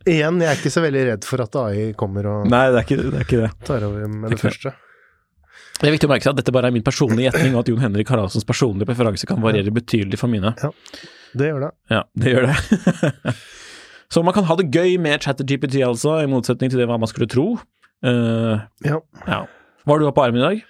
Igjen, 0.04 0.36
jeg 0.42 0.50
er 0.50 0.58
ikke 0.60 0.68
så 0.74 0.82
veldig 0.84 1.02
redd 1.08 1.24
for 1.24 1.40
at 1.46 1.54
AI 1.56 1.92
kommer 1.96 2.26
og 2.28 2.50
Nei, 2.52 2.66
det 2.74 2.82
er 2.82 2.84
ikke 2.84 2.98
det. 3.00 3.06
Er 3.16 3.22
ikke 3.24 3.38
det. 3.40 3.52
tar 3.64 3.86
over 3.86 4.04
med 4.12 4.34
det 4.34 4.36
det. 4.36 4.42
første. 4.50 4.74
Det 5.80 5.88
er 5.88 5.94
viktig 5.96 6.06
å 6.06 6.12
merke 6.12 6.26
seg 6.26 6.36
at 6.36 6.38
dette 6.38 6.52
bare 6.54 6.70
er 6.70 6.74
min 6.76 6.84
personlige 6.86 7.28
gjetning, 7.28 7.56
og 7.56 7.64
at 7.64 7.70
Jon 7.72 7.82
Henrik 7.82 8.10
Haraldsens 8.12 8.46
personlige 8.46 8.86
preferanse 8.88 9.26
kan 9.28 9.42
variere 9.42 9.74
betydelig 9.74 10.20
for 10.20 10.30
mine. 10.30 10.54
Ja, 10.62 10.70
Det 11.34 11.48
gjør 11.50 11.64
det. 11.66 11.70
Ja, 11.90 12.02
det 12.14 12.34
gjør 12.34 12.46
det. 12.50 13.34
Så 14.14 14.22
man 14.22 14.36
kan 14.36 14.46
ha 14.46 14.54
det 14.60 14.68
gøy 14.70 14.94
med 15.02 15.24
ChatGPT, 15.24 15.80
altså, 15.82 16.20
i 16.22 16.30
motsetning 16.30 16.70
til 16.70 16.78
det 16.78 16.86
hva 16.86 17.00
man 17.02 17.10
skulle 17.10 17.26
tro. 17.30 17.56
Uh, 18.04 18.62
Ja. 18.86 19.00
ja. 19.26 19.40
Hva 19.84 19.96
har 19.96 20.00
du 20.00 20.06
på 20.14 20.22
armen 20.24 20.40
i 20.40 20.44
dag? 20.44 20.60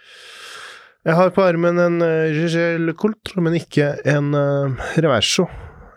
Jeg 1.05 1.19
har 1.19 1.35
på 1.37 1.45
armen 1.45 1.79
en 1.83 2.01
uh, 2.01 2.33
Gigel 2.33 2.95
Coultre, 2.97 3.45
men 3.45 3.59
ikke 3.59 3.91
en 4.09 4.33
uh, 4.33 4.87
Reverso. 4.97 5.45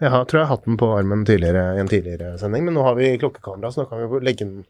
Jeg 0.02 0.12
har, 0.14 0.28
tror 0.28 0.42
jeg 0.42 0.50
har 0.50 0.58
hatt 0.58 0.68
den 0.68 0.78
på 0.78 0.92
armen 0.94 1.24
tidligere, 1.26 1.78
i 1.78 1.82
en 1.82 1.90
tidligere 1.90 2.36
sending, 2.42 2.68
men 2.68 2.76
nå 2.78 2.84
har 2.86 2.98
vi 3.00 3.16
klokkekamera, 3.22 3.72
så 3.72 3.86
nå 3.86 3.88
kan 3.90 4.04
vi 4.04 4.20
legge 4.28 4.46
den 4.46 4.66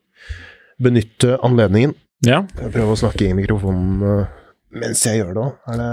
Benytte 0.78 1.40
anledningen. 1.42 1.96
Ja. 2.26 2.42
Jeg 2.58 2.72
prøver 2.74 2.94
å 2.94 2.98
snakke 2.98 3.28
i 3.28 3.36
mikrofonen 3.38 4.02
uh, 4.02 4.32
mens 4.74 5.04
jeg 5.06 5.20
gjør 5.22 5.36
det 5.36 5.44
òg. 5.44 5.76
Det 5.78 5.90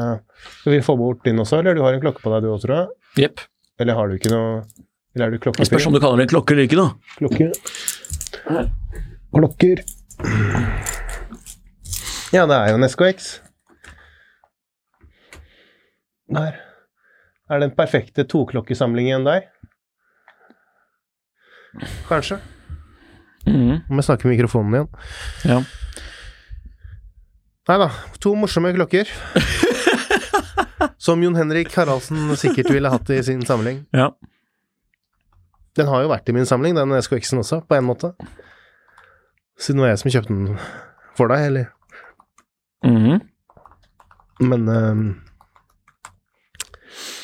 Skal 0.60 0.72
vi 0.72 0.80
få 0.86 0.96
bort 0.98 1.24
din 1.26 1.40
også, 1.42 1.60
eller 1.60 1.76
du 1.76 1.82
har 1.84 1.96
en 1.96 2.02
klokke 2.02 2.24
på 2.24 2.32
deg 2.32 2.46
du 2.46 2.50
òg, 2.54 2.60
tror 2.62 2.76
jeg? 2.78 2.88
Jepp. 3.24 3.44
Eller 3.82 3.98
har 3.98 4.08
du 4.08 4.16
ikke 4.16 4.32
noe 4.32 4.62
Eller 5.14 5.26
er 5.26 5.34
du 5.34 5.42
klokkefyr? 5.42 5.68
spørs 5.68 5.88
om 5.90 5.94
du 5.94 6.00
kaller 6.02 6.22
det 6.22 6.28
en 6.28 6.32
klokke 6.34 6.54
eller 6.54 6.68
ikke, 6.68 6.80
da. 6.80 6.88
Klokke. 7.18 7.50
Klokker. 9.34 9.82
Ja, 12.34 12.46
det 12.50 12.56
er 12.56 12.72
jo 12.72 12.78
en 12.80 12.88
SKX. 12.88 13.28
Der. 16.34 16.56
Er 17.52 17.60
den 17.62 17.74
perfekte 17.76 18.24
toklokkesamlingen 18.26 19.26
der? 19.28 19.46
Kanskje. 22.08 22.40
Mm. 23.46 23.84
Må 23.90 24.00
jeg 24.00 24.06
snakke 24.08 24.26
i 24.28 24.32
mikrofonen 24.32 24.78
igjen. 24.78 24.88
Ja. 25.44 25.58
Nei 27.68 27.76
da, 27.80 27.88
to 28.20 28.34
morsomme 28.36 28.72
klokker. 28.76 29.08
Som 31.04 31.22
Jon 31.24 31.36
Henrik 31.36 31.72
Haraldsen 31.76 32.30
sikkert 32.40 32.68
ville 32.72 32.90
hatt 32.92 33.10
i 33.12 33.22
sin 33.24 33.44
samling. 33.48 33.84
ja. 33.96 34.10
Den 35.74 35.88
har 35.90 36.04
jo 36.04 36.10
vært 36.12 36.28
i 36.30 36.32
min 36.36 36.46
samling, 36.46 36.76
den 36.78 36.92
SKX-en 37.02 37.40
også, 37.40 37.56
på 37.66 37.74
en 37.74 37.82
måte. 37.88 38.12
Siden 39.58 39.80
det 39.80 39.82
var 39.82 39.88
jeg 39.90 39.98
som 40.04 40.12
kjøpte 40.14 40.34
den 40.36 40.58
for 41.18 41.32
deg, 41.32 41.48
eller 41.48 41.70
Mhm. 42.84 43.16
Men 44.44 44.68
um, 44.68 45.02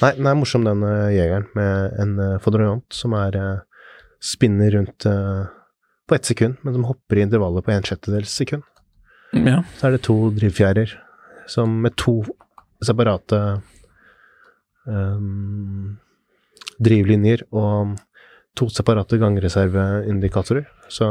Nei, 0.00 0.10
den 0.16 0.26
er 0.26 0.34
morsom, 0.40 0.64
den 0.66 0.82
uh, 0.82 1.12
jegeren, 1.14 1.46
med 1.54 1.94
en 2.02 2.14
uh, 2.18 2.38
fodroyant 2.42 2.86
som 2.96 3.14
er 3.18 3.36
uh, 3.38 3.86
spinner 4.18 4.72
rundt 4.74 5.06
uh, 5.06 5.44
på 6.08 6.16
ett 6.18 6.26
sekund, 6.32 6.58
men 6.64 6.74
som 6.74 6.88
hopper 6.88 7.20
i 7.20 7.26
intervallet 7.28 7.66
på 7.66 7.74
en 7.76 7.86
sjettedels 7.86 8.32
sekund. 8.34 8.64
Ja. 9.36 9.60
Så 9.78 9.88
er 9.88 9.96
det 9.96 10.04
to 10.06 10.16
drivfjærer 10.36 10.94
som 11.50 11.80
med 11.82 11.96
to 11.98 12.20
separate 12.84 13.40
um, 14.86 15.98
drivlinjer 16.80 17.44
og 17.50 17.96
to 18.58 18.68
separate 18.72 19.18
gangreserveindikatorer. 19.20 20.66
Så 20.88 21.06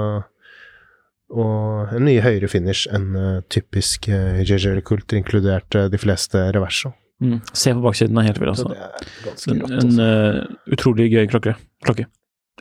Og 1.30 1.92
en 1.94 2.08
mye 2.08 2.24
høyere 2.26 2.48
finish 2.50 2.90
enn 2.90 3.12
uh, 3.14 3.42
typisk 3.54 4.08
uh, 4.10 4.82
Kult, 4.82 5.14
inkludert 5.14 5.76
uh, 5.78 5.86
de 5.86 5.98
fleste 6.02 6.42
reverso. 6.56 6.90
Mm. 7.22 7.42
Se 7.54 7.74
på 7.76 7.84
baksiden, 7.84 8.18
er 8.18 8.30
helt 8.30 8.40
vill, 8.40 8.50
altså. 8.50 8.70
det 8.72 8.80
er 8.80 9.52
En, 9.52 9.62
en 9.76 10.00
eh, 10.00 10.44
utrolig 10.72 11.10
gøy 11.12 11.28
klokke. 11.28 11.56
klokke. 11.84 12.06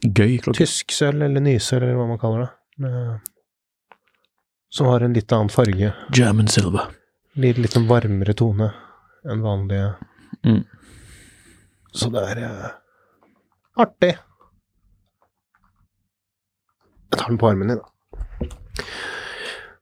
Gøy 0.03 0.39
klokke. 0.43 0.59
Tysksølv 0.59 1.23
eller 1.23 1.41
nysølv, 1.41 1.85
eller 1.87 1.95
hva 1.95 2.09
man 2.11 2.19
kaller 2.19 2.43
det. 2.43 2.49
Med, 2.83 3.29
som 4.71 4.87
har 4.87 5.01
en 5.01 5.15
litt 5.17 5.33
annen 5.33 5.53
farge. 5.53 5.93
German 6.15 6.49
silver. 6.49 6.91
Litt, 7.39 7.59
litt 7.59 7.77
en 7.79 7.89
varmere 7.89 8.35
tone 8.37 8.73
enn 9.29 9.45
vanlige. 9.45 9.95
Mm. 10.47 10.65
Så 11.93 12.11
det 12.13 12.25
er 12.33 12.43
uh, 12.45 12.71
artig. 13.85 14.15
Jeg 17.09 17.17
tar 17.17 17.31
den 17.33 17.41
på 17.41 17.49
armen 17.49 17.73
din, 17.73 17.81
da. 17.81 17.89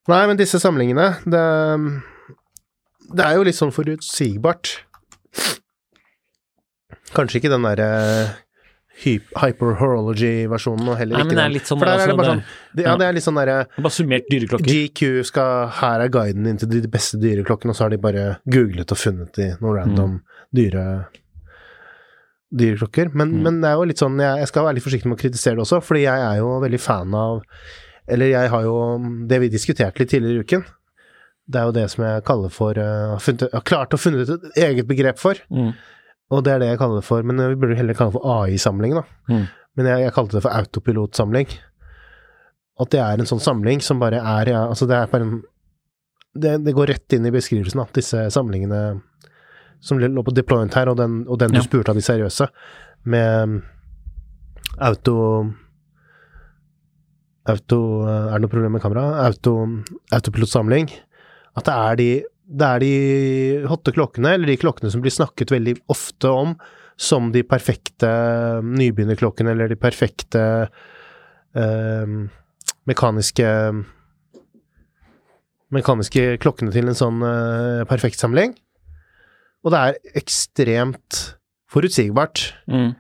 Nei, 0.07 0.22
men 0.31 0.38
disse 0.38 0.61
samlingene, 0.62 1.09
det, 1.27 1.42
det 3.11 3.25
er 3.27 3.38
jo 3.38 3.46
litt 3.49 3.59
sånn 3.59 3.75
forutsigbart. 3.75 4.77
Kanskje 7.16 7.40
ikke 7.40 7.51
den 7.51 7.66
derre 7.66 7.88
hyperhorology-versjonen, 9.04 10.88
og 10.88 10.96
heller 11.00 11.18
Nei, 11.18 11.24
ikke 11.24 11.35
men 11.35 11.37
det 11.37 11.44
den. 11.61 11.66
sånn 11.68 11.78
For 11.82 11.87
der 11.87 11.92
er 11.92 11.98
det 11.98 12.06
altså, 12.06 12.16
bare 12.16 12.30
sånn 12.30 12.42
det, 12.76 12.85
Ja, 12.87 12.96
det 12.96 13.06
er 13.06 13.12
litt 13.16 13.26
sånn 13.26 13.40
derre 13.40 13.56
Bare 13.76 13.92
summert 13.96 14.28
dyreklokker. 14.32 14.70
GQ 14.72 15.24
skal 15.28 15.68
Her 15.80 16.00
er 16.06 16.09
guiden 16.14 16.46
inn 16.50 16.56
til 16.61 16.68
de 16.68 16.88
beste 16.88 17.18
dyreklokkene, 17.20 17.70
og 17.74 17.76
så 17.76 17.85
har 17.87 17.90
de 17.90 17.98
bare 17.98 18.24
googlet 18.48 18.90
og 18.92 18.98
funnet 19.00 19.32
de 19.37 19.50
noen 19.61 19.76
random 19.80 20.20
dyre 20.54 20.87
dyreklokker. 22.56 23.11
Men, 23.14 23.32
Mm. 23.37 23.42
men 23.42 23.61
det 23.61 23.68
er 23.70 23.74
jo 23.74 23.85
litt 23.90 23.98
sånn 23.98 24.18
jeg, 24.22 24.38
jeg 24.38 24.48
skal 24.48 24.64
være 24.64 24.74
litt 24.78 24.85
forsiktig 24.87 25.06
med 25.11 25.18
å 25.18 25.22
kritisere 25.22 25.56
det 25.59 25.64
også, 25.66 25.80
fordi 25.82 26.02
jeg 26.06 26.20
er 26.30 26.37
jo 26.38 26.61
veldig 26.62 26.80
fan 26.80 27.14
av 27.14 27.42
Eller 28.09 28.26
jeg 28.30 28.48
har 28.50 28.62
jo 28.62 28.76
Det 29.26 29.40
vi 29.40 29.48
diskuterte 29.50 29.98
litt 29.98 30.11
tidligere 30.11 30.38
i 30.38 30.44
uken, 30.46 30.64
det 31.50 31.59
er 31.61 31.64
jo 31.66 31.72
det 31.72 31.90
som 31.90 32.04
jeg 32.04 32.24
kaller 32.24 32.48
for 32.50 32.70
uh, 32.78 33.18
funnet- 33.18 33.50
har 33.52 33.61
klart 33.62 33.90
å 33.90 33.98
funnet 33.98 34.28
et 34.30 34.56
eget 34.56 34.87
begrep 34.87 35.18
for, 35.18 35.35
Mm. 35.50 35.74
Og 36.30 36.42
det 36.44 36.52
er 36.52 36.58
det 36.62 36.68
jeg 36.72 36.78
kaller 36.80 37.00
det 37.00 37.06
for 37.06 37.22
Men 37.22 37.38
vi 37.38 37.54
burde 37.54 37.76
heller 37.78 37.94
kalle 37.94 38.10
det 38.10 38.18
for 38.18 38.30
AI-samling, 38.42 38.94
da. 38.98 39.02
Mm. 39.30 39.44
Men 39.76 39.86
jeg, 39.92 40.00
jeg 40.06 40.14
kalte 40.16 40.36
det 40.38 40.42
for 40.42 40.50
autopilotsamling. 40.56 41.46
At 42.80 42.90
det 42.92 43.00
er 43.00 43.20
en 43.22 43.28
sånn 43.30 43.40
samling 43.44 43.80
som 43.84 44.00
bare 44.02 44.18
er 44.20 44.50
ja, 44.50 44.62
Altså, 44.68 44.88
det 44.90 44.96
er 44.98 45.12
bare 45.12 45.26
en 45.28 45.36
det, 46.36 46.58
det 46.66 46.74
går 46.76 46.90
rett 46.92 47.14
inn 47.16 47.24
i 47.24 47.30
beskrivelsen 47.32 47.80
av 47.80 47.92
disse 47.96 48.26
samlingene 48.34 49.00
som 49.80 49.96
lå 50.00 50.22
på 50.26 50.34
deployment 50.36 50.74
her, 50.76 50.88
og 50.92 50.98
den, 50.98 51.22
og 51.28 51.38
den 51.40 51.52
du 51.54 51.56
Ja. 51.56 51.62
spurte 51.64 51.88
av 51.92 51.96
de 51.96 52.02
seriøse, 52.04 52.48
med 53.08 53.62
auto 54.78 55.14
Auto 57.46 57.78
Er 58.04 58.34
det 58.34 58.42
noe 58.42 58.50
problem 58.52 58.72
med 58.74 58.82
kameraet? 58.82 59.20
Auto, 59.30 59.52
autopilotsamling. 60.12 60.88
At 61.56 61.64
det 61.68 61.74
er 61.74 61.96
de 62.00 62.08
det 62.46 62.66
er 62.66 62.82
de 62.82 63.66
hotte 63.66 63.92
klokkene, 63.94 64.37
eller 64.37 64.52
de 64.52 64.59
klokkene 64.61 64.90
som 64.92 65.02
blir 65.02 65.14
snakket 65.14 65.50
veldig 65.54 65.76
ofte 65.92 66.30
om 66.30 66.54
som 66.96 67.28
de 67.35 67.42
perfekte 67.44 68.09
nybegynnerklokkene, 68.64 69.52
eller 69.52 69.68
de 69.72 69.78
perfekte 69.80 70.42
eh, 71.56 72.16
mekaniske 72.88 73.50
Mekaniske 75.74 76.37
klokkene 76.38 76.70
til 76.70 76.87
en 76.87 76.94
sånn 76.94 77.24
eh, 77.26 77.80
perfekt 77.90 78.20
samling. 78.22 78.52
Og 79.66 79.72
det 79.74 79.80
er 79.82 80.20
ekstremt 80.20 81.18
forutsigbart. 81.74 82.44
Mm. 82.70 82.92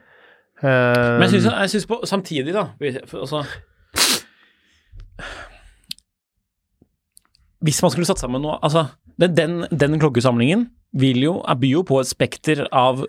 Eh, 0.66 1.18
Men 1.22 1.30
jeg 1.30 1.70
syns, 1.70 1.86
på 1.86 2.00
samtidig, 2.10 2.56
da 2.56 2.72
altså, 3.20 3.44
Hvis 7.66 7.82
man 7.82 7.92
skulle 7.92 8.08
satt 8.08 8.22
sammen 8.22 8.42
noe 8.44 8.58
Altså, 8.64 8.86
den, 9.18 9.64
den, 9.72 9.98
klokkesamlingen 10.00 10.68
vil 10.96 11.18
jo, 11.24 11.34
byr 11.42 11.72
jo 11.78 11.82
på 11.88 11.98
et 12.00 12.08
spekter 12.08 12.64
av 12.70 13.02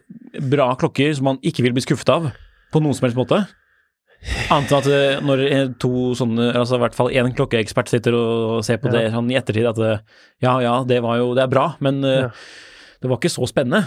bra 0.49 0.71
klokker 0.79 1.13
som 1.15 1.31
man 1.31 1.39
ikke 1.45 1.65
vil 1.65 1.75
bli 1.75 1.83
skuffet 1.85 2.11
av 2.13 2.29
på 2.73 2.81
noen 2.83 2.95
som 2.97 3.07
helst 3.07 3.19
måte. 3.19 3.43
Annet 4.51 4.71
enn 4.73 4.79
at 4.79 4.87
eh, 4.91 5.19
når 5.23 5.43
eh, 5.45 5.67
to 5.79 5.91
sånne, 6.17 6.49
altså 6.57 6.79
i 6.79 6.81
hvert 6.81 6.95
fall 6.97 7.11
én 7.13 7.29
klokkeekspert 7.37 7.91
sitter 7.91 8.17
og 8.17 8.63
ser 8.65 8.79
på 8.81 8.89
Ja. 8.89 8.95
det 8.97 9.03
sånn 9.13 9.29
i 9.31 9.37
ettertid 9.37 9.67
at 9.69 9.79
eh, 9.85 10.01
ja, 10.43 10.55
ja, 10.63 10.73
det 10.89 10.97
var 11.05 11.19
jo 11.21 11.29
Det 11.37 11.45
er 11.45 11.51
bra, 11.53 11.67
men 11.79 12.01
Ja. 12.01 12.31
det 13.01 13.11
var 13.11 13.21
ikke 13.21 13.31
så 13.31 13.47
spennende. 13.47 13.85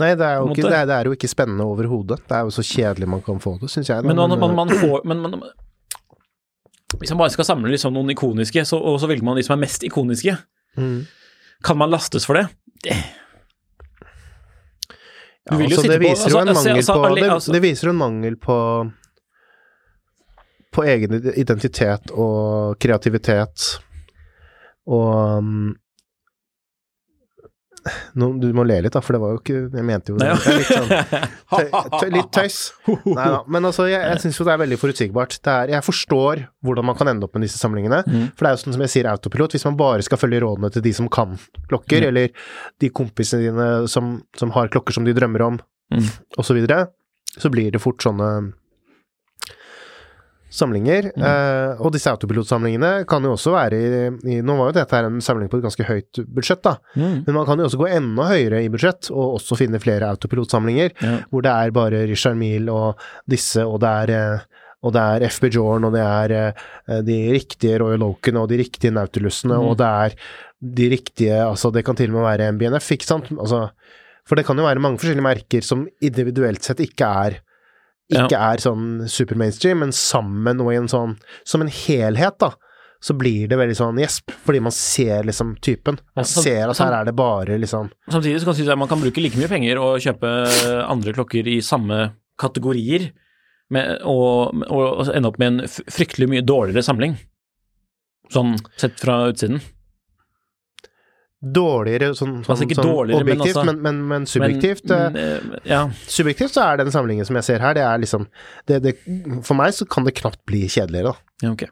Nei, 0.00 0.14
det 0.16 0.24
er, 0.24 0.38
jo 0.40 0.52
ikke, 0.54 0.64
det, 0.68 0.78
er, 0.78 0.86
det 0.88 0.94
er 0.96 1.08
jo 1.10 1.16
ikke 1.16 1.28
spennende 1.30 1.66
overhodet. 1.68 2.22
Det 2.26 2.34
er 2.38 2.46
jo 2.46 2.54
så 2.54 2.64
kjedelig 2.64 3.08
man 3.12 3.20
kan 3.22 3.42
få 3.42 3.58
det, 3.60 3.68
syns 3.70 3.90
jeg. 3.92 4.06
Men 4.08 4.16
man, 4.18 4.38
man, 4.40 4.54
man 4.56 4.72
får 4.72 5.04
men, 5.06 5.20
men, 5.26 5.36
Hvis 7.00 7.10
man 7.12 7.22
bare 7.22 7.32
skal 7.34 7.48
samle 7.48 7.72
liksom 7.72 7.94
noen 7.94 8.12
ikoniske, 8.12 8.64
så, 8.68 8.78
og 8.78 9.00
så 9.00 9.08
velger 9.10 9.24
man 9.24 9.38
de 9.38 9.44
som 9.46 9.56
er 9.56 9.62
mest 9.64 9.84
ikoniske, 9.86 10.36
mm. 10.76 10.98
kan 11.64 11.78
man 11.80 11.92
lastes 11.92 12.26
for 12.28 12.38
det? 12.38 12.46
det. 12.84 12.96
Ja, 15.50 15.56
altså, 15.58 15.82
det 15.88 15.98
på- 15.98 16.04
viser 16.04 16.30
jo 16.30 16.38
altså, 16.38 16.40
en 16.40 16.48
altså, 16.48 16.62
mangel 16.62 16.76
altså, 16.76 16.94
på 16.94 17.14
det, 17.16 17.30
altså- 17.30 17.52
det 17.52 17.62
viser 17.62 17.88
en 17.90 17.96
mangel 17.96 18.36
på 18.36 18.58
på 20.72 20.84
egen 20.88 21.12
identitet 21.36 22.10
og 22.16 22.78
kreativitet 22.80 23.64
og 24.88 25.38
um, 25.38 25.74
nå, 28.18 28.28
Du 28.40 28.46
må 28.52 28.64
le 28.66 28.76
litt, 28.84 28.92
da, 28.92 29.00
for 29.04 29.12
det 29.16 29.20
var 29.22 29.30
jo 29.34 29.38
ikke 29.40 29.58
Jeg 29.78 29.84
mente 29.88 30.12
jo 30.12 30.18
det. 30.20 30.28
Det 30.44 30.54
litt 30.58 30.70
sånn 30.70 30.88
tøy, 30.90 31.68
tøy, 32.00 32.10
Litt 32.16 32.30
tøys. 32.34 32.58
Nei 33.18 33.26
da. 33.34 33.40
Men 33.48 33.68
altså, 33.70 33.86
jeg, 33.90 34.00
jeg 34.02 34.22
syns 34.24 34.38
jo 34.40 34.46
det 34.48 34.52
er 34.54 34.62
veldig 34.64 34.78
forutsigbart. 34.82 35.36
Det 35.42 35.52
er, 35.54 35.72
jeg 35.76 35.86
forstår 35.86 36.44
hvordan 36.64 36.88
man 36.90 36.98
kan 36.98 37.08
ende 37.12 37.24
opp 37.28 37.34
med 37.38 37.46
disse 37.46 37.58
samlingene. 37.62 38.02
Mm. 38.06 38.26
For 38.36 38.44
det 38.44 38.50
er 38.52 38.56
jo 38.56 38.62
sånn 38.64 38.76
som 38.78 38.84
jeg 38.86 38.94
sier, 38.96 39.10
autopilot. 39.12 39.56
Hvis 39.56 39.66
man 39.68 39.76
bare 39.80 40.02
skal 40.06 40.20
følge 40.20 40.42
rådene 40.44 40.72
til 40.74 40.84
de 40.84 40.92
som 40.96 41.08
kan 41.12 41.36
klokker, 41.70 42.02
Mm. 42.02 42.08
eller 42.08 42.28
de 42.80 42.88
kompisene 42.90 43.42
dine 43.46 43.68
som, 43.88 44.14
som 44.38 44.50
har 44.56 44.68
klokker 44.72 44.92
som 44.96 45.04
de 45.08 45.14
drømmer 45.16 45.42
om, 45.50 45.60
Mm. 45.92 46.06
og 46.40 46.44
så 46.48 46.54
videre, 46.56 46.86
så 47.36 47.50
blir 47.52 47.70
det 47.74 47.80
fort 47.82 48.00
sånne 48.00 48.52
samlinger. 50.52 51.08
Mm. 51.16 51.24
Eh, 51.28 51.80
og 51.82 51.92
disse 51.94 52.10
autopilotsamlingene 52.12 52.92
kan 53.08 53.24
jo 53.24 53.32
også 53.36 53.54
være 53.54 53.78
i, 53.80 54.00
i 54.36 54.40
Nå 54.44 54.56
var 54.58 54.70
jo 54.70 54.76
dette 54.76 54.96
her 54.98 55.08
en 55.08 55.20
samling 55.24 55.48
på 55.52 55.58
et 55.60 55.64
ganske 55.66 55.86
høyt 55.88 56.22
budsjett, 56.28 56.62
da. 56.66 56.76
Mm. 56.94 57.22
Men 57.26 57.38
man 57.38 57.46
kan 57.48 57.58
jo 57.62 57.68
også 57.70 57.80
gå 57.80 57.88
enda 57.88 58.28
høyere 58.30 58.62
i 58.66 58.70
budsjett, 58.72 59.08
og 59.14 59.38
også 59.40 59.58
finne 59.60 59.80
flere 59.82 60.10
autopilotsamlinger, 60.12 60.92
Ja. 61.02 61.14
hvor 61.32 61.42
det 61.46 61.52
er 61.52 61.70
bare 61.74 62.04
Richard 62.10 62.36
Mille 62.36 62.72
og 62.72 63.00
disse, 63.30 63.64
og 63.64 63.80
det 63.84 63.92
er 64.04 64.14
eh, 64.18 64.48
og 64.82 64.90
det 64.96 64.98
er 64.98 65.22
FB 65.30 65.44
Jorn, 65.54 65.84
og 65.86 65.92
det 65.94 66.00
er 66.02 66.32
eh, 66.34 67.02
de 67.06 67.16
riktige 67.36 67.76
Royal 67.78 68.02
Oakene 68.02 68.40
og 68.42 68.48
de 68.50 68.56
riktige 68.58 68.90
Nautilusene, 68.90 69.54
Mm. 69.60 69.68
og 69.70 69.76
det 69.78 69.86
er 69.86 70.16
de 70.62 70.88
riktige 70.90 71.36
Altså, 71.46 71.70
det 71.72 71.84
kan 71.86 71.94
til 71.96 72.10
og 72.10 72.18
med 72.20 72.26
være 72.26 72.50
MBNF, 72.52 72.90
ikke 72.96 73.06
sant? 73.06 73.30
Altså, 73.30 73.68
for 74.26 74.34
det 74.38 74.44
kan 74.46 74.58
jo 74.58 74.64
være 74.66 74.82
mange 74.82 74.98
forskjellige 74.98 75.22
merker 75.22 75.62
som 75.62 75.86
individuelt 76.02 76.62
sett 76.62 76.78
ikke 76.82 77.06
er 77.26 77.38
ikke 78.20 78.38
er 78.52 78.62
sånn 78.62 79.08
super 79.08 79.38
mainstream, 79.40 79.80
men 79.80 79.92
sammen 79.96 80.60
og 80.60 80.72
i 80.72 80.76
en 80.76 80.88
sånn 80.88 81.16
Som 81.44 81.62
en 81.64 81.68
helhet, 81.72 82.38
da. 82.38 82.52
Så 83.02 83.16
blir 83.18 83.48
det 83.50 83.58
veldig 83.58 83.74
sånn 83.74 83.98
gjesp, 83.98 84.30
fordi 84.46 84.60
man 84.62 84.70
ser 84.70 85.24
liksom 85.26 85.56
typen. 85.60 85.96
Man 86.14 86.22
Ja, 86.22 86.28
så- 86.28 86.42
ser 86.44 86.70
at 86.70 86.78
her 86.78 86.92
er 87.00 87.04
det 87.04 87.16
bare 87.16 87.58
liksom 87.58 87.90
Samtidig 88.08 88.38
så 88.40 88.44
kan 88.44 88.52
man 88.52 88.54
si 88.54 88.68
at 88.70 88.78
man 88.78 88.88
kan 88.88 89.00
bruke 89.00 89.20
like 89.22 89.34
mye 89.36 89.48
penger 89.48 89.78
og 89.82 89.98
kjøpe 90.00 90.86
andre 90.88 91.12
klokker 91.12 91.46
i 91.48 91.58
samme 91.60 92.12
kategorier, 92.38 93.10
med, 93.70 94.02
og, 94.04 94.52
og 94.70 95.08
ende 95.14 95.28
opp 95.28 95.38
med 95.38 95.46
en 95.62 95.66
fryktelig 95.66 96.28
mye 96.28 96.42
dårligere 96.44 96.82
samling. 96.84 97.16
Sånn 98.32 98.56
sett 98.76 98.98
fra 99.00 99.28
utsiden. 99.32 99.60
Dårligere 101.42 102.12
sånn, 102.14 102.44
sånn, 102.46 102.54
Altså 102.54 102.68
sånn 102.70 102.86
dårligere, 102.86 103.24
men 103.26 103.40
objektivt, 103.40 103.56
altså- 103.56 103.66
men, 103.66 103.82
men, 103.82 104.08
men 104.08 104.26
subjektivt 104.30 104.84
Men, 104.88 105.16
eh, 105.16 105.36
eh, 105.36 105.58
ja. 105.64 105.80
Subjektivt 106.06 106.54
så 106.54 106.62
er 106.72 106.76
den 106.78 106.92
samlingen 106.94 107.26
som 107.26 107.34
jeg 107.36 107.44
ser 107.44 107.58
her, 107.58 107.74
det 107.74 107.82
er 107.82 107.98
liksom 107.98 108.26
det, 108.68 108.82
det, 108.82 108.96
For 109.42 109.54
meg 109.58 109.74
så 109.74 109.88
kan 109.88 110.04
det 110.04 110.14
knapt 110.14 110.38
bli 110.46 110.68
kjedeligere, 110.68 111.12
da. 111.12 111.46
ja, 111.48 111.52
ok. 111.52 111.64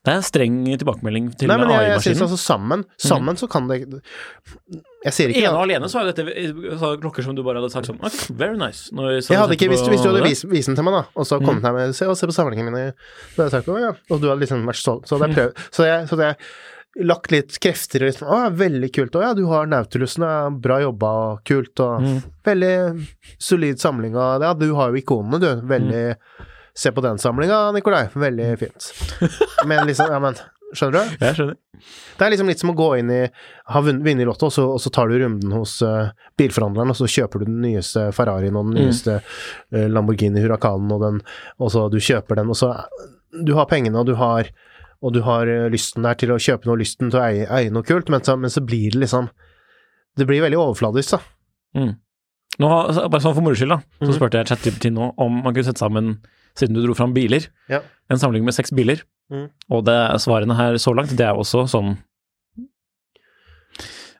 Det 0.00 0.14
er 0.14 0.22
streng 0.24 0.54
tilbakemelding 0.80 1.26
til 1.36 1.50
AI-maskinen. 1.50 1.58
Nei, 1.60 1.66
men 1.66 1.74
jeg, 1.76 1.90
jeg 1.90 2.00
synes 2.16 2.22
altså 2.24 2.38
sammen 2.40 2.84
Sammen 2.96 3.36
så 3.36 3.46
kan 3.52 3.66
det 3.68 3.82
Jeg 5.04 5.12
sier 5.12 5.28
ikke 5.28 5.42
Ene 5.44 5.50
og 5.58 5.66
alene 5.66 5.90
så 5.92 6.00
er 6.00 6.06
jo 6.06 6.12
dette 6.14 6.94
klokker 7.02 7.22
som 7.26 7.34
du 7.36 7.42
bare 7.44 7.60
hadde 7.60 7.68
sagt 7.74 7.90
sånn 7.90 7.98
ok, 8.00 8.16
very 8.32 8.56
nice. 8.56 8.88
Jeg 9.28 9.36
hadde 9.36 9.58
ikke, 9.58 9.68
hvis, 9.68 9.84
hvis 9.92 10.00
du 10.00 10.08
hadde 10.08 10.22
vist 10.24 10.46
vist, 10.48 10.68
den 10.72 10.76
til 10.78 10.84
meg, 10.88 10.94
da, 10.94 11.04
og 11.14 11.26
så 11.28 11.36
Mm. 11.40 11.44
kommet 11.50 11.62
her 11.68 11.72
med 11.76 11.92
se, 11.94 12.06
og 12.08 12.16
se 12.16 12.26
på 12.30 12.32
samlingene 12.32 12.70
mine, 12.72 12.94
så 13.34 13.42
hadde 13.42 13.50
jeg 13.50 13.54
sagt 13.58 13.68
å 13.68 13.76
ja, 13.80 13.92
og 14.08 14.20
du 14.22 14.28
hadde 14.30 14.40
liksom 14.40 14.64
vært 14.64 14.80
stolt, 14.80 15.04
så 15.10 15.18
jeg 15.20 15.34
prøvd 15.36 15.52
Så 15.70 15.84
jeg, 15.84 16.08
så 16.08 16.16
jeg 16.16 16.36
lagt 16.98 17.30
litt 17.30 17.54
krefter 17.62 18.02
i 18.02 18.08
liksom, 18.08 18.26
å 18.28 18.38
veldig 18.58 18.88
kult, 18.94 19.14
å 19.14 19.22
ja, 19.22 19.34
du 19.34 19.44
har 19.46 19.66
Nautilusen, 19.70 20.24
ja, 20.26 20.50
bra 20.50 20.80
jobba, 20.82 21.10
kult, 21.46 21.78
og 21.80 22.00
Mm. 22.02 22.22
veldig 22.44 23.06
solid 23.38 23.78
samling 23.80 24.16
av 24.16 24.42
Ja, 24.42 24.54
du 24.54 24.72
har 24.74 24.90
jo 24.90 24.96
ikonene, 25.02 25.38
du, 25.40 25.66
veldig 25.66 26.16
Se 26.74 26.92
på 26.94 27.02
den 27.02 27.18
samlinga, 27.18 27.72
Nikolai, 27.74 28.08
veldig 28.14 28.58
fint. 28.58 28.92
Men 29.66 29.86
liksom, 29.86 30.06
ja, 30.10 30.18
men 30.22 30.34
Skjønner 30.72 31.02
du? 31.02 31.16
Jeg 31.26 31.34
skjønner. 31.34 31.56
Det 32.16 32.22
er 32.24 32.30
liksom 32.30 32.46
litt 32.46 32.60
som 32.62 32.70
å 32.70 32.76
gå 32.78 32.86
inn 33.00 33.08
i 33.10 33.24
Ha 33.74 33.80
vunnet 33.82 34.06
i 34.22 34.24
Lotto, 34.24 34.46
og 34.46 34.52
så, 34.54 34.66
og 34.70 34.78
så 34.80 34.92
tar 34.94 35.08
du 35.10 35.16
runden 35.18 35.50
hos 35.50 35.80
uh, 35.82 36.12
bilforhandleren, 36.38 36.92
og 36.92 36.96
så 37.00 37.08
kjøper 37.10 37.42
du 37.42 37.44
den 37.48 37.58
nyeste 37.64 38.04
Ferrarien 38.14 38.54
og 38.56 38.68
den 38.70 38.76
Mm. 38.78 38.86
nyeste 38.86 39.16
eh, 39.74 39.88
Lamborghini 39.90 40.40
Huracanen, 40.44 40.92
og, 40.94 41.00
den, 41.02 41.18
og 41.58 41.72
så 41.74 41.88
du 41.90 41.98
kjøper 41.98 42.38
den, 42.38 42.50
og 42.54 42.56
så 42.60 42.70
Du 43.34 43.54
har 43.58 43.66
pengene, 43.66 43.98
og 43.98 44.06
du 44.06 44.14
har 44.14 44.46
og 45.02 45.12
du 45.14 45.20
har 45.24 45.48
eh, 45.48 45.68
lysten 45.72 46.02
der 46.04 46.14
til 46.20 46.32
å 46.34 46.38
kjøpe 46.40 46.66
noe, 46.68 46.76
lysten 46.80 47.10
til 47.10 47.20
å 47.20 47.24
eie, 47.24 47.46
eie 47.48 47.70
noe 47.72 47.82
kult, 47.86 48.08
men 48.12 48.20
så, 48.26 48.36
men 48.38 48.50
så 48.52 48.60
blir 48.64 48.90
det 48.92 49.00
liksom 49.06 49.30
Det 50.18 50.26
blir 50.26 50.42
veldig 50.42 50.58
overfladisk, 50.58 51.14
da. 51.16 51.20
Mm. 51.80 51.92
Nå, 52.60 52.68
bare 53.08 53.20
sånn 53.22 53.34
for 53.36 53.44
moro 53.46 53.54
skyld, 53.56 53.70
da, 53.70 53.78
så 54.02 54.08
Mhm. 54.10 54.16
spurte 54.18 54.40
jeg 54.40 54.48
ChatGPT 54.50 54.90
nå 54.92 55.14
om 55.16 55.36
man 55.44 55.54
kunne 55.54 55.64
sette 55.64 55.78
sammen, 55.80 56.18
siden 56.58 56.74
du 56.74 56.82
dro 56.82 56.94
fram 56.98 57.14
biler, 57.14 57.46
Ja. 57.70 57.80
en 58.10 58.18
samling 58.18 58.44
med 58.44 58.52
seks 58.54 58.70
biler. 58.74 59.00
Mm. 59.30 59.48
Og 59.70 59.84
det 59.86 59.94
svarene 60.20 60.56
her 60.56 60.74
så 60.74 60.92
langt, 60.94 61.14
det 61.16 61.20
er 61.24 61.38
også 61.38 61.62
sånn 61.70 61.96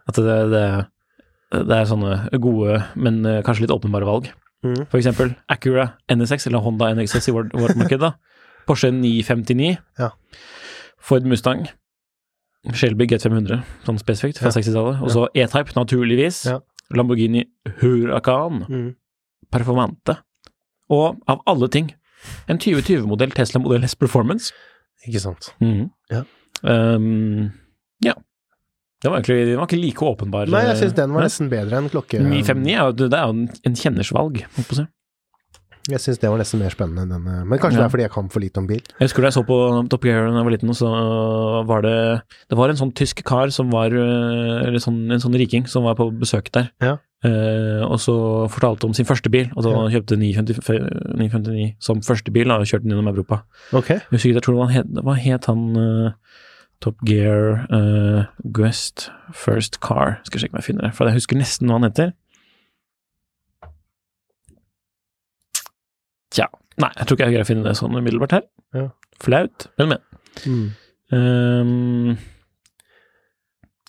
At 0.09 0.15
det, 0.17 0.39
det, 0.51 0.65
det 1.69 1.77
er 1.77 1.85
sånne 1.91 2.31
gode, 2.43 2.79
men 2.99 3.21
eh, 3.27 3.43
kanskje 3.47 3.67
litt 3.67 3.75
åpenbare 3.75 4.07
valg. 4.09 4.31
Mm. 4.65 4.87
For 4.91 4.99
eksempel 5.01 5.35
Acura 5.51 5.93
NSX, 6.11 6.47
eller 6.47 6.63
Honda 6.65 6.91
NXS 6.95 7.29
i 7.31 7.35
vårt, 7.37 7.53
vårt 7.57 7.77
marked, 7.81 8.01
da. 8.03 8.13
Porsche 8.69 8.91
959. 8.95 9.77
Ja. 9.99 10.11
Ford 11.01 11.27
Mustang. 11.29 11.67
Shelby 12.77 13.07
G500, 13.09 13.63
sånn 13.87 13.99
spesifikt, 14.01 14.41
fra 14.43 14.51
Ja. 14.51 14.57
60-tallet. 14.59 14.99
Og 15.01 15.13
så 15.15 15.23
E-Type, 15.33 15.73
naturligvis. 15.79 16.43
Ja. 16.51 16.59
Lamborghini 16.93 17.47
Huracan. 17.81 18.65
Mm. 18.69 18.89
Performante. 19.51 20.19
Og 20.93 21.17
av 21.31 21.41
alle 21.49 21.69
ting, 21.73 21.89
en 22.53 22.59
2020-modell 22.61 23.33
Tesla 23.33 23.63
Model 23.63 23.87
S 23.89 23.95
Performance. 23.97 24.53
Ikke 25.09 25.23
sant. 25.23 25.55
Ja. 26.13 26.25
Um, 26.63 27.49
ja. 28.05 28.13
Den 29.01 29.15
var 29.15 29.23
egentlig 29.23 29.47
den 29.49 29.57
var 29.57 29.71
ikke 29.71 29.81
like 29.81 30.05
åpenbar. 30.05 30.51
Nei, 30.53 30.67
jeg 30.69 30.77
syns 30.83 30.97
den 30.99 31.15
var 31.17 31.25
nesten 31.25 31.49
bedre 31.49 31.79
enn 31.81 31.89
klokke... 31.89 32.21
959 32.21 32.75
er 32.75 32.83
jo, 32.83 32.93
det 33.01 33.17
er 33.17 33.23
jo 33.31 33.37
en, 33.39 33.47
en 33.71 33.79
kjennersvalg, 33.81 34.43
holdt 34.59 34.69
på 34.69 34.77
å 34.77 34.81
si. 34.83 34.85
Jeg 35.89 35.99
syns 36.03 36.19
det 36.21 36.29
var 36.29 36.39
nesten 36.39 36.61
mer 36.61 36.71
spennende 36.75 37.03
enn 37.07 37.13
den 37.15 37.27
eh, 37.31 37.45
Men 37.49 37.59
kanskje 37.59 37.79
Ja. 37.81 37.85
det 37.85 37.89
er 37.89 37.93
fordi 37.95 38.05
jeg 38.05 38.13
kan 38.13 38.29
for 38.29 38.41
lite 38.45 38.59
om 38.61 38.67
bil. 38.69 38.83
Jeg 38.99 39.07
husker 39.09 39.23
da 39.25 39.31
jeg 39.31 39.37
så 39.39 39.45
på 39.49 39.57
Top 39.89 40.05
Gear 40.05 40.27
da 40.29 40.37
jeg 40.37 40.45
var 40.45 40.53
liten, 40.53 40.75
så 40.77 40.91
var 41.67 41.81
det 41.87 41.95
Det 42.51 42.59
var 42.59 42.69
en 42.69 42.77
sånn 42.77 42.93
tysk 42.95 43.23
kar 43.25 43.49
som 43.55 43.71
var 43.73 43.87
eh, 43.95 44.67
Eller 44.67 44.79
sånn, 44.79 45.11
en 45.11 45.23
sånn 45.23 45.39
riking 45.41 45.67
som 45.67 45.85
var 45.89 45.95
på 45.97 46.11
besøk 46.21 46.51
der. 46.53 46.69
Ja. 46.85 46.99
Eh, 47.25 47.83
og 47.85 47.99
så 48.01 48.15
fortalte 48.49 48.87
om 48.89 48.95
sin 48.97 49.05
første 49.09 49.29
bil, 49.33 49.51
og 49.57 49.63
så 49.65 49.73
Ja. 49.73 49.89
kjøpte 50.01 50.17
955 50.17 51.17
959 51.19 51.75
som 51.81 52.01
første 52.01 52.33
bil 52.33 52.49
da, 52.49 52.57
og 52.61 52.65
kjørte 52.69 52.85
den 52.89 52.93
gjennom 52.97 53.09
Europa. 53.13 53.43
Ok. 53.73 53.89
Jeg 53.91 54.01
husker 54.11 54.31
ikke, 54.31 54.39
jeg 54.41 54.43
tror 54.47 54.55
det 54.57 54.63
var, 54.63 54.73
het, 54.77 54.87
hva 55.05 55.17
het 55.21 55.45
han 55.51 55.77
uh, 55.77 56.11
Top 56.81 56.97
Gear 57.05 57.67
uh, 57.71 58.25
Guest 58.57 59.11
First 59.37 59.81
Car? 59.81 60.21
Skal 60.25 60.41
jeg 60.41 60.47
sjekke 60.49 60.57
om 60.57 60.61
jeg 60.63 60.69
finner 60.71 60.83
det, 60.89 60.95
for 60.97 61.05
jeg 61.11 61.19
husker 61.21 61.37
nesten 61.37 61.69
hva 61.69 61.77
han 61.77 61.89
heter. 61.91 62.13
Tja, 66.31 66.47
nei, 66.81 66.91
jeg 66.97 67.07
tror 67.07 67.17
ikke 67.17 67.27
jeg 67.27 67.35
greier 67.35 67.47
å 67.47 67.49
finne 67.49 67.67
det 67.67 67.77
sånn 67.79 67.97
umiddelbart 67.97 68.37
her. 68.37 68.45
Ja. 68.77 68.87
Flaut, 69.21 69.67
men, 69.81 69.95
men. 69.95 70.01
Mm. 70.47 70.69
Um, 71.11 72.19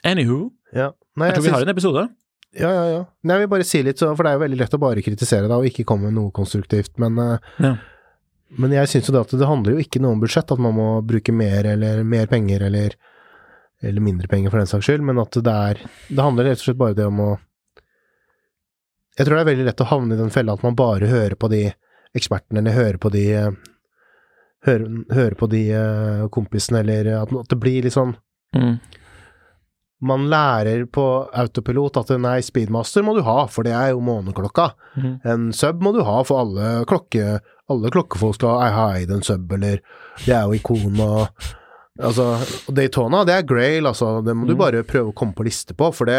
anywho, 0.03 0.49
Ja. 0.73 0.91
Nei, 1.19 1.27
jeg 1.27 1.35
tror 1.35 1.43
vi 1.43 1.49
synes... 1.49 1.57
har 1.59 1.67
en 1.67 1.73
episode. 1.75 2.03
Ja, 2.55 2.69
ja, 2.71 2.83
ja. 2.91 3.01
Nei, 3.23 3.35
jeg 3.35 3.43
vil 3.45 3.51
bare 3.53 3.65
si 3.67 3.81
litt, 3.83 3.99
så, 3.99 4.09
for 4.15 4.25
det 4.27 4.31
er 4.31 4.37
jo 4.39 4.43
veldig 4.45 4.59
lett 4.59 4.73
å 4.75 4.79
bare 4.81 5.03
kritisere 5.05 5.47
deg 5.47 5.53
og 5.55 5.67
ikke 5.69 5.85
komme 5.87 6.09
med 6.09 6.17
noe 6.17 6.33
konstruktivt, 6.35 6.97
men, 7.03 7.19
eh, 7.19 7.51
Ja. 7.63 7.75
men 8.59 8.73
jeg 8.75 8.89
syns 8.91 9.07
jo 9.07 9.15
det 9.15 9.21
at 9.27 9.35
det 9.39 9.47
handler 9.47 9.75
jo 9.75 9.83
ikke 9.83 10.01
noe 10.03 10.15
om 10.17 10.23
budsjett, 10.23 10.51
at 10.51 10.59
man 10.59 10.75
må 10.75 10.87
bruke 11.07 11.31
mer 11.35 11.67
eller 11.75 12.03
mer 12.03 12.27
penger 12.31 12.65
eller, 12.67 12.95
eller 13.83 14.03
mindre 14.03 14.27
penger 14.31 14.51
for 14.51 14.59
den 14.59 14.67
saks 14.71 14.87
skyld, 14.89 15.03
men 15.07 15.19
at 15.19 15.31
det 15.31 15.53
er 15.53 15.79
Det 16.09 16.25
handler 16.25 16.49
rett 16.49 16.59
og 16.59 16.65
slett 16.65 16.81
bare 16.81 16.97
det 16.97 17.05
om 17.07 17.19
å 17.23 17.29
Jeg 19.17 19.27
tror 19.27 19.35
det 19.37 19.41
er 19.43 19.51
veldig 19.51 19.67
lett 19.69 19.83
å 19.83 19.89
havne 19.91 20.15
i 20.15 20.19
den 20.19 20.31
fella 20.33 20.53
at 20.53 20.63
man 20.63 20.75
bare 20.75 21.07
hører 21.11 21.35
på 21.39 21.49
de 21.51 21.63
ekspertene, 22.17 22.59
eller 22.61 22.75
høre 22.77 23.01
på 23.01 23.11
de 23.13 23.25
Høre, 23.31 23.53
Hører, 24.61 24.89
hører 25.09 25.33
på 25.39 25.47
de 25.49 25.59
eh, 25.73 26.27
kompisene, 26.29 26.83
eller 26.83 27.07
at, 27.23 27.31
at 27.33 27.47
det 27.49 27.57
blir 27.61 27.83
litt 27.87 27.95
sånn 27.97 28.15
Mm. 28.51 28.75
man 30.03 30.25
lærer 30.29 30.81
på 30.91 31.03
autopilot 31.33 31.97
at 32.01 32.09
nei, 32.19 32.41
speedmaster 32.43 33.01
må 33.05 33.13
du 33.15 33.21
ha, 33.23 33.45
for 33.47 33.63
det 33.63 33.71
er 33.71 33.93
jo 33.93 34.01
måneklokka. 34.03 34.65
Mm. 34.97 35.13
En 35.23 35.45
sub 35.55 35.79
må 35.81 35.93
du 35.95 36.01
ha, 36.03 36.17
for 36.27 36.41
alle, 36.43 36.83
klokke, 36.89 37.37
alle 37.71 37.91
klokkefolk 37.93 38.35
skal 38.35 38.59
ha 38.75 38.89
eid 38.97 39.13
en 39.15 39.23
sub, 39.23 39.51
eller 39.55 39.79
det 40.25 40.33
er 40.35 40.49
jo 40.49 40.57
ikon 40.59 40.99
og 41.05 41.27
Altså, 42.01 42.25
Daytona, 42.73 43.23
det 43.27 43.33
er 43.35 43.45
Grail, 43.47 43.85
altså. 43.89 44.23
Det 44.25 44.33
må 44.35 44.47
du 44.47 44.53
Mhm. 44.55 44.57
bare 44.59 44.83
prøve 44.83 45.11
å 45.11 45.15
komme 45.15 45.33
på 45.37 45.43
liste 45.45 45.73
på, 45.77 45.91
for 45.93 46.05
det 46.05 46.17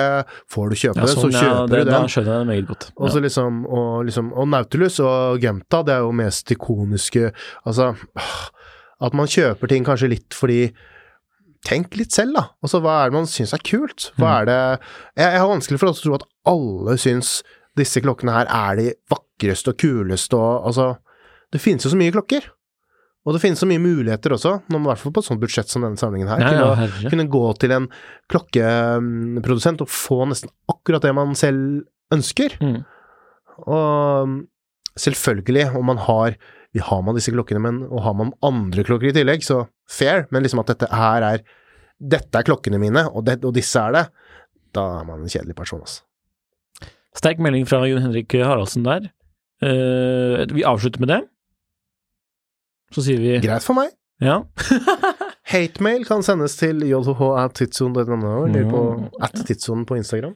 får 0.50 0.70
du 0.70 0.76
kjøpe 0.76 0.96
Ja, 1.02 1.06
sånn, 1.10 1.32
så 1.32 1.40
kjøper 1.42 1.60
ja, 1.60 1.66
det, 1.66 1.84
du 1.84 1.90
da 1.90 2.00
skjønner 2.06 2.32
jeg 2.32 2.38
det 2.38 2.48
meget 2.52 2.66
godt. 2.68 2.86
Så 3.12 3.20
liksom, 3.22 3.66
og 3.66 4.04
liksom 4.06 4.32
Og 4.32 4.48
Nautilus 4.48 5.00
og 5.00 5.40
Gemta, 5.42 5.82
det 5.84 5.94
er 5.96 6.00
jo 6.06 6.12
mest 6.12 6.46
ikoniske 6.54 7.32
Altså 7.66 7.96
At 9.02 9.12
man 9.18 9.26
kjøper 9.26 9.68
ting 9.68 9.84
kanskje 9.84 10.08
litt 10.14 10.30
fordi 10.36 10.72
Tenk 11.64 11.94
litt 11.94 12.10
selv, 12.10 12.34
da. 12.34 12.42
Altså, 12.64 12.80
hva 12.82 13.04
er 13.04 13.10
det 13.10 13.14
man 13.14 13.28
syns 13.30 13.52
er 13.54 13.60
kult? 13.62 14.08
Hva 14.18 14.40
er 14.42 14.46
det 14.46 14.56
Jeg, 15.16 15.28
jeg 15.32 15.38
har 15.38 15.48
vanskelig 15.52 15.78
for 15.78 15.92
å 15.92 15.94
tro 16.00 16.14
at 16.18 16.24
alle 16.50 16.96
syns 16.98 17.42
disse 17.78 18.02
klokkene 18.04 18.32
her 18.34 18.46
er 18.50 18.76
de 18.80 18.88
vakreste 19.08 19.68
og 19.72 19.78
kuleste 19.78 20.34
og 20.36 20.66
Altså 20.66 20.96
Det 21.52 21.60
finnes 21.60 21.84
jo 21.84 21.90
så 21.92 21.96
mye 22.00 22.10
klokker. 22.14 22.46
Og 23.22 23.36
det 23.36 23.42
finnes 23.44 23.60
så 23.62 23.68
mye 23.70 23.78
muligheter 23.78 24.34
også, 24.34 24.56
i 24.66 24.78
hvert 24.82 24.98
fall 24.98 25.12
på 25.14 25.22
et 25.22 25.28
sånt 25.28 25.42
budsjett 25.42 25.70
som 25.70 25.84
denne 25.84 26.00
samlingen 26.00 26.26
her, 26.26 26.40
Ja, 26.42 26.48
til 26.50 26.58
ja, 26.58 26.70
å 26.72 26.78
herre. 26.80 27.10
kunne 27.12 27.28
gå 27.30 27.42
til 27.62 27.74
en 27.76 27.86
klokkeprodusent 28.32 29.84
og 29.84 29.92
få 29.92 30.24
nesten 30.30 30.50
akkurat 30.72 31.04
det 31.06 31.12
man 31.14 31.36
selv 31.38 31.84
ønsker. 32.12 32.56
Mm. 32.58 32.80
Og 33.70 34.34
selvfølgelig, 34.98 35.68
om 35.78 35.86
man 35.92 36.02
har 36.02 36.34
vi 36.72 36.80
har 36.80 37.02
man 37.04 37.14
disse 37.18 37.32
klokkene, 37.34 37.60
men 37.60 37.82
og 37.90 38.00
har 38.06 38.14
man 38.16 38.32
andre 38.44 38.82
klokker 38.86 39.10
i 39.10 39.16
tillegg, 39.16 39.44
så 39.44 39.66
fair, 39.90 40.24
men 40.32 40.44
liksom 40.44 40.62
at 40.64 40.72
dette 40.72 40.88
her 40.92 41.26
er 41.34 41.44
Dette 42.02 42.34
er 42.34 42.42
klokkene 42.42 42.80
mine, 42.82 43.04
og, 43.14 43.22
det, 43.28 43.36
og 43.46 43.52
disse 43.54 43.78
er 43.78 43.92
det, 43.94 44.00
da 44.74 44.82
er 44.98 45.04
man 45.06 45.20
en 45.22 45.30
kjedelig 45.30 45.54
person, 45.54 45.84
altså. 45.84 46.02
Sterk 47.14 47.38
melding 47.38 47.62
fra 47.68 47.84
Jon 47.86 48.02
Henrik 48.02 48.34
Haraldsen 48.42 48.82
der. 48.82 49.06
Uh, 49.62 50.42
vi 50.50 50.64
avslutter 50.66 50.98
med 50.98 51.12
det. 51.12 51.20
Så 52.94 53.02
sier 53.06 53.18
vi 53.22 53.38
Greit 53.44 53.62
for 53.66 53.74
meg. 53.78 53.90
ja. 54.22 54.42
Hatemail 55.52 56.04
kan 56.08 56.22
sendes 56.24 56.54
til 56.56 56.78
jh.tidson.no, 56.86 58.46
eller 58.46 58.70
på 58.70 58.82
Mm. 58.96 59.08
at 59.20 59.32
tidssonen 59.46 59.84
på 59.86 59.96
Instagram. 59.98 60.34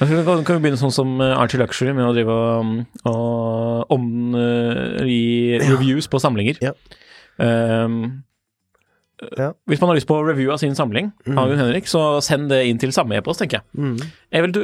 Da 0.00 0.06
Kan 0.46 0.56
vi 0.56 0.62
begynne 0.64 0.78
sånn 0.80 0.94
som 0.94 1.20
eh, 1.20 1.34
Archie 1.36 1.60
Luxury, 1.60 1.92
med 1.92 2.06
å 2.06 2.14
drive 2.16 2.32
og, 2.32 2.86
og 3.10 3.92
om, 3.92 4.06
eh, 4.34 5.04
gi 5.04 5.58
reviews 5.60 6.08
på 6.08 6.20
samlinger. 6.22 6.56
Ja. 6.64 6.72
Um, 7.38 8.22
Ja. 9.36 9.50
Hvis 9.68 9.82
man 9.82 9.90
har 9.90 9.96
lyst 9.98 10.08
på 10.08 10.16
review 10.24 10.48
av 10.50 10.56
sin 10.62 10.72
samling 10.74 11.10
av 11.36 11.50
Jon 11.50 11.58
Henrik, 11.60 11.84
så 11.84 12.22
send 12.24 12.48
det 12.48 12.62
inn 12.70 12.78
til 12.80 12.88
samme 12.90 13.18
e-post, 13.18 13.42
tenker 13.42 13.58
jeg. 13.60 13.64
Mm. 13.76 13.98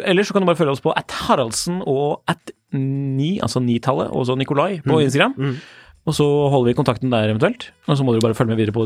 Ellers 0.09 0.29
så 0.31 0.33
kan 0.33 0.41
du 0.41 0.47
bare 0.49 0.57
følge 0.57 0.73
oss 0.73 0.81
på 0.81 0.95
at 0.97 1.13
Haraldsen 1.27 1.83
og 1.85 2.23
at 2.27 2.55
ni, 2.73 3.35
altså 3.45 3.61
nitallet, 3.61 4.09
og 4.09 4.25
så 4.25 4.33
Nikolai 4.35 4.79
på 4.81 4.97
Instagram. 5.05 5.35
Mm. 5.37 5.59
Og 6.07 6.15
så 6.15 6.25
holder 6.53 6.69
vi 6.71 6.75
kontakten 6.79 7.11
der 7.11 7.33
eventuelt. 7.33 7.65
Og 7.91 7.97
så 7.99 8.05
må 8.07 8.13
dere 8.15 8.23
bare 8.29 8.37
følge 8.39 8.53
med 8.55 8.61
videre 8.61 8.75
på, 8.77 8.85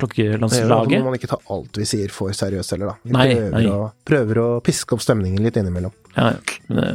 på 0.00 0.08
Det 0.18 0.40
må 0.42 1.04
man 1.06 1.14
ikke 1.14 1.30
ta 1.30 1.38
alt 1.54 1.78
vi 1.78 1.86
sier 1.86 2.10
for 2.10 2.34
seriøst 2.34 2.74
heller, 2.74 2.90
da. 2.90 2.94
Vi 3.06 3.14
Nei, 3.14 3.26
prøver, 3.30 3.52
nei. 3.54 3.66
Å, 3.70 3.90
prøver 4.10 4.40
å 4.42 4.46
piske 4.66 4.96
opp 4.96 5.04
stemningen 5.04 5.44
litt 5.46 5.60
innimellom. 5.60 5.94
Ja, 6.16 6.32
ja. 6.34 6.56
Men 6.66 6.80
det, 6.80 6.88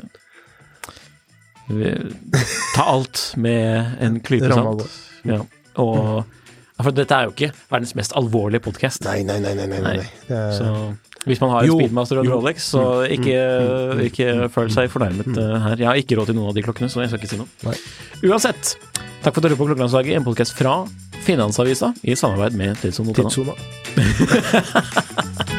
vi, 1.69 1.93
ta 2.75 2.83
alt 2.97 3.23
med 3.39 3.95
en 4.03 4.19
klype 4.25 4.51
sant. 4.51 4.83
Ja. 5.29 5.39
Og 5.79 6.25
For 6.79 6.95
dette 6.95 7.11
er 7.15 7.27
jo 7.27 7.33
ikke 7.35 7.51
verdens 7.71 7.95
mest 7.99 8.13
alvorlige 8.19 8.63
podkast. 8.67 9.03
Nei, 9.07 9.21
nei, 9.27 9.39
nei, 9.43 9.51
nei, 9.55 9.67
nei. 9.71 9.79
Nei. 9.83 9.95
Det 10.27 10.35
er- 10.35 10.51
Så 10.59 10.69
hvis 11.27 11.41
man 11.43 11.51
har 11.51 11.65
en 11.65 11.67
Jo, 11.67 11.77
Speedmaster 11.81 12.21
og 12.21 12.25
en. 12.25 12.31
Rolex, 12.31 12.69
så 12.71 12.83
ikke, 13.11 13.37
ikke 14.07 14.49
føl 14.53 14.71
seg 14.73 14.91
fornærmet 14.93 15.27
eh, 15.35 15.55
her. 15.65 15.75
Jeg 15.83 15.89
har 15.89 15.99
ikke 15.99 16.19
råd 16.19 16.31
til 16.31 16.39
noen 16.39 16.53
av 16.53 16.57
de 16.57 16.63
klokkene, 16.65 16.91
så 16.91 17.03
jeg 17.03 17.11
skal 17.11 17.21
ikke 17.21 17.33
si 17.33 17.41
noe. 17.41 17.51
Nei. 17.67 17.75
Uansett, 18.29 18.75
takk 19.23 19.33
for 19.33 19.39
at 19.39 19.43
du 19.43 19.51
hører 19.51 19.59
på 19.59 19.69
Klokkelandslaget, 19.71 20.15
en 20.15 20.27
podkast 20.27 20.55
fra 20.57 20.81
Finansavisa 21.27 21.91
i 22.07 22.15
samarbeid 22.15 22.55
med 22.59 22.79
Tidsona. 22.79 23.15
Tidssona. 23.19 23.53